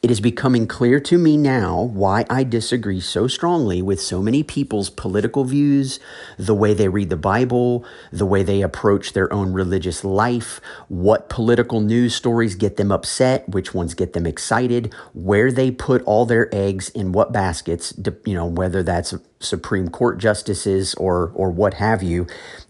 It 0.01 0.09
is 0.09 0.19
becoming 0.19 0.65
clear 0.65 0.99
to 1.01 1.17
me 1.19 1.37
now 1.37 1.83
why 1.93 2.25
I 2.27 2.43
disagree 2.43 2.99
so 3.01 3.27
strongly 3.27 3.83
with 3.83 4.01
so 4.01 4.19
many 4.19 4.41
people's 4.41 4.89
political 4.89 5.43
views, 5.43 5.99
the 6.39 6.55
way 6.55 6.73
they 6.73 6.87
read 6.87 7.11
the 7.11 7.15
Bible, 7.15 7.85
the 8.11 8.25
way 8.25 8.41
they 8.41 8.63
approach 8.63 9.13
their 9.13 9.31
own 9.31 9.53
religious 9.53 10.03
life, 10.03 10.59
what 10.87 11.29
political 11.29 11.81
news 11.81 12.15
stories 12.15 12.55
get 12.55 12.77
them 12.77 12.91
upset, 12.91 13.47
which 13.47 13.75
ones 13.75 13.93
get 13.93 14.13
them 14.13 14.25
excited, 14.25 14.91
where 15.13 15.51
they 15.51 15.69
put 15.69 16.01
all 16.05 16.25
their 16.25 16.49
eggs 16.51 16.89
in 16.89 17.11
what 17.11 17.31
baskets, 17.31 17.93
you 18.25 18.33
know, 18.33 18.47
whether 18.47 18.81
that's 18.81 19.13
Supreme 19.39 19.87
Court 19.87 20.17
justices 20.17 20.95
or 20.95 21.31
or 21.35 21.51
what 21.51 21.75
have 21.75 22.01
you. 22.01 22.25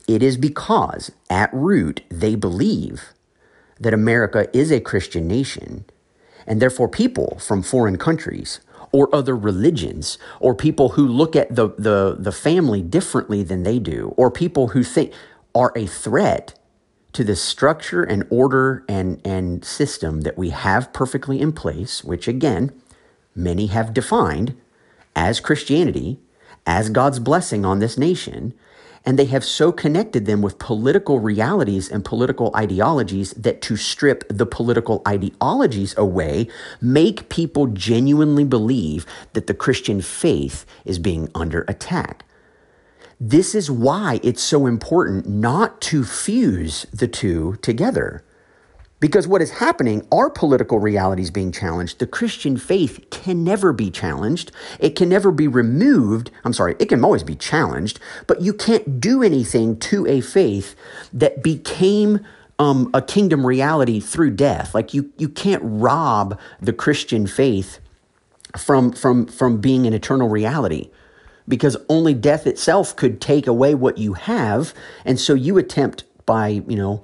It 0.06 0.22
is 0.22 0.36
because 0.36 1.14
at 1.30 1.50
root 1.54 2.02
they 2.10 2.36
believe 2.36 3.14
that 3.80 3.94
America 3.94 4.50
is 4.52 4.70
a 4.70 4.82
Christian 4.82 5.30
nation 5.30 5.86
and 6.48 6.62
therefore, 6.62 6.88
people 6.88 7.38
from 7.40 7.64
foreign 7.64 7.98
countries 7.98 8.60
or 8.92 9.14
other 9.16 9.36
religions, 9.36 10.18
or 10.40 10.54
people 10.54 10.90
who 10.90 11.08
look 11.08 11.36
at 11.36 11.56
the, 11.56 11.70
the, 11.78 12.16
the 12.20 12.32
family 12.32 12.82
differently 12.82 13.42
than 13.42 13.64
they 13.64 13.80
do, 13.80 14.14
or 14.18 14.30
people 14.30 14.70
who 14.70 14.84
think 14.84 15.14
are 15.56 15.72
a 15.76 15.86
threat 15.86 16.54
to 17.14 17.24
the 17.24 17.36
structure 17.36 18.04
and 18.04 18.26
order 18.30 18.84
and, 18.88 19.22
and 19.26 19.64
system 19.66 20.22
that 20.22 20.38
we 20.38 20.50
have 20.50 20.92
perfectly 20.94 21.40
in 21.40 21.52
place, 21.52 22.04
which 22.04 22.28
again, 22.28 22.72
many 23.36 23.68
have 23.68 23.94
defined 23.94 24.56
as 25.16 25.40
Christianity, 25.40 26.20
as 26.66 26.90
God's 26.90 27.20
blessing 27.20 27.66
on 27.66 27.80
this 27.80 27.98
nation, 27.98 28.54
and 29.06 29.18
they 29.18 29.26
have 29.26 29.44
so 29.44 29.72
connected 29.72 30.26
them 30.26 30.42
with 30.42 30.60
political 30.60 31.20
realities 31.20 31.90
and 31.90 32.06
political 32.06 32.52
ideologies 32.56 33.32
that 33.32 33.62
to 33.62 33.76
strip 33.76 34.24
the 34.28 34.46
political 34.46 35.02
ideologies 35.08 35.98
away 35.98 36.48
make 36.80 37.30
people 37.30 37.68
genuinely 37.68 38.46
believe 38.46 39.06
that 39.34 39.48
the 39.48 39.54
Christian 39.54 40.02
faith 40.02 40.66
is 40.86 41.00
being 41.00 41.30
under 41.34 41.62
attack. 41.68 42.26
This 43.20 43.54
is 43.54 43.70
why 43.70 44.20
it's 44.24 44.42
so 44.42 44.66
important 44.66 45.28
not 45.28 45.80
to 45.82 46.04
fuse 46.04 46.86
the 46.92 47.08
two 47.08 47.58
together. 47.62 48.24
Because 49.02 49.28
what 49.28 49.42
is 49.42 49.52
happening, 49.52 50.08
our 50.12 50.30
political 50.30 50.80
realities 50.80 51.32
being 51.32 51.52
challenged. 51.52 52.00
The 52.00 52.08
Christian 52.08 52.56
faith 52.56 53.04
can 53.10 53.44
never 53.44 53.74
be 53.74 53.90
challenged. 53.92 54.52
It 54.80 54.96
can 54.96 55.10
never 55.10 55.32
be 55.32 55.48
removed. 55.48 56.32
I'm 56.46 56.54
sorry, 56.54 56.76
it 56.80 56.88
can 56.88 57.04
always 57.04 57.24
be 57.24 57.36
challenged, 57.36 58.00
but 58.28 58.42
you 58.42 58.54
can't 58.54 59.02
do 59.02 59.24
anything 59.24 59.78
to 59.80 60.08
a 60.08 60.22
faith 60.22 60.76
that 61.12 61.44
became 61.44 62.20
um, 62.60 62.92
a 62.94 63.02
kingdom 63.02 63.46
reality 63.46 64.00
through 64.00 64.32
death. 64.32 64.76
Like 64.76 64.94
you, 64.94 65.12
you 65.18 65.28
can't 65.28 65.64
rob 65.66 66.40
the 66.62 66.72
Christian 66.72 67.26
faith 67.26 67.80
from 68.58 68.92
from 68.92 69.26
from 69.28 69.60
being 69.62 69.88
an 69.88 69.94
eternal 69.94 70.30
reality 70.30 70.90
because 71.48 71.78
only 71.90 72.14
death 72.14 72.46
itself 72.46 72.96
could 72.96 73.22
take 73.22 73.48
away 73.48 73.74
what 73.74 73.98
you 73.98 74.14
have 74.14 74.74
and 75.06 75.20
so 75.20 75.34
you 75.34 75.58
attempt 75.58 76.04
by 76.26 76.50
you 76.50 76.76
know 76.76 77.02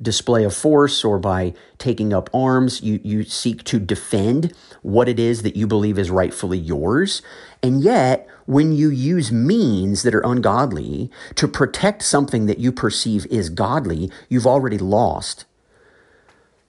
display 0.00 0.44
of 0.44 0.54
force 0.54 1.04
or 1.04 1.18
by 1.18 1.54
taking 1.78 2.12
up 2.12 2.30
arms. 2.32 2.82
You, 2.82 3.00
you 3.02 3.24
seek 3.24 3.64
to 3.64 3.78
defend 3.78 4.52
what 4.82 5.08
it 5.08 5.18
is 5.18 5.42
that 5.42 5.56
you 5.56 5.66
believe 5.66 5.98
is 5.98 6.10
rightfully 6.10 6.58
yours. 6.58 7.22
And 7.62 7.82
yet, 7.82 8.28
when 8.46 8.72
you 8.72 8.90
use 8.90 9.30
means 9.32 10.02
that 10.02 10.14
are 10.14 10.24
ungodly 10.24 11.10
to 11.34 11.48
protect 11.48 12.02
something 12.02 12.46
that 12.46 12.58
you 12.58 12.72
perceive 12.72 13.26
is 13.26 13.50
godly, 13.50 14.10
you've 14.28 14.46
already 14.46 14.78
lost. 14.78 15.44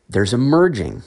There's 0.10 0.34
a 0.34 0.38
merging. 0.38 1.04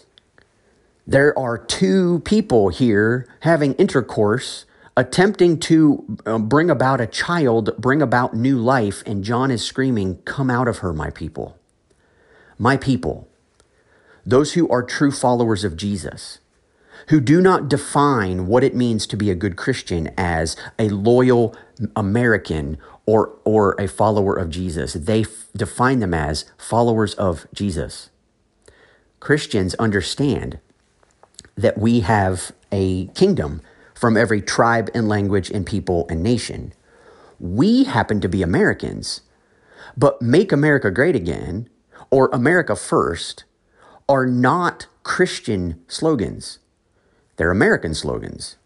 There 1.06 1.36
are 1.36 1.58
two 1.58 2.20
people 2.20 2.68
here 2.68 3.26
having 3.40 3.74
intercourse 3.74 4.64
attempting 4.96 5.58
to 5.58 6.18
um, 6.26 6.48
bring 6.48 6.70
about 6.70 7.00
a 7.00 7.06
child, 7.06 7.74
bring 7.78 8.02
about 8.02 8.36
new 8.36 8.58
life, 8.58 9.02
and 9.06 9.24
John 9.24 9.50
is 9.50 9.64
screaming, 9.64 10.18
Come 10.24 10.50
out 10.50 10.68
of 10.68 10.78
her, 10.78 10.92
my 10.92 11.10
people 11.10 11.58
my 12.58 12.76
people, 12.76 13.28
those 14.24 14.52
who 14.54 14.68
are 14.68 14.82
true 14.82 15.10
followers 15.10 15.64
of 15.64 15.76
Jesus, 15.76 16.38
who 17.08 17.20
do 17.20 17.40
not 17.40 17.68
define 17.68 18.46
what 18.46 18.62
it 18.62 18.74
means 18.74 19.06
to 19.06 19.16
be 19.16 19.30
a 19.30 19.34
good 19.34 19.56
Christian 19.56 20.10
as 20.16 20.56
a 20.78 20.88
loyal 20.88 21.56
American 21.96 22.78
or, 23.06 23.34
or 23.44 23.74
a 23.78 23.88
follower 23.88 24.36
of 24.36 24.50
Jesus. 24.50 24.92
They 24.92 25.22
f- 25.22 25.48
define 25.56 25.98
them 25.98 26.14
as 26.14 26.44
followers 26.56 27.14
of 27.14 27.46
Jesus. 27.52 28.10
Christians 29.18 29.74
understand 29.74 30.58
that 31.56 31.78
we 31.78 32.00
have 32.00 32.52
a 32.70 33.06
kingdom 33.08 33.60
from 33.94 34.16
every 34.16 34.40
tribe 34.40 34.90
and 34.94 35.08
language 35.08 35.50
and 35.50 35.66
people 35.66 36.06
and 36.08 36.22
nation. 36.22 36.72
We 37.38 37.84
happen 37.84 38.20
to 38.20 38.28
be 38.28 38.42
Americans, 38.42 39.22
but 39.96 40.22
Make 40.22 40.52
America 40.52 40.90
Great 40.90 41.16
Again 41.16 41.68
or 42.12 42.28
America 42.32 42.76
First 42.76 43.44
are 44.08 44.26
not 44.26 44.86
Christian 45.02 45.82
slogans. 45.88 46.58
They're 47.36 47.50
American 47.50 47.94
slogans. 47.94 48.56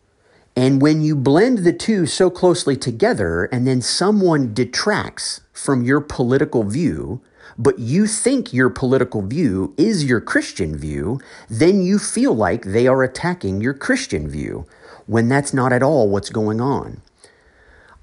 And 0.57 0.83
when 0.83 1.01
you 1.01 1.15
blend 1.15 1.59
the 1.59 1.73
two 1.73 2.07
so 2.07 2.29
closely 2.29 2.77
together 2.77 3.45
and 3.45 3.67
then 3.67 3.81
someone 3.81 4.53
detracts 4.53 5.43
from 5.53 5.85
your 5.85 6.01
political 6.01 6.65
view, 6.65 7.21
but 7.57 7.79
you 7.79 8.07
think 8.07 8.53
your 8.53 8.69
political 8.69 9.23
view 9.23 9.75
is 9.77 10.05
your 10.05 10.21
Christian 10.21 10.77
view, 10.77 11.21
then 11.49 11.83
you 11.83 11.99
feel 11.99 12.35
like 12.35 12.65
they 12.65 12.87
are 12.87 13.03
attacking 13.03 13.61
your 13.61 13.75
Christian 13.75 14.29
view 14.29 14.67
when 15.07 15.29
that's 15.29 15.55
not 15.55 15.73
at 15.73 15.83
all 15.83 16.09
what's 16.09 16.31
going 16.31 16.61
on. 16.61 17.01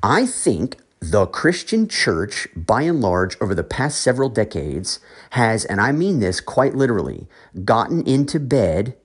I 0.02 0.26
think 0.26 0.78
the 1.12 1.26
Christian 1.26 1.89
church, 1.89 2.47
by 2.56 2.84
and 2.84 3.01
large, 3.01 3.36
over 3.41 3.54
the 3.54 3.64
past 3.64 3.99
several 3.99 4.30
decades, 4.30 4.99
has, 5.32 5.66
and 5.66 5.82
I 5.82 5.91
mean 5.91 6.20
this 6.20 6.39
quite 6.39 6.76
literally, 6.76 7.28
gotten 7.66 8.08
into 8.08 8.39
bed 8.39 8.95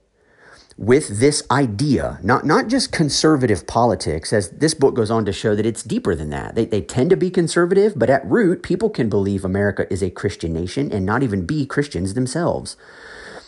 with 0.76 1.18
this 1.18 1.42
idea, 1.50 2.20
not, 2.22 2.46
not 2.46 2.68
just 2.68 2.92
conservative 2.92 3.66
politics, 3.66 4.32
as 4.32 4.50
this 4.50 4.74
book 4.74 4.94
goes 4.94 5.10
on 5.10 5.24
to 5.24 5.32
show 5.32 5.56
that 5.56 5.66
it's 5.66 5.82
deeper 5.82 6.14
than 6.14 6.30
that. 6.30 6.54
They, 6.54 6.66
they 6.66 6.82
tend 6.82 7.10
to 7.10 7.16
be 7.16 7.30
conservative, 7.30 7.94
but 7.96 8.08
at 8.08 8.24
root, 8.24 8.62
people 8.62 8.90
can 8.90 9.08
believe 9.08 9.44
America 9.44 9.92
is 9.92 10.02
a 10.02 10.10
Christian 10.10 10.52
nation 10.52 10.92
and 10.92 11.04
not 11.04 11.24
even 11.24 11.46
be 11.46 11.66
Christians 11.66 12.14
themselves. 12.14 12.76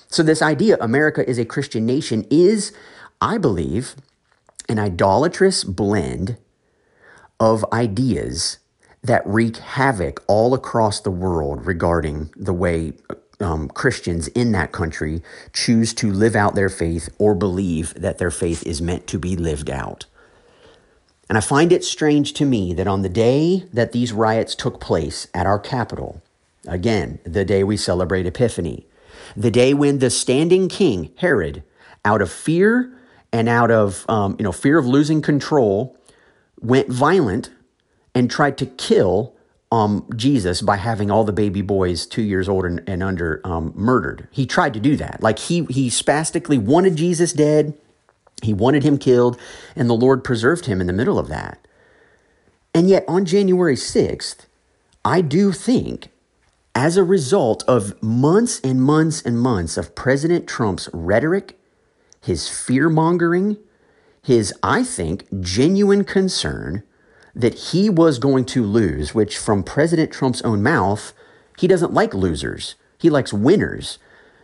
So, 0.09 0.25
this 0.25 0.43
idea, 0.43 0.77
America 0.81 1.29
is 1.31 1.39
a 1.39 1.45
Christian 1.45 1.87
nation, 1.87 2.27
is, 2.31 2.73
I 3.21 3.39
believe, 3.39 3.95
an 4.69 4.81
idolatrous 4.81 5.63
blend 5.63 6.37
of 7.41 7.65
ideas 7.73 8.59
that 9.03 9.27
wreak 9.27 9.57
havoc 9.57 10.23
all 10.29 10.55
across 10.55 11.01
the 11.01 11.11
world 11.11 11.67
regarding 11.67 12.31
the 12.37 12.53
way 12.53 12.93
um, 13.41 13.69
Christians 13.69 14.29
in 14.29 14.53
that 14.53 14.73
country 14.73 15.23
choose 15.53 15.95
to 15.95 16.13
live 16.13 16.37
out 16.37 16.55
their 16.55 16.69
faith 16.69 17.09
or 17.19 17.35
believe 17.35 17.95
that 17.95 18.19
their 18.19 18.31
faith 18.31 18.65
is 18.67 18.83
meant 18.83 19.07
to 19.09 19.19
be 19.19 19.37
lived 19.37 19.71
out. 19.71 20.05
And 21.29 21.39
I 21.39 21.41
find 21.41 21.73
it 21.73 21.85
strange 21.85 22.35
to 22.35 22.45
me 22.45 22.75
that 22.75 22.87
on 22.87 23.03
the 23.03 23.09
day 23.09 23.65
that 23.73 23.93
these 23.93 24.13
riots 24.13 24.55
took 24.55 24.81
place 24.81 25.29
at 25.33 25.47
our 25.47 25.59
Capitol, 25.59 26.21
again, 26.67 27.21
the 27.25 27.45
day 27.45 27.65
we 27.65 27.77
celebrate 27.77 28.27
Epiphany, 28.27 28.87
the 29.37 29.51
day 29.51 29.73
when 29.73 30.01
the 30.01 30.11
standing 30.11 30.69
king, 30.69 31.13
Herod, 31.17 31.63
out 32.05 32.21
of 32.21 32.31
fear 32.31 32.93
and 33.33 33.49
out 33.49 33.71
of 33.71 34.05
um, 34.09 34.37
you 34.39 34.45
know 34.45 34.53
fear 34.53 34.77
of 34.77 34.87
losing 34.87 35.23
control, 35.23 35.97
went 36.61 36.89
violent 36.89 37.51
and 38.15 38.31
tried 38.31 38.59
to 38.59 38.67
kill 38.67 39.35
um, 39.73 40.09
Jesus 40.17 40.63
by 40.63 40.77
having 40.77 41.11
all 41.11 41.25
the 41.25 41.33
baby 41.33 41.63
boys 41.63 42.07
two 42.07 42.23
years 42.23 42.49
old 42.49 42.65
and, 42.65 42.83
and 42.89 43.03
under 43.03 43.41
um, 43.45 43.73
murdered. 43.77 44.27
He 44.31 44.47
tried 44.47 44.75
to 44.75 44.81
do 44.81 44.97
that. 44.97 45.23
Like 45.23 45.39
he 45.39 45.65
he 45.67 45.89
spastically 45.91 46.59
wanted 46.59 46.97
Jesus 46.97 47.33
dead. 47.33 47.75
He 48.43 48.55
wanted 48.55 48.83
him 48.83 48.99
killed, 48.99 49.39
and 49.77 49.89
the 49.89 49.95
Lord 49.95 50.25
preserved 50.25 50.67
him 50.67 50.81
in 50.81 50.87
the 50.87 50.93
middle 50.93 51.19
of 51.19 51.29
that. 51.29 51.67
And 52.75 52.89
yet, 52.89 53.05
on 53.07 53.25
January 53.25 53.75
6th, 53.75 54.47
I 55.05 55.21
do 55.21 55.53
think, 55.53 56.09
as 56.75 56.97
a 56.97 57.05
result 57.05 57.65
of 57.69 58.01
months 58.03 58.61
and 58.61 58.83
months 58.83 59.23
and 59.23 59.39
months 59.39 59.77
of 59.77 59.95
President 59.95 60.47
Trump's 60.47 60.89
rhetoric, 60.93 61.59
his 62.21 62.49
fear 62.49 62.89
mongering, 62.89 63.59
his, 64.23 64.53
I 64.63 64.83
think, 64.83 65.27
genuine 65.41 66.05
concern 66.05 66.83
that 67.35 67.55
he 67.55 67.89
was 67.89 68.19
going 68.19 68.45
to 68.47 68.65
lose, 68.65 69.15
which 69.15 69.39
from 69.39 69.63
President 69.63 70.13
Trump's 70.13 70.43
own 70.43 70.63
mouth, 70.63 71.13
he 71.59 71.67
doesn't 71.67 71.95
like 71.95 72.15
losers. 72.15 72.75
He 72.99 73.09
likes 73.11 73.33
winners. 73.33 73.99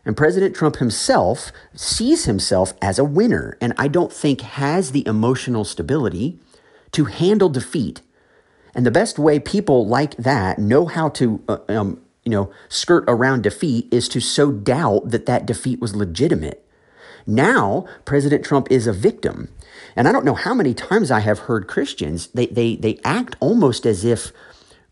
And 0.05 0.17
President 0.17 0.55
Trump 0.55 0.77
himself 0.77 1.51
sees 1.75 2.27
himself 2.27 2.73
as 2.81 2.99
a 2.99 3.05
winner, 3.05 3.59
and 3.61 3.75
I 3.77 3.89
don't 3.89 4.13
think 4.13 4.41
has 4.43 4.93
the 4.93 5.07
emotional 5.07 5.65
stability 5.65 6.39
to 6.93 7.07
handle 7.07 7.49
defeat. 7.49 8.03
And 8.75 8.87
the 8.87 8.91
best 8.91 9.19
way 9.19 9.41
people 9.41 9.87
like 9.87 10.17
that 10.17 10.59
know 10.59 10.87
how 10.87 11.09
to, 11.11 11.43
uh, 11.49 11.59
um, 11.69 12.01
you 12.25 12.31
know, 12.31 12.53
skirt 12.69 13.05
around 13.09 13.43
defeat 13.43 13.89
is 13.93 14.09
to 14.11 14.21
sow 14.21 14.53
doubt 14.53 15.11
that 15.11 15.27
that 15.27 15.45
defeat 15.47 15.81
was 15.81 15.97
legitimate. 15.97 16.66
Now, 17.27 17.87
President 18.05 18.45
Trump 18.45 18.71
is 18.71 18.87
a 18.87 18.93
victim. 18.93 19.49
And 19.97 20.07
I 20.07 20.13
don't 20.13 20.25
know 20.25 20.35
how 20.35 20.55
many 20.55 20.75
times 20.75 21.11
I 21.11 21.21
have 21.21 21.41
heard 21.41 21.67
Christians, 21.67 22.29
they, 22.29 22.47
they, 22.47 22.77
they 22.77 23.01
act 23.05 23.37
almost 23.41 23.87
as 23.87 24.05
if 24.05 24.33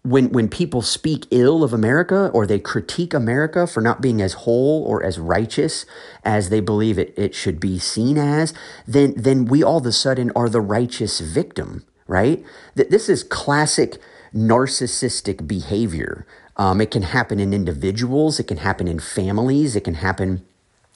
when, 0.03 0.31
when 0.31 0.49
people 0.49 0.83
speak 0.83 1.27
ill 1.31 1.65
of 1.65 1.73
America 1.73 2.31
or 2.35 2.47
they 2.47 2.59
critique 2.59 3.15
America 3.15 3.67
for 3.67 3.81
not 3.81 4.03
being 4.03 4.21
as 4.21 4.35
whole 4.35 4.85
or 4.85 5.03
as 5.03 5.19
righteous 5.19 5.87
as 6.25 6.51
they 6.51 6.61
believe 6.61 6.99
it, 6.99 7.15
it 7.17 7.35
should 7.35 7.59
be 7.59 7.79
seen 7.79 8.19
as, 8.19 8.53
then, 8.87 9.15
then 9.17 9.47
we 9.47 9.63
all 9.63 9.79
of 9.79 9.87
a 9.87 9.93
sudden 9.93 10.31
are 10.37 10.51
the 10.51 10.61
righteous 10.61 11.21
victim, 11.21 11.85
right? 12.07 12.45
This 12.75 13.09
is 13.09 13.25
classic 13.25 13.99
narcissistic 14.35 15.49
behavior. 15.49 16.27
Um, 16.57 16.83
it 16.83 16.91
can 16.91 17.03
happen 17.03 17.41
in 17.41 17.55
individuals, 17.55 18.39
it 18.39 18.47
can 18.47 18.59
happen 18.59 18.87
in 18.87 18.99
families, 18.99 19.75
it 19.75 19.85
can 19.85 19.95
happen 19.95 20.45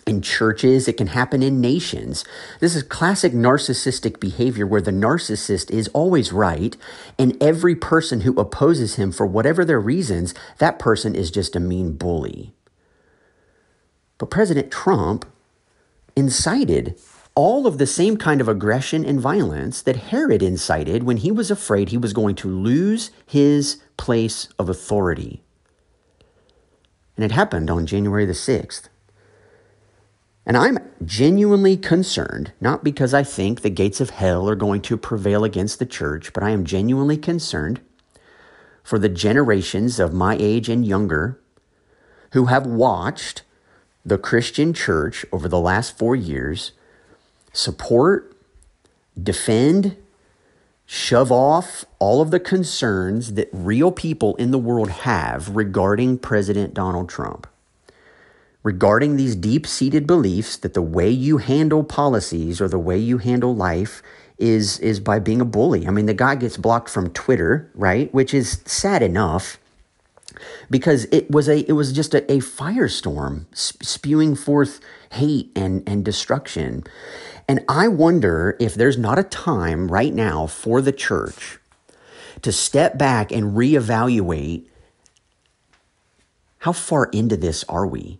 in 0.08 0.22
churches, 0.22 0.88
it 0.88 0.96
can 0.96 1.08
happen 1.08 1.42
in 1.42 1.60
nations. 1.60 2.24
This 2.60 2.74
is 2.74 2.82
classic 2.82 3.32
narcissistic 3.32 4.18
behavior 4.18 4.66
where 4.66 4.80
the 4.80 4.90
narcissist 4.90 5.70
is 5.70 5.88
always 5.88 6.32
right, 6.32 6.76
and 7.18 7.40
every 7.42 7.74
person 7.74 8.22
who 8.22 8.38
opposes 8.40 8.96
him 8.96 9.12
for 9.12 9.26
whatever 9.26 9.64
their 9.64 9.80
reasons, 9.80 10.34
that 10.58 10.78
person 10.78 11.14
is 11.14 11.30
just 11.30 11.54
a 11.54 11.60
mean 11.60 11.92
bully. 11.92 12.54
But 14.16 14.30
President 14.30 14.72
Trump 14.72 15.24
incited 16.16 16.98
all 17.34 17.68
of 17.68 17.78
the 17.78 17.86
same 17.86 18.16
kind 18.16 18.40
of 18.40 18.48
aggression 18.48 19.04
and 19.04 19.20
violence 19.20 19.80
that 19.82 19.94
Herod 19.94 20.42
incited 20.42 21.04
when 21.04 21.18
he 21.18 21.30
was 21.30 21.52
afraid 21.52 21.90
he 21.90 21.96
was 21.96 22.12
going 22.12 22.34
to 22.36 22.48
lose 22.48 23.12
his 23.26 23.80
place 23.96 24.48
of 24.58 24.68
authority. 24.68 25.44
And 27.14 27.24
it 27.24 27.30
happened 27.30 27.70
on 27.70 27.86
January 27.86 28.24
the 28.24 28.32
6th. 28.32 28.88
And 30.48 30.56
I'm 30.56 30.78
genuinely 31.04 31.76
concerned, 31.76 32.52
not 32.58 32.82
because 32.82 33.12
I 33.12 33.22
think 33.22 33.60
the 33.60 33.68
gates 33.68 34.00
of 34.00 34.08
hell 34.08 34.48
are 34.48 34.56
going 34.56 34.80
to 34.80 34.96
prevail 34.96 35.44
against 35.44 35.78
the 35.78 35.84
church, 35.84 36.32
but 36.32 36.42
I 36.42 36.50
am 36.50 36.64
genuinely 36.64 37.18
concerned 37.18 37.82
for 38.82 38.98
the 38.98 39.10
generations 39.10 40.00
of 40.00 40.14
my 40.14 40.38
age 40.40 40.70
and 40.70 40.86
younger 40.86 41.38
who 42.32 42.46
have 42.46 42.66
watched 42.66 43.42
the 44.06 44.16
Christian 44.16 44.72
church 44.72 45.26
over 45.30 45.48
the 45.48 45.60
last 45.60 45.98
four 45.98 46.16
years 46.16 46.72
support, 47.52 48.34
defend, 49.22 49.98
shove 50.86 51.30
off 51.30 51.84
all 51.98 52.22
of 52.22 52.30
the 52.30 52.40
concerns 52.40 53.34
that 53.34 53.50
real 53.52 53.92
people 53.92 54.34
in 54.36 54.50
the 54.50 54.58
world 54.58 54.88
have 54.88 55.54
regarding 55.54 56.16
President 56.16 56.72
Donald 56.72 57.10
Trump 57.10 57.46
regarding 58.68 59.16
these 59.16 59.34
deep 59.34 59.66
seated 59.66 60.06
beliefs 60.06 60.58
that 60.58 60.74
the 60.74 60.82
way 60.82 61.08
you 61.08 61.38
handle 61.38 61.82
policies 61.82 62.60
or 62.60 62.68
the 62.68 62.78
way 62.78 62.98
you 62.98 63.16
handle 63.16 63.56
life 63.56 64.02
is 64.36 64.78
is 64.80 65.00
by 65.00 65.18
being 65.18 65.40
a 65.40 65.44
bully. 65.56 65.88
I 65.88 65.90
mean, 65.90 66.04
the 66.04 66.12
guy 66.12 66.34
gets 66.34 66.58
blocked 66.58 66.90
from 66.90 67.08
Twitter, 67.14 67.70
right? 67.74 68.12
Which 68.12 68.34
is 68.34 68.60
sad 68.66 69.02
enough 69.02 69.58
because 70.68 71.06
it 71.10 71.30
was 71.30 71.48
a 71.48 71.60
it 71.66 71.72
was 71.72 71.94
just 71.94 72.12
a, 72.12 72.30
a 72.30 72.40
firestorm 72.40 73.46
spewing 73.54 74.36
forth 74.36 74.80
hate 75.12 75.50
and 75.56 75.82
and 75.88 76.04
destruction. 76.04 76.84
And 77.48 77.64
I 77.70 77.88
wonder 77.88 78.54
if 78.60 78.74
there's 78.74 78.98
not 78.98 79.18
a 79.18 79.24
time 79.24 79.88
right 79.88 80.12
now 80.12 80.46
for 80.46 80.82
the 80.82 80.92
church 80.92 81.58
to 82.42 82.52
step 82.52 82.98
back 82.98 83.32
and 83.32 83.56
reevaluate 83.56 84.66
how 86.58 86.72
far 86.72 87.06
into 87.06 87.38
this 87.38 87.64
are 87.64 87.86
we? 87.86 88.18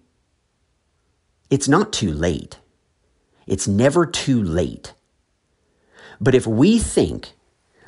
It's 1.51 1.69
not 1.69 1.93
too 1.93 2.13
late. 2.13 2.59
It's 3.47 3.67
never 3.67 4.05
too 4.05 4.43
late. 4.43 4.93
But 6.21 6.35
if 6.35 6.47
we 6.47 6.79
think 6.79 7.33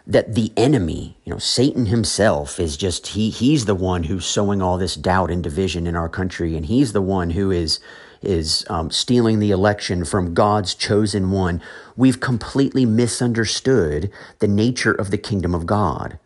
that 0.06 0.34
the 0.34 0.52
enemy, 0.56 1.18
you 1.24 1.32
know, 1.32 1.38
Satan 1.38 1.86
himself 1.86 2.58
is 2.58 2.76
just 2.76 3.08
he 3.08 3.30
he's 3.30 3.66
the 3.66 3.74
one 3.74 4.04
who's 4.04 4.24
sowing 4.24 4.62
all 4.62 4.78
this 4.78 4.94
doubt 4.94 5.30
and 5.30 5.42
division 5.42 5.86
in 5.86 5.94
our 5.94 6.08
country, 6.08 6.56
and 6.56 6.66
he's 6.66 6.92
the 6.92 7.02
one 7.02 7.30
who 7.30 7.50
is 7.50 7.80
is 8.22 8.64
um, 8.68 8.90
stealing 8.90 9.38
the 9.38 9.50
election 9.50 10.04
from 10.04 10.34
God's 10.34 10.74
chosen 10.74 11.30
one. 11.30 11.62
We've 11.96 12.20
completely 12.20 12.86
misunderstood 12.86 14.10
the 14.40 14.48
nature 14.48 14.92
of 14.92 15.10
the 15.10 15.18
kingdom 15.18 15.54
of 15.54 15.66
God. 15.66 16.18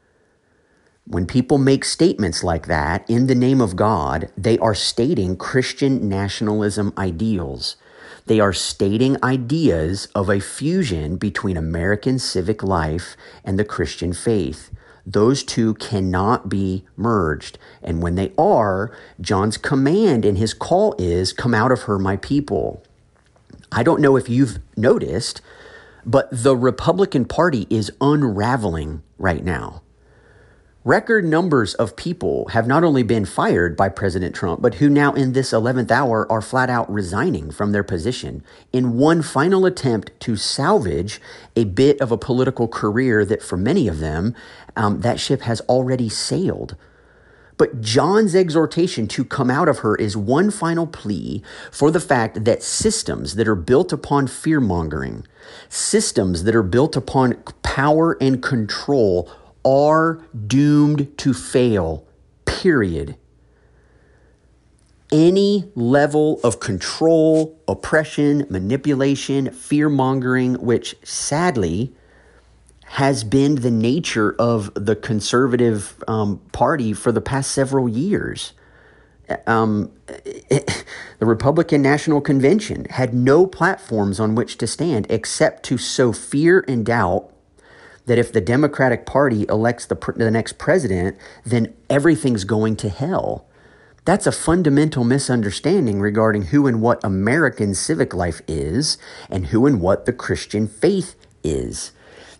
When 1.07 1.27
people 1.27 1.59
make 1.59 1.85
statements 1.85 2.43
like 2.43 2.67
that 2.67 3.09
in 3.11 3.27
the 3.27 3.35
name 3.35 3.61
of 3.61 3.77
God, 3.77 4.31
they 4.39 4.57
are 4.59 4.75
stating 4.75 5.37
Christian 5.37 6.09
nationalism 6.09 6.95
ideals. 6.97 7.77
They 8.25 8.41
are 8.41 8.55
stating 8.55 9.23
ideas 9.23 10.09
of 10.15 10.31
a 10.31 10.41
fusion 10.41 11.17
between 11.17 11.59
American 11.59 12.19
civic 12.19 12.63
life 12.63 13.19
and 13.45 13.59
the 13.59 13.67
Christian 13.67 14.15
faith. 14.15 14.71
Those 15.05 15.45
two 15.45 15.75
cannot 15.75 16.49
be 16.49 16.87
merged. 16.97 17.59
And 17.83 18.03
when 18.03 18.15
they 18.15 18.33
are, 18.39 18.97
John's 19.21 19.59
command 19.59 20.25
and 20.25 20.39
his 20.39 20.55
call 20.55 20.95
is, 20.99 21.35
Come 21.35 21.53
out 21.53 21.71
of 21.71 21.83
her, 21.83 21.99
my 21.99 22.17
people. 22.17 22.83
I 23.71 23.83
don't 23.83 24.01
know 24.01 24.17
if 24.17 24.31
you've 24.31 24.59
noticed, 24.75 25.43
but 26.07 26.29
the 26.33 26.57
Republican 26.57 27.27
Party 27.27 27.67
is 27.69 27.93
unraveling 28.01 29.03
right 29.19 29.45
now. 29.45 29.83
Record 30.87 31.25
numbers 31.25 31.73
of 31.73 31.97
people 31.97 32.49
have 32.49 32.67
not 32.67 32.85
only 32.85 33.03
been 33.03 33.25
fired 33.25 33.75
by 33.75 33.89
President 33.89 34.35
Trump, 34.35 34.61
but 34.61 34.75
who 34.75 34.91
now 34.91 35.15
in 35.15 35.33
this 35.33 35.53
11th 35.53 35.91
hour 35.91 36.31
are 36.31 36.43
flat 36.43 36.69
out 36.69 36.93
resigning 36.93 37.51
from 37.51 37.73
their 37.73 37.83
position 37.83 38.45
in 38.71 38.99
one 38.99 39.23
final 39.23 39.65
attempt 39.65 40.11
to 40.21 40.37
salvage 40.37 41.23
a 41.57 41.65
bit 41.65 41.99
of 42.03 42.13
a 42.13 42.19
political 42.19 42.69
career 42.69 43.25
that 43.25 43.43
for 43.43 43.57
many 43.57 43.89
of 43.89 44.01
them, 44.01 44.35
um, 44.77 45.01
that 45.01 45.19
ship 45.19 45.41
has 45.41 45.63
already 45.63 46.11
sailed. 46.11 46.77
But 47.57 47.81
John's 47.81 48.35
exhortation 48.35 49.09
to 49.09 49.25
come 49.25 49.51
out 49.51 49.71
of 49.71 49.79
her 49.79 49.97
is 49.97 50.19
one 50.19 50.51
final 50.51 50.87
plea 50.87 51.43
for 51.73 51.91
the 51.91 52.01
fact 52.01 52.45
that 52.45 52.63
systems 52.63 53.37
that 53.37 53.49
are 53.49 53.55
built 53.55 53.91
upon 53.91 54.27
fear 54.27 54.61
mongering, 54.61 55.27
systems 55.71 56.45
that 56.45 56.55
are 56.55 56.63
built 56.63 56.95
upon 56.95 57.43
power 57.63 58.19
and 58.21 58.43
control, 58.43 59.31
are 59.65 60.21
doomed 60.47 61.17
to 61.19 61.33
fail, 61.33 62.07
period. 62.45 63.17
Any 65.13 65.71
level 65.75 66.41
of 66.43 66.61
control, 66.61 67.59
oppression, 67.69 68.47
manipulation, 68.51 69.51
fear 69.51 69.89
mongering, 69.89 70.55
which 70.55 70.97
sadly 71.05 71.95
has 72.85 73.25
been 73.25 73.57
the 73.57 73.71
nature 73.71 74.35
of 74.39 74.73
the 74.75 74.95
conservative 74.95 76.03
um, 76.07 76.39
party 76.53 76.93
for 76.93 77.13
the 77.13 77.21
past 77.21 77.51
several 77.51 77.89
years. 77.89 78.53
Um, 79.47 79.91
it, 80.25 80.85
the 81.19 81.27
Republican 81.27 81.83
National 81.83 82.21
Convention 82.21 82.87
had 82.91 83.15
no 83.15 83.47
platforms 83.47 84.21
on 84.21 84.35
which 84.35 84.59
to 84.59 84.67
stand 84.67 85.07
except 85.11 85.63
to 85.65 85.79
sow 85.79 86.13
fear 86.13 86.65
and 86.69 86.85
doubt 86.85 87.34
that 88.07 88.19
if 88.19 88.33
the 88.33 88.41
Democratic 88.41 89.07
Party 89.07 89.47
elects 89.49 89.87
the, 89.87 89.97
the 90.17 90.31
next 90.31 90.59
president, 90.59 91.17
then 91.45 91.75
everything's 91.89 92.45
going 92.45 92.77
to 92.77 92.89
hell. 92.89 93.47
That's 94.05 94.27
a 94.27 94.33
fundamental 94.33 95.03
misunderstanding 95.03 96.01
regarding 96.01 96.47
who 96.47 96.67
and 96.67 96.83
what 96.83 97.03
American 97.03 97.75
civic 97.75 98.13
life 98.13 98.43
is 98.47 98.99
and 99.31 99.47
who 99.47 99.67
and 99.67 99.81
what 99.81 100.05
the 100.05 100.13
Christian 100.13 100.69
faith 100.69 101.17
is. 101.43 101.93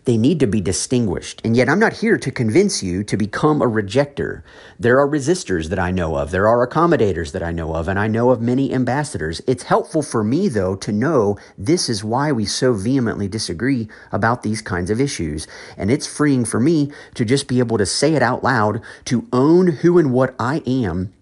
They 0.05 0.17
need 0.17 0.39
to 0.39 0.47
be 0.47 0.61
distinguished. 0.61 1.41
And 1.43 1.57
yet, 1.57 1.67
I'm 1.67 1.79
not 1.79 1.93
here 1.93 2.17
to 2.17 2.31
convince 2.31 2.83
you 2.83 3.03
to 3.03 3.17
become 3.17 3.61
a 3.61 3.67
rejecter. 3.67 4.43
There 4.79 4.99
are 4.99 5.07
resistors 5.07 5.69
that 5.69 5.79
I 5.79 5.89
know 5.89 6.15
of, 6.15 6.31
there 6.31 6.47
are 6.47 6.67
accommodators 6.67 7.31
that 7.31 7.41
I 7.41 7.51
know 7.51 7.75
of, 7.75 7.87
and 7.87 7.97
I 7.97 8.07
know 8.07 8.29
of 8.29 8.39
many 8.39 8.71
ambassadors. 8.71 9.41
It's 9.47 9.63
helpful 9.63 10.03
for 10.03 10.23
me, 10.23 10.47
though, 10.47 10.75
to 10.75 10.91
know 10.91 11.37
this 11.57 11.89
is 11.89 12.03
why 12.03 12.31
we 12.31 12.45
so 12.45 12.73
vehemently 12.73 13.27
disagree 13.27 13.87
about 14.11 14.43
these 14.43 14.61
kinds 14.61 14.91
of 14.91 15.01
issues. 15.01 15.47
And 15.75 15.89
it's 15.89 16.05
freeing 16.05 16.45
for 16.45 16.59
me 16.59 16.91
to 17.15 17.25
just 17.25 17.47
be 17.47 17.57
able 17.57 17.79
to 17.79 17.85
say 17.85 18.13
it 18.13 18.21
out 18.21 18.43
loud, 18.43 18.81
to 19.05 19.27
own 19.33 19.67
who 19.67 19.97
and 19.97 20.13
what 20.13 20.35
I 20.39 20.61
am 20.67 21.14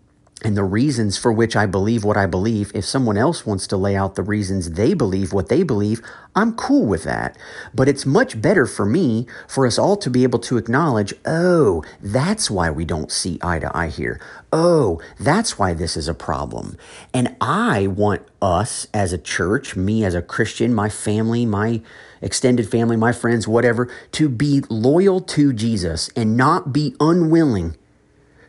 and 0.44 0.58
the 0.58 0.64
reasons 0.64 1.18
for 1.18 1.32
which 1.32 1.56
I 1.56 1.66
believe 1.66 2.04
what 2.04 2.18
I 2.18 2.26
believe. 2.26 2.72
If 2.76 2.86
someone 2.86 3.18
else 3.18 3.46
wants 3.46 3.68
to 3.68 3.78
lay 3.78 3.96
out 3.96 4.16
the 4.16 4.24
reasons 4.24 4.72
they 4.72 4.94
believe 4.94 5.34
what 5.34 5.50
they 5.50 5.64
believe, 5.64 6.02
I'm 6.36 6.56
cool 6.56 6.86
with 6.86 7.04
that. 7.04 7.38
But 7.74 7.88
it's 7.88 8.06
much 8.06 8.42
better 8.42 8.66
for 8.66 8.86
me 8.86 9.28
for 9.48 9.66
us 9.66 9.78
all 9.78 9.96
to 9.98 10.10
be 10.10 10.24
able 10.24 10.40
to 10.40 10.58
acknowledge, 10.58 11.14
oh, 11.26 11.84
that's 12.02 12.50
why 12.50 12.70
we 12.72 12.86
don't 12.86 13.12
see 13.12 13.40
eye 13.42 13.60
to 13.60 13.76
eye 13.76 13.90
here. 13.90 14.20
Oh, 14.52 15.02
that's 15.20 15.58
why 15.58 15.74
this 15.74 15.96
is 15.96 16.08
a 16.08 16.14
problem. 16.14 16.78
And 17.14 17.36
I 17.40 17.88
want 17.88 18.24
us 18.42 18.88
as 18.94 19.14
a 19.14 19.18
church, 19.18 19.76
me 19.76 20.04
as 20.04 20.16
a 20.16 20.22
Christian, 20.22 20.74
my 20.74 20.90
family, 20.90 21.46
my 21.46 21.82
extended 22.22 22.70
family, 22.70 22.96
my 22.96 23.12
friends, 23.12 23.48
whatever, 23.48 23.92
to 24.14 24.30
be 24.30 24.64
loyal 24.70 25.22
to 25.22 25.54
Jesus 25.54 26.10
and 26.16 26.36
not 26.36 26.74
be 26.74 26.96
unwilling 27.00 27.76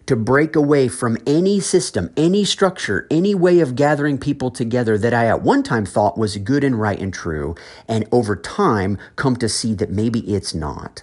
to 0.07 0.17
break 0.17 0.55
away 0.55 0.89
from 0.89 1.17
any 1.27 1.61
system, 1.61 2.11
any 2.17 2.45
structure, 2.45 3.07
any 3.11 3.35
way 3.35 3.61
of 3.61 3.75
gathering 3.77 4.19
people 4.19 4.51
together 4.51 4.99
that 4.99 5.15
I 5.15 5.27
at 5.27 5.43
one 5.43 5.63
time 5.63 5.87
thought 5.87 6.19
was 6.19 6.37
good 6.37 6.63
and 6.63 6.81
right 6.81 6.99
and 6.99 7.13
true, 7.13 7.55
and 7.89 8.07
over 8.13 8.37
time 8.37 8.99
come 9.17 9.37
to 9.37 9.49
see 9.49 9.75
that 9.75 9.91
maybe 9.91 10.21
it's 10.35 10.55
not. 10.55 11.03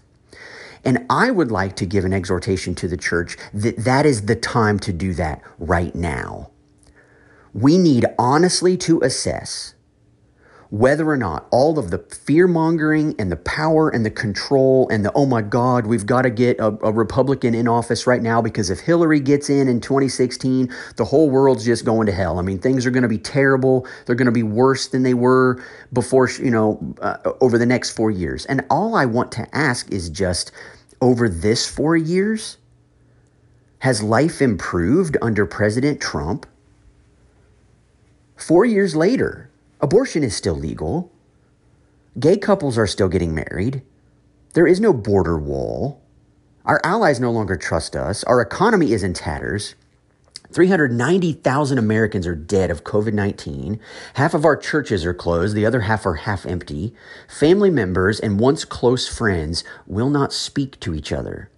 And 0.84 1.06
I 1.10 1.32
would 1.32 1.52
like 1.52 1.76
to 1.78 1.86
give 1.86 2.06
an 2.06 2.14
exhortation 2.14 2.76
to 2.76 2.88
the 2.88 2.98
church 2.98 3.38
that 3.54 3.78
that 3.78 4.06
is 4.06 4.26
the 4.26 4.36
time 4.36 4.80
to 4.80 4.94
do 4.94 5.14
that 5.14 5.42
right 5.60 5.94
now. 5.94 6.50
We 7.54 7.78
need 7.78 8.06
honestly 8.18 8.78
to 8.78 9.02
assess 9.02 9.76
whether 10.72 11.10
or 11.10 11.18
not 11.18 11.46
all 11.52 11.78
of 11.78 11.92
the 11.92 11.98
fear 11.98 12.48
mongering 12.48 13.14
and 13.20 13.30
the 13.30 13.36
power 13.36 13.90
and 13.90 14.06
the 14.06 14.10
control 14.10 14.88
and 14.90 15.04
the, 15.04 15.12
oh 15.14 15.26
my 15.26 15.42
God, 15.42 15.86
we've 15.86 16.06
got 16.06 16.22
to 16.22 16.30
get 16.30 16.58
a, 16.60 16.68
a, 16.68 16.94
Republican 16.94 17.54
in 17.54 17.68
office 17.68 18.08
right 18.08 18.22
now 18.22 18.42
because 18.42 18.70
if 18.70 18.80
Hillary 18.80 19.20
gets 19.20 19.50
in 19.50 19.68
in 19.68 19.82
2016, 19.82 20.74
the 20.96 21.04
whole 21.04 21.30
world's 21.30 21.66
just 21.66 21.84
going 21.84 22.06
to 22.06 22.14
hell. 22.14 22.40
I 22.40 22.42
mean, 22.42 22.58
things 22.58 22.86
are 22.86 22.92
going 22.92 23.04
to 23.04 23.10
be 23.10 23.18
terrible. 23.18 23.86
They're 24.06 24.16
going 24.16 24.28
to 24.28 24.32
be 24.32 24.44
worse 24.44 24.88
than 24.88 25.04
they 25.04 25.14
were 25.14 25.62
before, 25.92 26.30
you 26.30 26.52
know, 26.52 26.96
uh, 27.02 27.18
over 27.42 27.58
the 27.58 27.66
next 27.66 27.92
four 27.92 28.10
years. 28.10 28.46
And 28.46 28.64
all 28.70 28.96
I 28.96 29.06
want 29.06 29.34
to 29.34 29.54
ask 29.54 29.92
is 29.92 30.10
just 30.10 30.54
over 31.02 31.28
this 31.28 31.68
four 31.68 31.98
years, 31.98 32.58
has 33.80 34.02
life 34.02 34.42
improved 34.42 35.18
under 35.22 35.46
President 35.46 36.00
Trump? 36.00 36.46
Four 38.38 38.64
years 38.64 38.96
later, 38.96 39.51
Abortion 39.82 40.24
is 40.24 40.36
still 40.36 40.56
legal. 40.56 41.12
Gay 42.20 42.38
couples 42.38 42.78
are 42.78 42.86
still 42.86 43.08
getting 43.08 43.34
married. 43.34 43.82
There 44.54 44.68
is 44.68 44.80
no 44.80 44.94
border 44.94 45.40
wall. 45.40 46.02
Our 46.66 46.80
allies 46.84 47.20
no 47.20 47.32
longer 47.32 47.58
trust 47.58 47.96
us. 47.96 48.24
Our 48.26 48.42
economy 48.42 48.92
is 48.92 49.02
in 49.02 49.14
tatters. 49.14 49.74
390,000 50.52 51.78
Americans 51.78 52.28
are 52.28 52.36
dead 52.36 52.70
of 52.70 52.84
COVID 52.84 53.14
19. 53.14 53.80
Half 54.16 54.34
of 54.34 54.46
our 54.46 54.58
churches 54.58 55.04
are 55.06 55.14
closed, 55.14 55.56
the 55.56 55.66
other 55.66 55.82
half 55.82 56.06
are 56.06 56.16
half 56.16 56.46
empty. 56.46 56.94
Family 57.28 57.70
members 57.70 58.20
and 58.20 58.40
once 58.40 58.66
close 58.66 59.08
friends 59.08 59.64
will 59.88 60.10
not 60.10 60.34
speak 60.34 60.80
to 60.82 60.94
each 60.94 61.12
other 61.12 61.50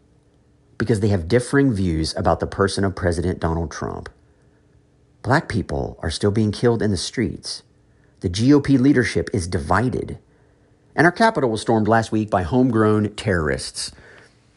because 0.77 0.99
they 1.01 1.09
have 1.09 1.27
differing 1.27 1.73
views 1.73 2.15
about 2.15 2.39
the 2.39 2.47
person 2.47 2.85
of 2.85 2.95
President 2.95 3.39
Donald 3.39 3.71
Trump. 3.71 4.09
Black 5.23 5.49
people 5.49 5.97
are 6.01 6.11
still 6.11 6.31
being 6.31 6.51
killed 6.51 6.81
in 6.81 6.91
the 6.91 6.97
streets. 6.97 7.63
The 8.23 8.29
GOP 8.29 8.79
leadership 8.79 9.29
is 9.33 9.49
divided. 9.49 10.17
And 10.95 11.05
our 11.05 11.11
Capitol 11.11 11.49
was 11.49 11.59
stormed 11.59 11.89
last 11.89 12.13
week 12.13 12.29
by 12.29 12.43
homegrown 12.43 13.15
terrorists. 13.15 13.91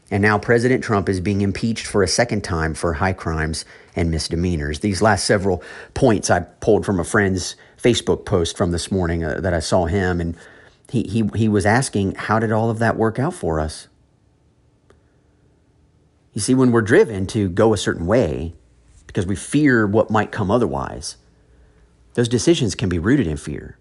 And 0.08 0.22
now 0.22 0.38
President 0.38 0.84
Trump 0.84 1.08
is 1.08 1.18
being 1.18 1.40
impeached 1.40 1.84
for 1.84 2.04
a 2.04 2.08
second 2.08 2.44
time 2.44 2.74
for 2.74 2.92
high 2.92 3.12
crimes 3.12 3.64
and 3.96 4.08
misdemeanors. 4.08 4.78
These 4.78 5.02
last 5.02 5.24
several 5.24 5.64
points 5.94 6.30
I 6.30 6.40
pulled 6.60 6.86
from 6.86 7.00
a 7.00 7.04
friend's 7.04 7.56
Facebook 7.76 8.24
post 8.24 8.56
from 8.56 8.70
this 8.70 8.92
morning 8.92 9.24
uh, 9.24 9.40
that 9.40 9.52
I 9.52 9.58
saw 9.58 9.86
him, 9.86 10.20
and 10.20 10.36
he, 10.88 11.02
he, 11.02 11.28
he 11.34 11.48
was 11.48 11.66
asking, 11.66 12.14
How 12.14 12.38
did 12.38 12.52
all 12.52 12.70
of 12.70 12.78
that 12.78 12.96
work 12.96 13.18
out 13.18 13.34
for 13.34 13.58
us? 13.58 13.88
You 16.34 16.40
see, 16.40 16.54
when 16.54 16.70
we're 16.70 16.82
driven 16.82 17.26
to 17.28 17.48
go 17.48 17.72
a 17.72 17.76
certain 17.76 18.06
way 18.06 18.54
because 19.08 19.26
we 19.26 19.34
fear 19.34 19.88
what 19.88 20.08
might 20.08 20.30
come 20.30 20.52
otherwise, 20.52 21.16
those 22.16 22.28
decisions 22.28 22.74
can 22.74 22.88
be 22.88 22.98
rooted 22.98 23.26
in 23.26 23.36
fear. 23.36 23.76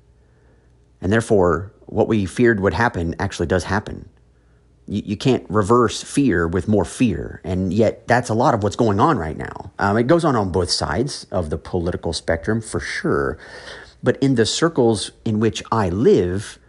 And 1.00 1.12
therefore, 1.12 1.72
what 1.86 2.10
we 2.10 2.26
feared 2.26 2.60
would 2.60 2.74
happen 2.74 3.16
actually 3.18 3.48
does 3.48 3.64
happen. 3.64 4.10
You, 4.88 5.02
you 5.06 5.18
can't 5.18 5.46
reverse 5.50 6.04
fear 6.04 6.46
with 6.46 6.68
more 6.68 6.84
fear. 6.84 7.40
And 7.46 7.74
yet, 7.74 8.08
that's 8.10 8.30
a 8.30 8.34
lot 8.34 8.54
of 8.54 8.62
what's 8.62 8.76
going 8.76 9.00
on 9.00 9.18
right 9.18 9.38
now. 9.38 9.72
Um, 9.80 9.98
it 9.98 10.08
goes 10.08 10.26
on 10.26 10.36
on 10.36 10.52
both 10.52 10.70
sides 10.70 11.28
of 11.32 11.50
the 11.50 11.58
political 11.58 12.12
spectrum, 12.12 12.60
for 12.60 12.82
sure. 12.82 13.38
But 14.04 14.18
in 14.18 14.36
the 14.36 14.46
circles 14.46 15.12
in 15.24 15.40
which 15.40 15.64
I 15.72 15.88
live, 15.88 16.60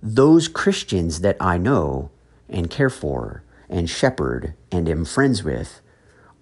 those 0.00 0.46
Christians 0.46 1.22
that 1.22 1.36
I 1.40 1.58
know 1.58 2.10
and 2.48 2.70
care 2.70 2.88
for 2.88 3.42
and 3.68 3.90
shepherd 3.90 4.54
and 4.70 4.88
am 4.88 5.04
friends 5.04 5.42
with 5.42 5.80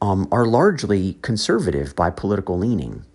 um, 0.02 0.28
are 0.30 0.44
largely 0.44 1.14
conservative 1.22 1.96
by 1.96 2.10
political 2.10 2.58
leaning. 2.58 3.06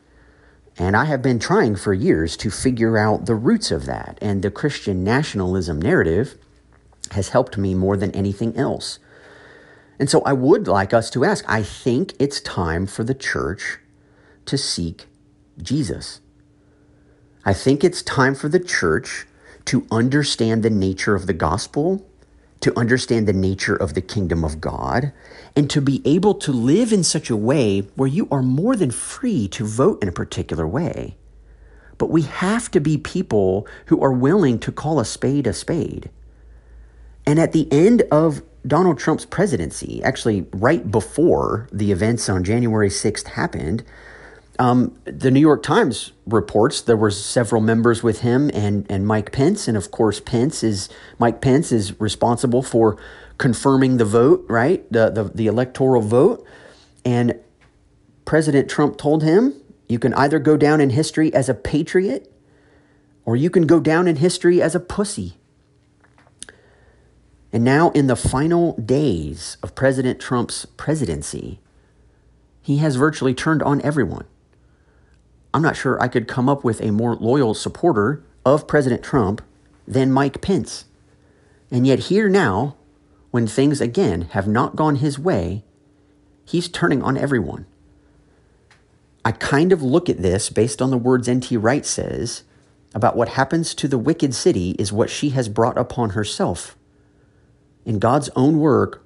And 0.77 0.95
I 0.95 1.05
have 1.05 1.21
been 1.21 1.39
trying 1.39 1.75
for 1.75 1.93
years 1.93 2.35
to 2.37 2.49
figure 2.49 2.97
out 2.97 3.25
the 3.25 3.35
roots 3.35 3.71
of 3.71 3.85
that. 3.85 4.17
And 4.21 4.41
the 4.41 4.51
Christian 4.51 5.03
nationalism 5.03 5.81
narrative 5.81 6.35
has 7.11 7.29
helped 7.29 7.57
me 7.57 7.75
more 7.75 7.95
than 7.95 8.11
anything 8.11 8.57
else. 8.57 8.99
And 9.99 10.09
so 10.09 10.21
I 10.21 10.33
would 10.33 10.67
like 10.67 10.93
us 10.93 11.09
to 11.11 11.23
ask 11.23 11.45
I 11.47 11.61
think 11.61 12.13
it's 12.19 12.41
time 12.41 12.87
for 12.87 13.03
the 13.03 13.13
church 13.13 13.77
to 14.45 14.57
seek 14.57 15.05
Jesus. 15.61 16.21
I 17.45 17.53
think 17.53 17.83
it's 17.83 18.01
time 18.01 18.33
for 18.33 18.49
the 18.49 18.59
church 18.59 19.27
to 19.65 19.85
understand 19.91 20.63
the 20.63 20.69
nature 20.69 21.15
of 21.15 21.27
the 21.27 21.33
gospel 21.33 22.05
to 22.63 22.79
understand 22.79 23.27
the 23.27 23.33
nature 23.33 23.75
of 23.75 23.93
the 23.93 24.01
kingdom 24.01 24.45
of 24.45 24.61
God, 24.61 25.11
and 25.55 25.69
to 25.69 25.81
be 25.81 26.01
able 26.05 26.33
to 26.33 26.51
live 26.51 26.91
in 26.91 27.03
such 27.03 27.29
a 27.29 27.35
way 27.35 27.81
where 27.95 28.07
you 28.07 28.27
are 28.31 28.41
more 28.41 28.75
than 28.75 28.91
free 28.91 29.47
to 29.49 29.65
vote 29.65 30.01
in 30.01 30.09
a 30.09 30.13
particular 30.13 30.67
way. 30.67 31.15
But 31.97 32.09
we 32.09 32.23
have 32.23 32.71
to 32.71 32.79
be 32.79 32.97
people 32.97 33.67
who 33.85 34.01
are 34.01 34.11
willing 34.11 34.59
to 34.59 34.71
call 34.71 34.99
a 34.99 35.05
spade 35.05 35.45
a 35.45 35.53
spade. 35.53 36.09
And 37.25 37.39
at 37.39 37.51
the 37.51 37.71
end 37.71 38.03
of 38.11 38.41
Donald 38.65 38.97
Trump's 38.97 39.25
presidency, 39.25 40.01
actually, 40.03 40.45
right 40.53 40.89
before 40.89 41.67
the 41.71 41.91
events 41.91 42.29
on 42.29 42.43
January 42.43 42.89
6th 42.89 43.27
happened, 43.27 43.83
um, 44.59 44.97
the 45.05 45.31
New 45.31 45.39
York 45.39 45.63
Times 45.63 46.11
reports 46.27 46.81
there 46.81 46.97
were 46.97 47.11
several 47.11 47.61
members 47.61 48.03
with 48.03 48.21
him 48.21 48.51
and, 48.53 48.85
and 48.89 49.07
Mike 49.07 49.31
Pence, 49.31 49.67
and 49.67 49.75
of 49.75 49.91
course 49.91 50.19
Pence 50.19 50.63
is 50.63 50.89
Mike 51.17 51.41
Pence 51.41 51.71
is 51.71 51.99
responsible 51.99 52.61
for 52.61 52.97
confirming 53.43 53.97
the 53.97 54.05
vote, 54.05 54.45
right? 54.47 54.89
The, 54.89 55.09
the 55.09 55.25
the 55.25 55.47
electoral 55.47 56.01
vote. 56.01 56.47
And 57.03 57.37
President 58.23 58.69
Trump 58.69 58.97
told 58.97 59.21
him, 59.21 59.53
you 59.89 59.99
can 59.99 60.13
either 60.13 60.39
go 60.39 60.55
down 60.55 60.79
in 60.79 60.91
history 60.91 61.33
as 61.33 61.49
a 61.49 61.53
patriot 61.53 62.31
or 63.25 63.35
you 63.35 63.49
can 63.49 63.67
go 63.67 63.81
down 63.81 64.07
in 64.07 64.15
history 64.15 64.61
as 64.61 64.75
a 64.75 64.79
pussy. 64.79 65.33
And 67.51 67.65
now, 67.65 67.91
in 67.91 68.07
the 68.07 68.15
final 68.15 68.77
days 68.77 69.57
of 69.61 69.75
President 69.75 70.21
Trump's 70.21 70.65
presidency, 70.77 71.59
he 72.61 72.77
has 72.77 72.95
virtually 72.95 73.33
turned 73.33 73.61
on 73.61 73.81
everyone. 73.81 74.25
I'm 75.53 75.61
not 75.61 75.75
sure 75.75 76.01
I 76.01 76.07
could 76.07 76.29
come 76.29 76.47
up 76.47 76.63
with 76.63 76.79
a 76.79 76.91
more 76.91 77.15
loyal 77.17 77.53
supporter 77.53 78.23
of 78.45 78.69
President 78.69 79.03
Trump 79.03 79.41
than 79.85 80.13
Mike 80.13 80.39
Pence. 80.39 80.85
And 81.69 81.85
yet, 81.85 82.07
here 82.07 82.29
now, 82.29 82.77
when 83.33 83.47
things 83.47 83.81
again 83.81 84.21
have 84.33 84.47
not 84.47 84.75
gone 84.75 84.97
his 84.97 85.17
way, 85.17 85.63
he's 86.45 86.69
turning 86.69 87.01
on 87.01 87.17
everyone. 87.17 87.65
I 89.25 89.31
kind 89.31 89.71
of 89.71 89.81
look 89.81 90.07
at 90.07 90.21
this 90.21 90.51
based 90.51 90.83
on 90.83 90.91
the 90.91 90.99
words 90.99 91.27
N.T. 91.27 91.57
Wright 91.57 91.83
says 91.83 92.43
about 92.93 93.15
what 93.15 93.29
happens 93.29 93.73
to 93.73 93.87
the 93.87 93.97
wicked 93.97 94.35
city 94.35 94.75
is 94.77 94.93
what 94.93 95.09
she 95.09 95.31
has 95.31 95.49
brought 95.49 95.79
upon 95.79 96.11
herself. 96.11 96.77
In 97.85 97.97
God's 97.97 98.29
own 98.35 98.59
work, 98.59 99.03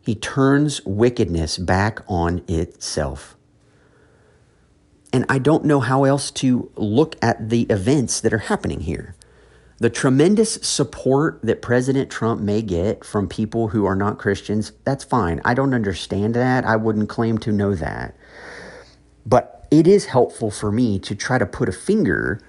he 0.00 0.14
turns 0.14 0.82
wickedness 0.86 1.58
back 1.58 2.00
on 2.08 2.42
itself. 2.48 3.36
And 5.12 5.26
I 5.28 5.36
don't 5.36 5.66
know 5.66 5.80
how 5.80 6.04
else 6.04 6.30
to 6.30 6.70
look 6.76 7.14
at 7.20 7.50
the 7.50 7.64
events 7.64 8.22
that 8.22 8.32
are 8.32 8.38
happening 8.38 8.80
here. 8.80 9.15
The 9.78 9.90
tremendous 9.90 10.54
support 10.62 11.40
that 11.42 11.60
President 11.60 12.10
Trump 12.10 12.40
may 12.40 12.62
get 12.62 13.04
from 13.04 13.28
people 13.28 13.68
who 13.68 13.84
are 13.84 13.94
not 13.94 14.18
Christians, 14.18 14.72
that's 14.84 15.04
fine. 15.04 15.40
I 15.44 15.52
don't 15.52 15.74
understand 15.74 16.34
that. 16.34 16.64
I 16.64 16.76
wouldn't 16.76 17.10
claim 17.10 17.36
to 17.38 17.52
know 17.52 17.74
that. 17.74 18.14
But 19.26 19.66
it 19.70 19.86
is 19.86 20.06
helpful 20.06 20.50
for 20.50 20.72
me 20.72 20.98
to 21.00 21.14
try 21.14 21.36
to 21.36 21.44
put 21.44 21.68
a 21.68 21.72
finger 21.72 22.40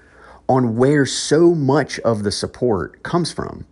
on 0.48 0.76
where 0.76 1.04
so 1.04 1.54
much 1.54 1.98
of 2.00 2.22
the 2.22 2.32
support 2.32 3.02
comes 3.02 3.30
from 3.30 3.66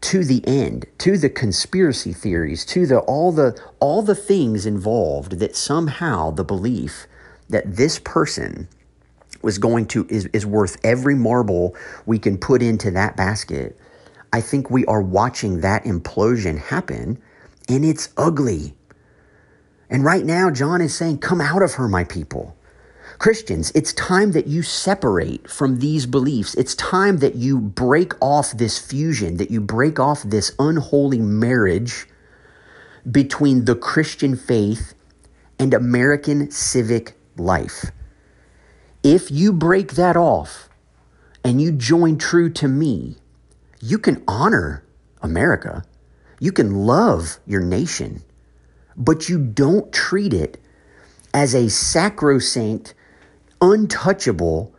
to 0.00 0.24
the 0.24 0.44
end 0.48 0.84
to 0.98 1.16
the 1.16 1.30
conspiracy 1.30 2.12
theories 2.12 2.64
to 2.64 2.86
the 2.86 2.98
all 3.00 3.30
the 3.30 3.56
all 3.78 4.02
the 4.02 4.16
things 4.16 4.66
involved 4.66 5.38
that 5.38 5.54
somehow 5.54 6.28
the 6.28 6.42
belief 6.42 7.06
that 7.48 7.76
this 7.76 8.00
person 8.00 8.66
was 9.42 9.58
going 9.58 9.86
to 9.86 10.06
is, 10.08 10.26
is 10.26 10.46
worth 10.46 10.76
every 10.84 11.14
marble 11.14 11.76
we 12.06 12.18
can 12.18 12.38
put 12.38 12.62
into 12.62 12.90
that 12.90 13.16
basket 13.16 13.78
i 14.32 14.40
think 14.40 14.70
we 14.70 14.84
are 14.86 15.02
watching 15.02 15.60
that 15.60 15.84
implosion 15.84 16.58
happen 16.58 17.20
and 17.68 17.84
it's 17.84 18.10
ugly 18.16 18.74
and 19.90 20.04
right 20.04 20.24
now 20.24 20.50
john 20.50 20.80
is 20.80 20.94
saying 20.94 21.18
come 21.18 21.40
out 21.40 21.62
of 21.62 21.74
her 21.74 21.88
my 21.88 22.04
people 22.04 22.56
Christians, 23.18 23.70
it's 23.72 23.92
time 23.92 24.32
that 24.32 24.48
you 24.48 24.62
separate 24.62 25.48
from 25.48 25.78
these 25.78 26.06
beliefs. 26.06 26.56
It's 26.56 26.74
time 26.74 27.18
that 27.18 27.36
you 27.36 27.56
break 27.56 28.14
off 28.20 28.50
this 28.50 28.78
fusion, 28.78 29.36
that 29.36 29.48
you 29.48 29.60
break 29.60 30.00
off 30.00 30.24
this 30.24 30.52
unholy 30.58 31.20
marriage 31.20 32.08
between 33.08 33.64
the 33.64 33.76
Christian 33.76 34.34
faith 34.34 34.94
and 35.58 35.72
American 35.72 36.50
civic 36.50 37.16
life. 37.36 37.92
If 39.02 39.30
you 39.30 39.52
break 39.52 39.92
that 39.94 40.16
off 40.16 40.68
and 41.42 41.60
you 41.60 41.72
join 41.72 42.18
true 42.18 42.50
to 42.50 42.68
me, 42.68 43.16
you 43.80 43.98
can 43.98 44.22
honor 44.28 44.84
America. 45.20 45.84
You 46.38 46.52
can 46.52 46.86
love 46.86 47.38
your 47.44 47.60
nation, 47.60 48.22
but 48.96 49.28
you 49.28 49.38
don't 49.38 49.92
treat 49.92 50.32
it 50.32 50.60
as 51.34 51.54
a 51.54 51.68
sacrosanct 51.68 52.94
untouchable, 53.60 54.74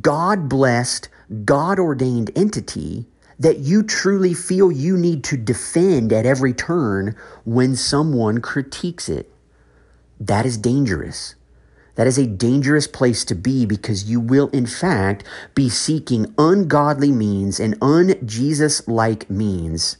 God 0.00 0.48
blessed, 0.48 1.08
God 1.44 1.78
ordained 1.78 2.30
entity 2.34 3.06
that 3.38 3.58
you 3.58 3.82
truly 3.82 4.32
feel 4.32 4.72
you 4.72 4.96
need 4.96 5.22
to 5.24 5.36
defend 5.36 6.12
at 6.12 6.24
every 6.24 6.54
turn 6.54 7.14
when 7.44 7.76
someone 7.76 8.40
critiques 8.40 9.08
it. 9.08 9.30
That 10.18 10.46
is 10.46 10.56
dangerous. 10.56 11.34
That 11.96 12.06
is 12.06 12.18
a 12.18 12.26
dangerous 12.26 12.86
place 12.86 13.24
to 13.24 13.34
be 13.34 13.66
because 13.66 14.08
you 14.08 14.20
will, 14.20 14.48
in 14.48 14.66
fact, 14.66 15.24
be 15.54 15.68
seeking 15.68 16.32
ungodly 16.38 17.10
means 17.10 17.58
and 17.58 17.76
un 17.82 18.14
Jesus 18.24 18.86
like 18.86 19.28
means 19.28 19.96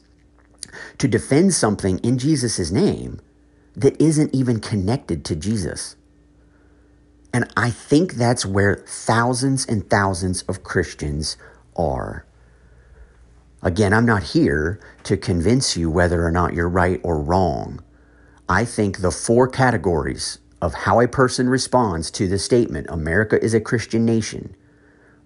to 0.99 1.09
defend 1.09 1.55
something 1.55 1.99
in 2.01 2.19
Jesus' 2.19 2.71
name 2.71 3.21
that 3.75 4.01
isn't 4.01 4.35
even 4.35 4.61
connected 4.61 5.25
to 5.25 5.37
Jesus. 5.37 5.97
And 7.33 7.51
I 7.57 7.71
think 7.71 8.15
that's 8.15 8.47
where 8.47 8.85
thousands 8.87 9.67
and 9.67 9.89
thousands 9.89 10.43
of 10.43 10.63
Christians 10.63 11.37
are. 11.77 12.25
Again, 13.63 13.93
I'm 13.93 14.07
not 14.07 14.23
here 14.23 14.79
to 15.05 15.17
convince 15.17 15.77
you 15.77 15.91
whether 15.91 16.25
or 16.25 16.31
not 16.31 16.55
you're 16.55 16.69
right 16.69 17.01
or 17.03 17.19
wrong. 17.19 17.83
I 18.49 18.65
think 18.65 19.01
the 19.01 19.11
four 19.11 19.49
categories 19.49 20.39
of 20.63 20.75
how 20.75 21.01
a 21.01 21.09
person 21.09 21.49
responds 21.49 22.11
to 22.13 22.27
the 22.27 22.39
statement, 22.39 22.87
America 22.89 23.43
is 23.43 23.55
a 23.55 23.61
Christian 23.61 24.05
nation, 24.05 24.55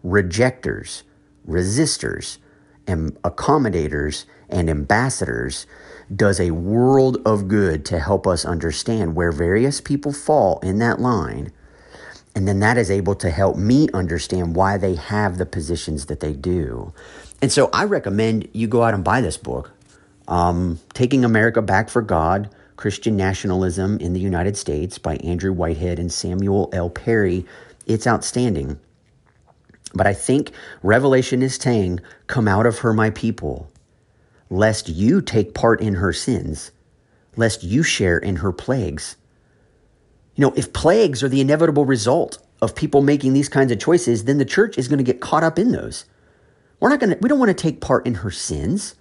rejectors, 0.02 1.02
resistors, 1.48 2.38
and 2.86 3.14
accommodators, 3.22 4.24
and 4.48 4.68
ambassadors, 4.68 5.66
does 6.14 6.40
a 6.40 6.50
world 6.50 7.18
of 7.24 7.46
good 7.46 7.84
to 7.84 8.00
help 8.00 8.26
us 8.26 8.44
understand 8.44 9.14
where 9.14 9.30
various 9.30 9.80
people 9.80 10.12
fall 10.12 10.58
in 10.60 10.78
that 10.78 11.00
line 11.00 11.52
and 12.34 12.46
then 12.46 12.60
that 12.60 12.78
is 12.78 12.90
able 12.90 13.14
to 13.16 13.30
help 13.30 13.56
me 13.56 13.88
understand 13.92 14.54
why 14.54 14.78
they 14.78 14.94
have 14.94 15.38
the 15.38 15.46
positions 15.46 16.06
that 16.06 16.20
they 16.20 16.32
do. 16.32 16.92
And 17.42 17.50
so 17.50 17.68
I 17.72 17.84
recommend 17.84 18.48
you 18.52 18.68
go 18.68 18.82
out 18.84 18.94
and 18.94 19.02
buy 19.02 19.20
this 19.20 19.36
book, 19.36 19.72
um, 20.28 20.78
Taking 20.92 21.24
America 21.24 21.60
Back 21.60 21.88
for 21.88 22.02
God 22.02 22.50
Christian 22.80 23.14
Nationalism 23.14 23.98
in 23.98 24.14
the 24.14 24.20
United 24.20 24.56
States 24.56 24.96
by 24.96 25.16
Andrew 25.16 25.52
Whitehead 25.52 25.98
and 25.98 26.10
Samuel 26.10 26.70
L. 26.72 26.88
Perry. 26.88 27.44
It's 27.84 28.06
outstanding. 28.06 28.80
But 29.92 30.06
I 30.06 30.14
think 30.14 30.50
Revelation 30.82 31.42
is 31.42 31.56
saying, 31.56 32.00
Come 32.26 32.48
out 32.48 32.64
of 32.64 32.78
her, 32.78 32.94
my 32.94 33.10
people, 33.10 33.70
lest 34.48 34.88
you 34.88 35.20
take 35.20 35.52
part 35.52 35.82
in 35.82 35.96
her 35.96 36.14
sins, 36.14 36.70
lest 37.36 37.62
you 37.62 37.82
share 37.82 38.16
in 38.16 38.36
her 38.36 38.50
plagues. 38.50 39.16
You 40.34 40.46
know, 40.46 40.54
if 40.56 40.72
plagues 40.72 41.22
are 41.22 41.28
the 41.28 41.42
inevitable 41.42 41.84
result 41.84 42.38
of 42.62 42.74
people 42.74 43.02
making 43.02 43.34
these 43.34 43.50
kinds 43.50 43.70
of 43.70 43.78
choices, 43.78 44.24
then 44.24 44.38
the 44.38 44.46
church 44.46 44.78
is 44.78 44.88
going 44.88 44.96
to 44.96 45.04
get 45.04 45.20
caught 45.20 45.44
up 45.44 45.58
in 45.58 45.72
those. 45.72 46.06
We're 46.80 46.88
not 46.88 47.00
going 47.00 47.10
to, 47.10 47.18
we 47.20 47.28
don't 47.28 47.38
want 47.38 47.50
to 47.50 47.62
take 47.62 47.82
part 47.82 48.06
in 48.06 48.14
her 48.14 48.30
sins. 48.30 48.94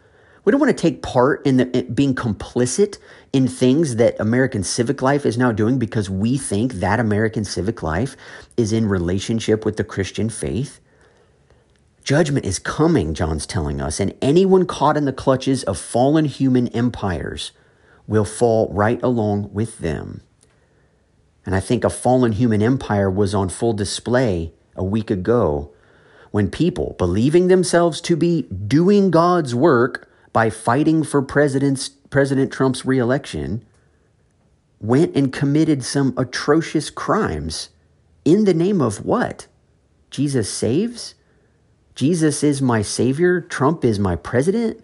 We 0.49 0.51
don't 0.51 0.61
want 0.61 0.75
to 0.75 0.81
take 0.81 1.03
part 1.03 1.45
in, 1.45 1.57
the, 1.57 1.77
in 1.77 1.93
being 1.93 2.15
complicit 2.15 2.97
in 3.31 3.47
things 3.47 3.97
that 3.97 4.19
American 4.19 4.63
civic 4.63 4.99
life 4.99 5.23
is 5.23 5.37
now 5.37 5.51
doing 5.51 5.77
because 5.77 6.09
we 6.09 6.39
think 6.39 6.73
that 6.73 6.99
American 6.99 7.45
civic 7.45 7.83
life 7.83 8.15
is 8.57 8.73
in 8.73 8.89
relationship 8.89 9.63
with 9.63 9.77
the 9.77 9.83
Christian 9.83 10.27
faith. 10.27 10.79
Judgment 12.03 12.47
is 12.47 12.57
coming, 12.57 13.13
John's 13.13 13.45
telling 13.45 13.79
us, 13.79 13.99
and 13.99 14.15
anyone 14.23 14.65
caught 14.65 14.97
in 14.97 15.05
the 15.05 15.13
clutches 15.13 15.63
of 15.65 15.77
fallen 15.77 16.25
human 16.25 16.67
empires 16.69 17.51
will 18.07 18.25
fall 18.25 18.69
right 18.73 18.99
along 19.03 19.53
with 19.53 19.77
them. 19.77 20.21
And 21.45 21.53
I 21.53 21.59
think 21.59 21.83
a 21.83 21.91
fallen 21.91 22.31
human 22.31 22.63
empire 22.63 23.11
was 23.11 23.35
on 23.35 23.49
full 23.49 23.73
display 23.73 24.51
a 24.75 24.83
week 24.83 25.11
ago 25.11 25.71
when 26.31 26.49
people, 26.49 26.95
believing 26.97 27.49
themselves 27.49 28.01
to 28.01 28.15
be 28.15 28.47
doing 28.67 29.11
God's 29.11 29.53
work 29.53 30.07
by 30.33 30.49
fighting 30.49 31.03
for 31.03 31.21
President 31.21 32.51
Trump's 32.51 32.85
reelection, 32.85 33.65
went 34.79 35.15
and 35.15 35.33
committed 35.33 35.83
some 35.83 36.13
atrocious 36.17 36.89
crimes 36.89 37.69
in 38.23 38.45
the 38.45 38.53
name 38.53 38.81
of 38.81 39.05
what? 39.05 39.47
Jesus 40.09 40.51
saves? 40.51 41.15
Jesus 41.95 42.43
is 42.43 42.61
my 42.61 42.81
savior? 42.81 43.41
Trump 43.41 43.83
is 43.83 43.99
my 43.99 44.15
president? 44.15 44.83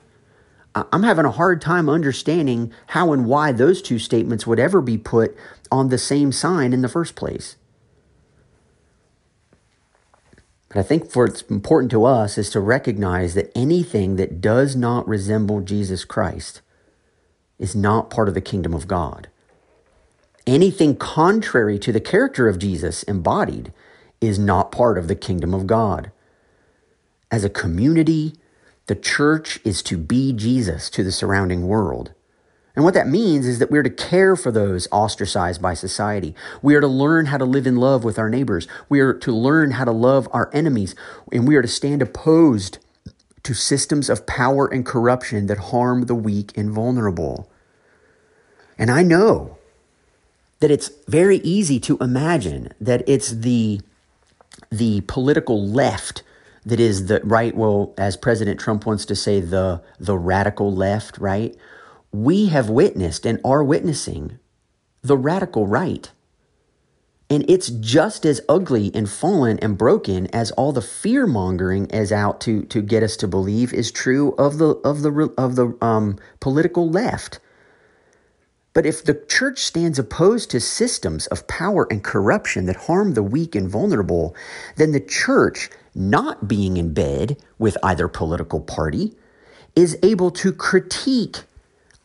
I'm 0.75 1.03
having 1.03 1.23
a 1.23 1.31
hard 1.31 1.61
time 1.61 1.87
understanding 1.87 2.73
how 2.87 3.13
and 3.13 3.25
why 3.25 3.53
those 3.53 3.81
two 3.81 3.97
statements 3.97 4.45
would 4.45 4.59
ever 4.59 4.81
be 4.81 4.97
put 4.97 5.35
on 5.71 5.87
the 5.87 5.97
same 5.97 6.33
sign 6.33 6.73
in 6.73 6.81
the 6.81 6.89
first 6.89 7.15
place. 7.15 7.55
But 10.75 10.81
I 10.81 10.87
think 10.89 11.15
what's 11.15 11.41
important 11.43 11.89
to 11.91 12.03
us 12.03 12.37
is 12.37 12.49
to 12.49 12.59
recognize 12.59 13.33
that 13.33 13.49
anything 13.55 14.17
that 14.17 14.41
does 14.41 14.75
not 14.75 15.07
resemble 15.07 15.61
Jesus 15.61 16.03
Christ 16.03 16.61
is 17.57 17.77
not 17.77 18.09
part 18.09 18.27
of 18.27 18.33
the 18.33 18.41
kingdom 18.41 18.73
of 18.73 18.85
God. 18.85 19.29
Anything 20.45 20.97
contrary 20.97 21.79
to 21.79 21.93
the 21.93 22.01
character 22.01 22.49
of 22.49 22.59
Jesus 22.59 23.03
embodied 23.03 23.71
is 24.19 24.37
not 24.37 24.73
part 24.73 24.97
of 24.97 25.07
the 25.07 25.15
kingdom 25.15 25.53
of 25.53 25.65
God. 25.65 26.11
As 27.31 27.45
a 27.45 27.49
community, 27.49 28.33
the 28.87 28.95
church 28.95 29.61
is 29.63 29.81
to 29.83 29.97
be 29.97 30.33
Jesus 30.33 30.89
to 30.89 31.05
the 31.05 31.11
surrounding 31.13 31.69
world. 31.69 32.11
And 32.75 32.83
what 32.83 32.93
that 32.93 33.07
means 33.07 33.47
is 33.47 33.59
that 33.59 33.71
we're 33.71 33.83
to 33.83 33.89
care 33.89 34.35
for 34.35 34.51
those 34.51 34.87
ostracized 34.91 35.61
by 35.61 35.73
society. 35.73 36.35
We 36.61 36.75
are 36.75 36.81
to 36.81 36.87
learn 36.87 37.27
how 37.27 37.37
to 37.37 37.45
live 37.45 37.65
in 37.65 37.77
love 37.77 38.03
with 38.03 38.19
our 38.19 38.29
neighbors. 38.29 38.67
We 38.89 38.99
are 38.99 39.13
to 39.13 39.31
learn 39.31 39.71
how 39.71 39.85
to 39.85 39.91
love 39.91 40.27
our 40.31 40.49
enemies. 40.53 40.93
And 41.31 41.47
we 41.47 41.55
are 41.55 41.61
to 41.61 41.67
stand 41.67 42.01
opposed 42.01 42.79
to 43.43 43.53
systems 43.53 44.09
of 44.09 44.25
power 44.25 44.67
and 44.67 44.85
corruption 44.85 45.47
that 45.47 45.57
harm 45.57 46.03
the 46.07 46.15
weak 46.15 46.57
and 46.57 46.69
vulnerable. 46.69 47.49
And 48.77 48.91
I 48.91 49.03
know 49.03 49.57
that 50.59 50.71
it's 50.71 50.89
very 51.07 51.37
easy 51.37 51.79
to 51.81 51.97
imagine 51.99 52.73
that 52.81 53.07
it's 53.07 53.29
the, 53.31 53.81
the 54.69 55.01
political 55.01 55.65
left 55.65 56.23
that 56.65 56.79
is 56.79 57.05
the 57.05 57.21
right 57.23 57.55
well 57.55 57.93
as 57.97 58.17
president 58.17 58.59
trump 58.59 58.85
wants 58.85 59.05
to 59.05 59.15
say 59.15 59.39
the 59.39 59.79
the 59.99 60.17
radical 60.17 60.73
left 60.73 61.17
right 61.19 61.55
we 62.23 62.47
have 62.47 62.69
witnessed 62.69 63.25
and 63.25 63.39
are 63.43 63.63
witnessing 63.63 64.39
the 65.01 65.17
radical 65.17 65.67
right. 65.67 66.11
And 67.29 67.43
it's 67.49 67.69
just 67.69 68.25
as 68.25 68.41
ugly 68.47 68.91
and 68.93 69.09
fallen 69.09 69.57
and 69.59 69.77
broken 69.77 70.27
as 70.27 70.51
all 70.51 70.71
the 70.71 70.81
fear 70.81 71.25
mongering 71.25 71.87
is 71.87 72.11
out 72.11 72.39
to 72.41 72.63
to 72.65 72.81
get 72.81 73.01
us 73.01 73.17
to 73.17 73.27
believe 73.27 73.73
is 73.73 73.91
true 73.91 74.33
of 74.33 74.59
the 74.59 74.75
of 74.83 75.01
the 75.01 75.33
of 75.37 75.55
the 75.55 75.75
um, 75.81 76.17
political 76.39 76.89
left. 76.89 77.39
But 78.73 78.85
if 78.85 79.03
the 79.03 79.23
church 79.27 79.59
stands 79.59 79.97
opposed 79.97 80.51
to 80.51 80.59
systems 80.59 81.27
of 81.27 81.47
power 81.47 81.87
and 81.89 82.03
corruption 82.03 82.65
that 82.65 82.75
harm 82.75 83.13
the 83.13 83.23
weak 83.23 83.55
and 83.55 83.69
vulnerable, 83.69 84.35
then 84.75 84.91
the 84.91 84.99
church 84.99 85.69
not 85.95 86.47
being 86.47 86.77
in 86.77 86.93
bed 86.93 87.37
with 87.57 87.77
either 87.81 88.07
political 88.09 88.59
party, 88.59 89.15
is 89.75 89.97
able 90.03 90.29
to 90.29 90.51
critique 90.51 91.43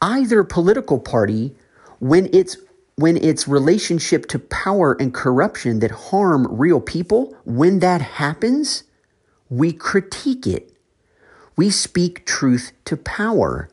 either 0.01 0.45
political 0.45 0.99
party 0.99 1.55
when 1.99 2.29
it's 2.33 2.57
when 2.97 3.17
its 3.17 3.49
relationship 3.49 4.27
to 4.27 4.39
power 4.39 4.95
and 5.01 5.15
corruption 5.15 5.81
that 5.81 5.91
harm 5.91 6.47
real 6.51 6.81
people, 6.81 7.35
when 7.47 7.79
that 7.79 8.03
happens, 8.03 8.85
we 9.49 9.73
critique 9.73 10.47
it. 10.47 10.71
We 11.57 11.71
speak 11.71 12.27
truth 12.27 12.73
to 12.85 12.99
power. 12.99 13.71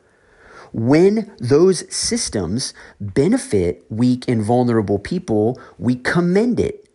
When 0.72 1.30
those 1.38 1.94
systems 1.94 2.72
benefit 3.00 3.84
weak 3.90 4.24
and 4.28 4.42
vulnerable 4.42 4.98
people, 4.98 5.60
we 5.78 5.96
commend 5.96 6.58
it. 6.58 6.88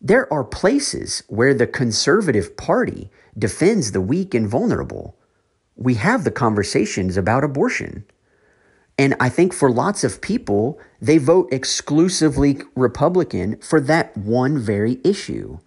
There 0.00 0.32
are 0.32 0.44
places 0.44 1.24
where 1.26 1.54
the 1.54 1.66
conservative 1.66 2.56
party 2.56 3.10
defends 3.36 3.90
the 3.90 4.00
weak 4.00 4.34
and 4.34 4.48
vulnerable. 4.48 5.16
We 5.74 5.94
have 5.94 6.24
the 6.24 6.30
conversations 6.30 7.16
about 7.16 7.44
abortion. 7.44 8.04
And 8.98 9.14
I 9.20 9.28
think 9.28 9.52
for 9.52 9.70
lots 9.70 10.04
of 10.04 10.20
people, 10.20 10.78
they 11.00 11.18
vote 11.18 11.52
exclusively 11.52 12.60
Republican 12.74 13.56
for 13.58 13.80
that 13.80 14.16
one 14.16 14.58
very 14.58 14.98
issue. 15.04 15.58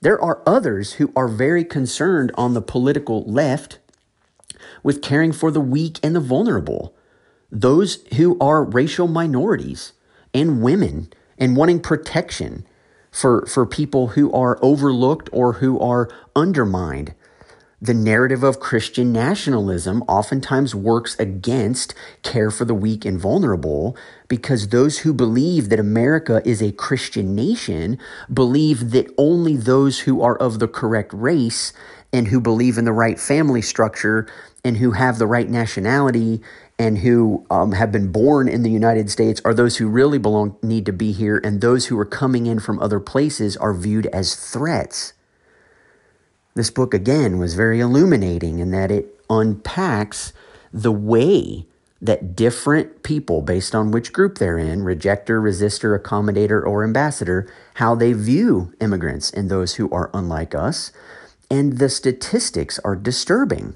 There 0.00 0.20
are 0.20 0.42
others 0.46 0.94
who 0.94 1.12
are 1.16 1.28
very 1.28 1.64
concerned 1.64 2.30
on 2.36 2.54
the 2.54 2.62
political 2.62 3.24
left 3.24 3.78
with 4.82 5.02
caring 5.02 5.32
for 5.32 5.50
the 5.50 5.60
weak 5.60 5.98
and 6.02 6.14
the 6.14 6.20
vulnerable, 6.20 6.94
those 7.50 8.02
who 8.16 8.38
are 8.38 8.64
racial 8.64 9.08
minorities 9.08 9.92
and 10.32 10.62
women 10.62 11.12
and 11.36 11.56
wanting 11.56 11.80
protection 11.80 12.64
for, 13.10 13.44
for 13.46 13.66
people 13.66 14.08
who 14.08 14.32
are 14.32 14.58
overlooked 14.62 15.28
or 15.32 15.54
who 15.54 15.78
are 15.80 16.08
undermined 16.36 17.14
the 17.82 17.94
narrative 17.94 18.42
of 18.42 18.60
Christian 18.60 19.10
nationalism 19.10 20.02
oftentimes 20.02 20.74
works 20.74 21.18
against 21.18 21.94
care 22.22 22.50
for 22.50 22.66
the 22.66 22.74
weak 22.74 23.06
and 23.06 23.18
vulnerable 23.18 23.96
because 24.28 24.68
those 24.68 24.98
who 24.98 25.14
believe 25.14 25.70
that 25.70 25.80
America 25.80 26.42
is 26.44 26.62
a 26.62 26.72
Christian 26.72 27.34
nation 27.34 27.98
believe 28.32 28.90
that 28.90 29.12
only 29.16 29.56
those 29.56 30.00
who 30.00 30.20
are 30.20 30.36
of 30.36 30.58
the 30.58 30.68
correct 30.68 31.12
race 31.14 31.72
and 32.12 32.28
who 32.28 32.40
believe 32.40 32.76
in 32.76 32.84
the 32.84 32.92
right 32.92 33.18
family 33.18 33.62
structure 33.62 34.26
and 34.62 34.76
who 34.76 34.90
have 34.90 35.18
the 35.18 35.26
right 35.26 35.48
nationality 35.48 36.42
and 36.78 36.98
who 36.98 37.46
um, 37.50 37.72
have 37.72 37.92
been 37.92 38.12
born 38.12 38.48
in 38.48 38.62
the 38.62 38.70
United 38.70 39.10
States 39.10 39.40
are 39.44 39.54
those 39.54 39.78
who 39.78 39.88
really 39.88 40.18
belong 40.18 40.56
need 40.62 40.84
to 40.84 40.92
be 40.92 41.12
here 41.12 41.40
and 41.42 41.60
those 41.60 41.86
who 41.86 41.98
are 41.98 42.06
coming 42.06 42.46
in 42.46 42.58
from 42.58 42.78
other 42.80 43.00
places 43.00 43.56
are 43.56 43.72
viewed 43.72 44.06
as 44.06 44.34
threats. 44.34 45.14
This 46.60 46.68
book, 46.68 46.92
again, 46.92 47.38
was 47.38 47.54
very 47.54 47.80
illuminating 47.80 48.58
in 48.58 48.70
that 48.72 48.90
it 48.90 49.18
unpacks 49.30 50.34
the 50.74 50.92
way 50.92 51.64
that 52.02 52.36
different 52.36 53.02
people, 53.02 53.40
based 53.40 53.74
on 53.74 53.90
which 53.90 54.12
group 54.12 54.36
they're 54.36 54.58
in 54.58 54.80
rejecter, 54.80 55.40
resistor, 55.40 55.98
accommodator, 55.98 56.62
or 56.62 56.84
ambassador 56.84 57.50
how 57.76 57.94
they 57.94 58.12
view 58.12 58.74
immigrants 58.78 59.30
and 59.30 59.48
those 59.48 59.76
who 59.76 59.88
are 59.90 60.10
unlike 60.12 60.54
us. 60.54 60.92
And 61.50 61.78
the 61.78 61.88
statistics 61.88 62.78
are 62.80 62.94
disturbing. 62.94 63.74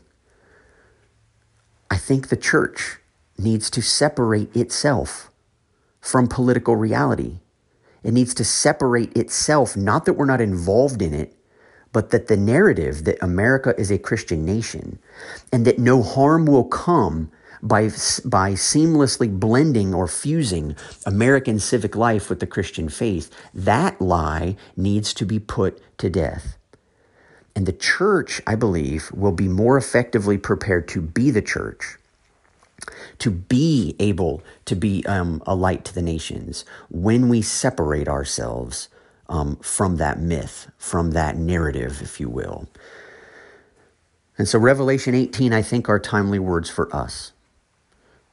I 1.91 1.97
think 1.97 2.29
the 2.29 2.37
church 2.37 2.99
needs 3.39 3.71
to 3.71 3.81
separate 3.81 4.55
itself 4.55 5.31
from 6.03 6.29
political 6.29 6.77
reality. 6.77 7.39
It 8.03 8.13
needs 8.13 8.35
to 8.35 8.45
separate 8.45 9.17
itself, 9.17 9.75
not 9.75 10.05
that 10.05 10.19
we're 10.19 10.27
not 10.27 10.43
involved 10.43 11.01
in 11.01 11.15
it, 11.15 11.35
but 11.95 12.11
that 12.11 12.27
the 12.27 12.37
narrative 12.37 13.05
that 13.05 13.23
America 13.23 13.73
is 13.79 13.91
a 13.91 13.99
Christian 13.99 14.45
nation 14.45 14.99
and 15.53 15.65
that 15.65 15.79
no 15.79 16.03
harm 16.03 16.45
will 16.45 16.65
come 16.65 17.31
by, 17.63 17.85
by 18.25 18.51
seamlessly 18.55 19.31
blending 19.31 19.95
or 19.95 20.09
fusing 20.09 20.75
American 21.07 21.61
civic 21.61 21.95
life 21.95 22.29
with 22.29 22.41
the 22.41 22.49
Christian 22.49 22.89
faith, 22.89 23.31
that 23.55 24.01
lie 24.01 24.57
needs 24.77 25.15
to 25.15 25.25
be 25.25 25.39
put 25.39 25.81
to 25.99 26.11
death. 26.11 26.59
And 27.55 27.65
the 27.65 27.73
church, 27.73 28.43
I 28.45 28.57
believe, 28.57 29.13
will 29.13 29.33
be 29.33 29.47
more 29.47 29.79
effectively 29.79 30.37
prepared 30.37 30.89
to 30.89 31.01
be 31.01 31.31
the 31.31 31.43
church, 31.43 31.97
to 33.21 33.31
be 33.31 33.95
able 34.01 34.43
to 34.65 34.75
be 34.75 35.07
um, 35.07 35.41
a 35.47 35.55
light 35.55 35.85
to 35.85 35.95
the 35.95 36.03
nations 36.03 36.65
when 36.91 37.29
we 37.29 37.41
separate 37.41 38.09
ourselves 38.09 38.89
um, 39.29 39.57
from 39.57 39.97
that 39.97 40.21
myth, 40.21 40.71
from 40.77 41.13
that 41.13 41.37
narrative, 41.37 42.01
if 42.03 42.21
you 42.21 42.29
will. 42.29 42.69
And 44.37 44.49
so, 44.49 44.59
Revelation 44.59 45.15
18, 45.15 45.53
I 45.53 45.63
think, 45.63 45.89
are 45.89 45.99
timely 45.99 46.39
words 46.39 46.69
for 46.69 46.95
us. 46.95 47.33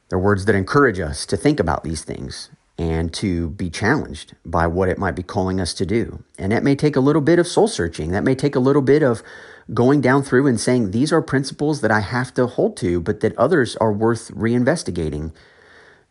They're 0.08 0.18
words 0.18 0.44
that 0.44 0.54
encourage 0.54 1.00
us 1.00 1.24
to 1.26 1.36
think 1.36 1.60
about 1.60 1.84
these 1.84 2.04
things 2.04 2.50
and 2.78 3.12
to 3.14 3.50
be 3.50 3.70
challenged 3.70 4.34
by 4.44 4.66
what 4.66 4.88
it 4.88 4.98
might 4.98 5.14
be 5.14 5.22
calling 5.22 5.60
us 5.60 5.72
to 5.74 5.86
do. 5.86 6.24
And 6.38 6.50
that 6.52 6.64
may 6.64 6.74
take 6.74 6.96
a 6.96 7.00
little 7.00 7.22
bit 7.22 7.38
of 7.38 7.46
soul 7.46 7.68
searching. 7.68 8.10
That 8.10 8.24
may 8.24 8.34
take 8.34 8.56
a 8.56 8.60
little 8.60 8.82
bit 8.82 9.02
of 9.02 9.22
going 9.72 10.00
down 10.00 10.22
through 10.22 10.46
and 10.46 10.60
saying, 10.60 10.90
these 10.90 11.12
are 11.12 11.22
principles 11.22 11.80
that 11.80 11.90
I 11.90 12.00
have 12.00 12.34
to 12.34 12.46
hold 12.46 12.76
to, 12.78 13.00
but 13.00 13.20
that 13.20 13.36
others 13.38 13.76
are 13.76 13.92
worth 13.92 14.30
reinvestigating. 14.32 15.32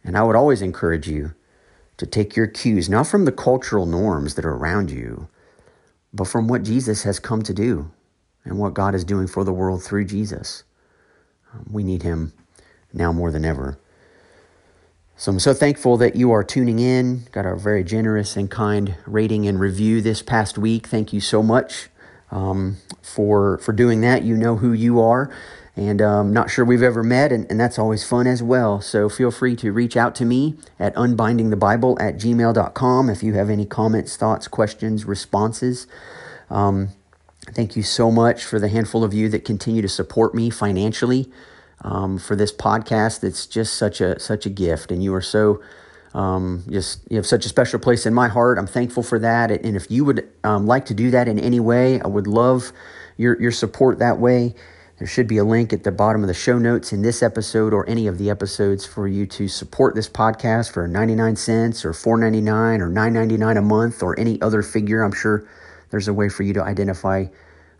And 0.03 0.17
I 0.17 0.23
would 0.23 0.35
always 0.35 0.61
encourage 0.61 1.07
you 1.07 1.33
to 2.01 2.07
take 2.07 2.35
your 2.35 2.47
cues, 2.47 2.89
not 2.89 3.05
from 3.05 3.25
the 3.25 3.31
cultural 3.31 3.85
norms 3.85 4.33
that 4.33 4.43
are 4.43 4.55
around 4.55 4.89
you, 4.89 5.27
but 6.11 6.27
from 6.27 6.47
what 6.47 6.63
Jesus 6.63 7.03
has 7.03 7.19
come 7.19 7.43
to 7.43 7.53
do 7.53 7.91
and 8.43 8.57
what 8.57 8.73
God 8.73 8.95
is 8.95 9.03
doing 9.03 9.27
for 9.27 9.43
the 9.43 9.53
world 9.53 9.83
through 9.83 10.05
Jesus. 10.05 10.63
Um, 11.53 11.67
we 11.69 11.83
need 11.83 12.01
him 12.01 12.33
now 12.91 13.13
more 13.13 13.29
than 13.29 13.45
ever. 13.45 13.77
So 15.15 15.31
I'm 15.31 15.39
so 15.39 15.53
thankful 15.53 15.95
that 15.97 16.15
you 16.15 16.31
are 16.31 16.43
tuning 16.43 16.79
in. 16.79 17.27
Got 17.31 17.45
a 17.45 17.55
very 17.55 17.83
generous 17.83 18.35
and 18.35 18.49
kind 18.49 18.95
rating 19.05 19.47
and 19.47 19.59
review 19.59 20.01
this 20.01 20.23
past 20.23 20.57
week. 20.57 20.87
Thank 20.87 21.13
you 21.13 21.21
so 21.21 21.43
much 21.43 21.89
um, 22.31 22.77
for 23.03 23.59
for 23.59 23.73
doing 23.73 24.01
that. 24.01 24.23
You 24.23 24.35
know 24.35 24.55
who 24.55 24.73
you 24.73 24.99
are 24.99 25.31
and 25.75 26.01
um, 26.01 26.33
not 26.33 26.49
sure 26.49 26.65
we've 26.65 26.83
ever 26.83 27.03
met, 27.03 27.31
and, 27.31 27.49
and 27.49 27.59
that's 27.59 27.79
always 27.79 28.03
fun 28.03 28.27
as 28.27 28.43
well. 28.43 28.81
So 28.81 29.07
feel 29.07 29.31
free 29.31 29.55
to 29.57 29.71
reach 29.71 29.95
out 29.95 30.15
to 30.15 30.25
me 30.25 30.55
at 30.77 30.93
unbindingthebible 30.95 32.01
at 32.01 32.15
gmail.com 32.15 33.09
if 33.09 33.23
you 33.23 33.33
have 33.33 33.49
any 33.49 33.65
comments, 33.65 34.17
thoughts, 34.17 34.47
questions, 34.47 35.05
responses. 35.05 35.87
Um, 36.49 36.89
thank 37.53 37.75
you 37.75 37.83
so 37.83 38.11
much 38.11 38.43
for 38.43 38.59
the 38.59 38.67
handful 38.67 39.03
of 39.03 39.13
you 39.13 39.29
that 39.29 39.45
continue 39.45 39.81
to 39.81 39.87
support 39.87 40.35
me 40.35 40.49
financially 40.49 41.31
um, 41.83 42.17
for 42.17 42.35
this 42.35 42.51
podcast. 42.51 43.23
It's 43.23 43.45
just 43.47 43.75
such 43.75 44.01
a 44.01 44.19
such 44.19 44.45
a 44.45 44.49
gift, 44.49 44.91
and 44.91 45.01
you 45.01 45.13
are 45.13 45.21
so 45.21 45.61
um, 46.13 46.63
just 46.69 46.99
you 47.09 47.17
have 47.17 47.25
such 47.25 47.45
a 47.45 47.49
special 47.49 47.79
place 47.79 48.05
in 48.05 48.13
my 48.13 48.27
heart. 48.27 48.57
I'm 48.57 48.67
thankful 48.67 49.03
for 49.03 49.19
that, 49.19 49.51
and 49.51 49.75
if 49.75 49.89
you 49.89 50.03
would 50.05 50.27
um, 50.43 50.67
like 50.67 50.85
to 50.87 50.93
do 50.93 51.11
that 51.11 51.27
in 51.27 51.39
any 51.39 51.59
way, 51.59 52.01
I 52.01 52.07
would 52.07 52.27
love 52.27 52.73
your 53.17 53.39
your 53.41 53.51
support 53.51 53.99
that 53.99 54.19
way. 54.19 54.53
There 55.01 55.07
should 55.07 55.27
be 55.27 55.39
a 55.39 55.43
link 55.43 55.73
at 55.73 55.83
the 55.83 55.91
bottom 55.91 56.21
of 56.21 56.27
the 56.27 56.35
show 56.35 56.59
notes 56.59 56.93
in 56.93 57.01
this 57.01 57.23
episode 57.23 57.73
or 57.73 57.89
any 57.89 58.05
of 58.05 58.19
the 58.19 58.29
episodes 58.29 58.85
for 58.85 59.07
you 59.07 59.25
to 59.25 59.47
support 59.47 59.95
this 59.95 60.07
podcast 60.07 60.71
for 60.71 60.87
99 60.87 61.37
cents 61.37 61.83
or 61.83 61.91
4.99 61.91 62.81
or 62.81 62.87
9.99 62.87 63.57
a 63.57 63.61
month 63.63 64.03
or 64.03 64.19
any 64.19 64.39
other 64.43 64.61
figure. 64.61 65.01
I'm 65.01 65.11
sure 65.11 65.47
there's 65.89 66.07
a 66.07 66.13
way 66.13 66.29
for 66.29 66.43
you 66.43 66.53
to 66.53 66.61
identify 66.61 67.25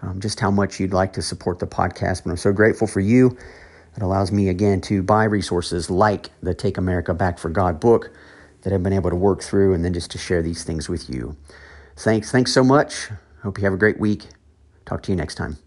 um, 0.02 0.20
just 0.20 0.40
how 0.40 0.50
much 0.50 0.80
you'd 0.80 0.94
like 0.94 1.14
to 1.14 1.22
support 1.22 1.60
the 1.60 1.68
podcast. 1.68 2.24
But 2.24 2.32
I'm 2.32 2.38
so 2.38 2.52
grateful 2.52 2.88
for 2.88 3.02
you. 3.02 3.38
It 3.96 4.02
allows 4.02 4.32
me 4.32 4.50
again 4.50 4.82
to 4.82 5.04
buy 5.04 5.26
resources 5.26 5.92
like 5.92 6.32
the 6.42 6.56
Take 6.56 6.80
America 6.80 7.14
Back 7.14 7.38
for 7.38 7.50
God 7.50 7.80
book 7.80 8.10
that 8.64 8.74
I've 8.74 8.82
been 8.82 8.94
able 8.94 9.12
to 9.12 9.16
work 9.16 9.44
through 9.44 9.76
and 9.76 9.86
then 9.86 9.94
just 9.94 10.10
to 10.10 10.18
share 10.18 10.42
these 10.42 10.64
things 10.64 10.90
with 10.90 11.08
you. 11.08 11.38
Thanks. 11.98 12.32
Thanks 12.32 12.52
so 12.52 12.64
much. 12.64 13.10
Hope 13.44 13.60
you 13.60 13.64
have 13.66 13.74
a 13.74 13.78
great 13.78 14.00
week. 14.00 14.26
Talk 14.88 15.04
to 15.04 15.12
you 15.12 15.16
next 15.16 15.36
time. 15.36 15.60